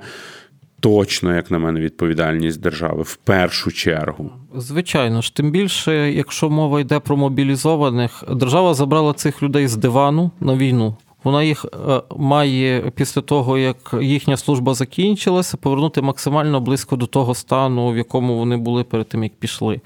Точно, 0.80 1.34
як 1.34 1.50
на 1.50 1.58
мене, 1.58 1.80
відповідальність 1.80 2.60
держави 2.60 3.02
в 3.02 3.16
першу 3.16 3.72
чергу. 3.72 4.30
Звичайно 4.56 5.22
ж, 5.22 5.34
тим 5.34 5.50
більше, 5.50 6.12
якщо 6.12 6.50
мова 6.50 6.80
йде 6.80 6.98
про 6.98 7.16
мобілізованих, 7.16 8.24
держава 8.30 8.74
забрала 8.74 9.12
цих 9.12 9.42
людей 9.42 9.68
з 9.68 9.76
дивану 9.76 10.30
на 10.40 10.54
війну. 10.54 10.96
Вона 11.24 11.42
їх 11.42 11.64
е, 11.64 12.02
має 12.16 12.92
після 12.94 13.20
того, 13.20 13.58
як 13.58 13.94
їхня 14.00 14.36
служба 14.36 14.74
закінчилася, 14.74 15.56
повернути 15.56 16.02
максимально 16.02 16.60
близько 16.60 16.96
до 16.96 17.06
того 17.06 17.34
стану, 17.34 17.88
в 17.88 17.96
якому 17.96 18.38
вони 18.38 18.56
були 18.56 18.84
перед 18.84 19.08
тим, 19.08 19.22
як 19.22 19.34
пішли. 19.34 19.74
Е, 19.74 19.80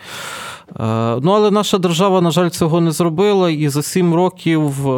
ну, 1.23 1.33
але 1.33 1.51
наша 1.51 1.79
держава, 1.79 2.21
на 2.21 2.31
жаль, 2.31 2.49
цього 2.49 2.81
не 2.81 2.91
зробила, 2.91 3.51
і 3.51 3.69
за 3.69 3.83
сім 3.83 4.15
років. 4.15 4.91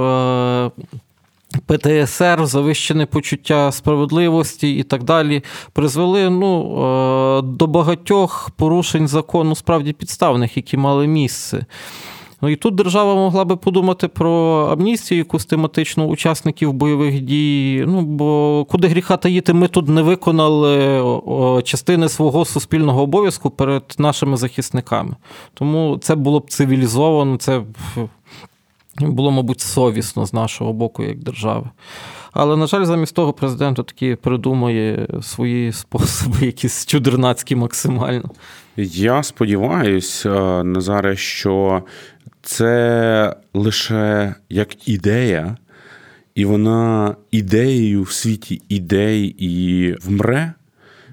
Е, 1.55 1.59
ПТСР, 1.67 2.47
завищене 2.47 3.07
почуття 3.07 3.73
справедливості 3.73 4.77
і 4.77 4.83
так 4.83 5.05
далі 5.05 5.43
призвели 5.73 6.31
ну, 6.31 7.43
до 7.43 7.67
багатьох 7.67 8.51
порушень 8.57 9.09
закону 9.09 9.55
справді 9.55 9.93
підставних, 9.93 10.57
які 10.57 10.77
мали 10.77 11.07
місце. 11.07 11.67
Ну 12.43 12.49
і 12.49 12.57
тут 12.57 12.75
держава 12.75 13.15
могла 13.15 13.45
би 13.45 13.57
подумати 13.57 14.09
про 14.09 14.33
амністію, 14.73 15.19
якусь 15.19 15.47
тематичну 15.47 16.07
учасників 16.07 16.73
бойових 16.73 17.21
дій. 17.21 17.85
Ну 17.87 18.03
бо 18.03 18.65
куди 18.71 18.89
гріха 18.89 19.17
таїти, 19.17 19.53
ми 19.53 19.69
тут 19.69 19.89
не 19.89 20.03
виконали 20.03 21.03
частини 21.65 22.09
свого 22.09 22.45
суспільного 22.45 23.03
обов'язку 23.03 23.51
перед 23.51 23.95
нашими 23.99 24.37
захисниками. 24.37 25.17
Тому 25.55 25.99
це 26.01 26.15
було 26.15 26.41
б 26.41 26.51
цивілізовано, 26.51 27.37
це 27.37 27.63
було, 29.01 29.31
мабуть, 29.31 29.61
совісно 29.61 30.27
з 30.27 30.33
нашого 30.33 30.73
боку, 30.73 31.03
як 31.03 31.19
держави. 31.19 31.71
Але, 32.33 32.57
на 32.57 32.67
жаль, 32.67 32.85
замість 32.85 33.15
того, 33.15 33.33
президент 33.33 33.77
таки 33.77 34.17
придумує 34.17 35.07
свої 35.23 35.73
способи, 35.73 36.47
якісь 36.47 36.87
чудернацькі 36.87 37.57
максимально. 37.57 38.31
Я 38.77 39.23
сподіваюся, 39.23 40.65
Назаре, 40.65 41.17
що 41.17 41.83
це 42.43 43.37
лише 43.55 44.35
як 44.49 44.89
ідея, 44.89 45.57
і 46.35 46.45
вона 46.45 47.17
ідеєю 47.31 48.03
в 48.03 48.13
світі 48.13 48.63
ідей 48.69 49.37
і 49.39 49.93
вмре. 49.93 50.53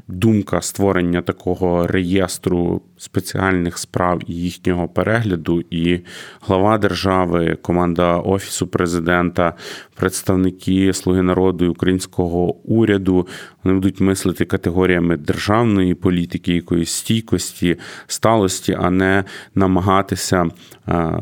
Думка 0.07 0.61
створення 0.61 1.21
такого 1.21 1.87
реєстру 1.87 2.81
спеціальних 3.05 3.77
справ 3.77 4.21
і 4.27 4.33
їхнього 4.33 4.87
перегляду, 4.87 5.61
і 5.69 5.99
глава 6.41 6.77
держави, 6.77 7.57
команда 7.61 8.17
офісу 8.17 8.67
президента, 8.67 9.53
представники 9.95 10.93
Слуги 10.93 11.21
народу 11.21 11.65
і 11.65 11.67
українського 11.67 12.55
уряду 12.55 13.27
вони 13.63 13.75
будуть 13.75 13.99
мислити 13.99 14.45
категоріями 14.45 15.17
державної 15.17 15.93
політики, 15.95 16.53
якоїсь 16.55 16.91
стійкості, 16.91 17.77
сталості, 18.07 18.77
а 18.79 18.89
не 18.89 19.23
намагатися 19.55 20.49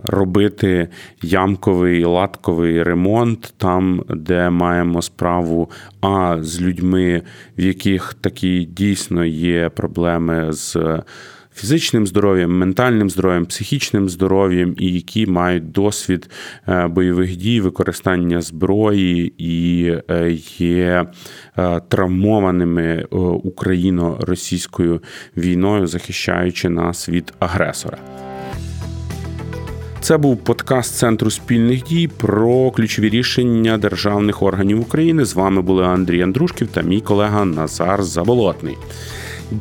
робити 0.03 0.87
ямковий 1.21 2.03
латковий 2.03 2.83
ремонт 2.83 3.53
там, 3.57 4.03
де 4.09 4.49
маємо 4.49 5.01
справу 5.01 5.69
а 6.01 6.37
з 6.41 6.61
людьми, 6.61 7.21
в 7.57 7.61
яких 7.61 8.13
такі 8.13 8.65
дійсно 8.65 9.25
є 9.25 9.69
проблеми 9.69 10.47
з 10.53 10.77
фізичним 11.55 12.07
здоров'ям, 12.07 12.57
ментальним 12.57 13.09
здоров'ям, 13.09 13.45
психічним 13.45 14.09
здоров'ям, 14.09 14.75
і 14.77 14.91
які 14.91 15.25
мають 15.25 15.71
досвід 15.71 16.29
е, 16.67 16.87
бойових 16.87 17.35
дій, 17.35 17.61
використання 17.61 18.41
зброї 18.41 19.33
і 19.37 19.85
е, 20.09 20.37
є 20.57 21.05
е, 21.57 21.81
травмованими 21.89 23.05
україно-російською 23.43 25.01
війною, 25.37 25.87
захищаючи 25.87 26.69
нас 26.69 27.09
від 27.09 27.33
агресора. 27.39 27.97
Це 30.03 30.17
був 30.17 30.37
подкаст 30.37 30.95
Центру 30.95 31.31
спільних 31.31 31.83
дій 31.83 32.09
про 32.17 32.71
ключові 32.71 33.09
рішення 33.09 33.77
державних 33.77 34.41
органів 34.41 34.81
України. 34.81 35.25
З 35.25 35.33
вами 35.33 35.61
були 35.61 35.85
Андрій 35.85 36.21
Андрушків 36.21 36.67
та 36.67 36.81
мій 36.81 37.01
колега 37.01 37.45
Назар 37.45 38.03
Заболотний. 38.03 38.77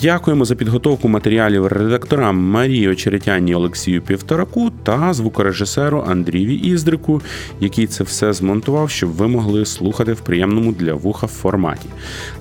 Дякуємо 0.01 0.45
за 0.45 0.55
підготовку 0.55 1.09
матеріалів 1.09 1.66
редакторам 1.66 2.36
Марії 2.36 2.88
Очеретяні 2.88 3.55
Олексію 3.55 4.03
Півтораку 4.03 4.70
та 4.82 5.12
звукорежисеру 5.12 6.05
Андрієві 6.09 6.55
Іздрику, 6.55 7.22
який 7.61 7.86
це 7.86 8.05
все 8.05 8.32
змонтував, 8.32 8.90
щоб 8.90 9.11
ви 9.11 9.28
могли 9.28 9.66
слухати 9.66 10.12
в 10.12 10.20
приємному 10.20 10.72
для 10.72 10.95
вуха 10.95 11.26
форматі. 11.26 11.86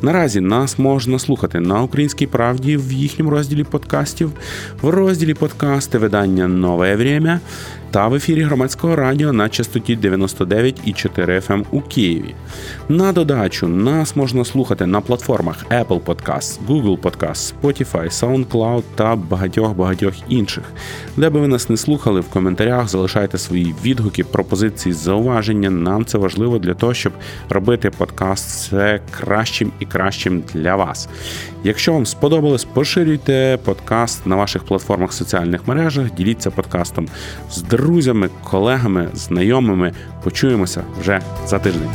Наразі 0.02 0.42
нас 0.42 0.80
можна 0.80 1.20
слухати 1.20 1.60
на 1.60 1.82
українській 1.82 2.28
правді 2.28 2.78
в 2.78 2.92
їхньому 2.92 3.32
розділі 3.32 3.64
подкастів, 3.64 4.32
в 4.82 4.90
розділі 4.90 5.34
подкасти. 5.34 5.98
Видання. 5.98 6.48
Нове 6.48 6.96
Время 6.96 7.40
та 7.92 8.08
в 8.08 8.14
ефірі 8.16 8.42
громадського 8.42 8.96
радіо 8.96 9.34
на 9.34 9.50
частоті 9.50 9.98
99,4 9.98 11.26
FM 11.26 11.54
ем 11.54 11.66
у 11.72 11.82
Києві. 11.82 12.36
На 12.90 13.12
додачу 13.12 13.68
нас 13.68 14.16
можна 14.16 14.46
слухати 14.46 14.86
на 14.86 15.02
платформах 15.02 15.66
Apple 15.70 16.00
Podcast, 16.00 16.60
Google 16.68 16.98
Podcast, 16.98 17.54
Spotify, 17.62 18.06
SoundCloud 18.10 18.84
та 18.96 19.16
багатьох-багатьох 19.16 20.14
інших. 20.30 20.64
Де 21.18 21.30
би 21.30 21.40
ви 21.40 21.48
нас 21.48 21.70
не 21.70 21.78
слухали, 21.78 22.20
в 22.20 22.30
коментарях 22.30 22.88
залишайте 22.88 23.38
свої 23.38 23.76
відгуки, 23.84 24.24
пропозиції, 24.24 24.94
зауваження. 24.94 25.70
Нам 25.70 26.06
це 26.06 26.18
важливо 26.18 26.60
для 26.60 26.74
того, 26.74 26.94
щоб 26.94 27.14
робити 27.50 27.90
подкаст 27.90 28.50
все 28.50 29.02
кращим 29.12 29.72
і 29.80 29.86
кращим 29.86 30.44
для 30.54 30.76
вас. 30.76 31.10
Якщо 31.64 31.94
вам 31.94 32.06
сподобалось, 32.06 32.66
поширюйте 32.66 33.60
подкаст 33.66 34.26
на 34.26 34.36
ваших 34.36 34.64
платформах 34.64 35.14
соціальних 35.14 35.68
мережах, 35.68 36.14
діліться 36.14 36.52
подкастом 36.52 37.08
з 37.52 37.62
друзями, 37.62 38.30
колегами, 38.44 39.10
знайомими. 39.14 39.94
Почуємося 40.24 40.84
вже 41.00 41.22
за 41.46 41.60
тиждень. 41.60 41.90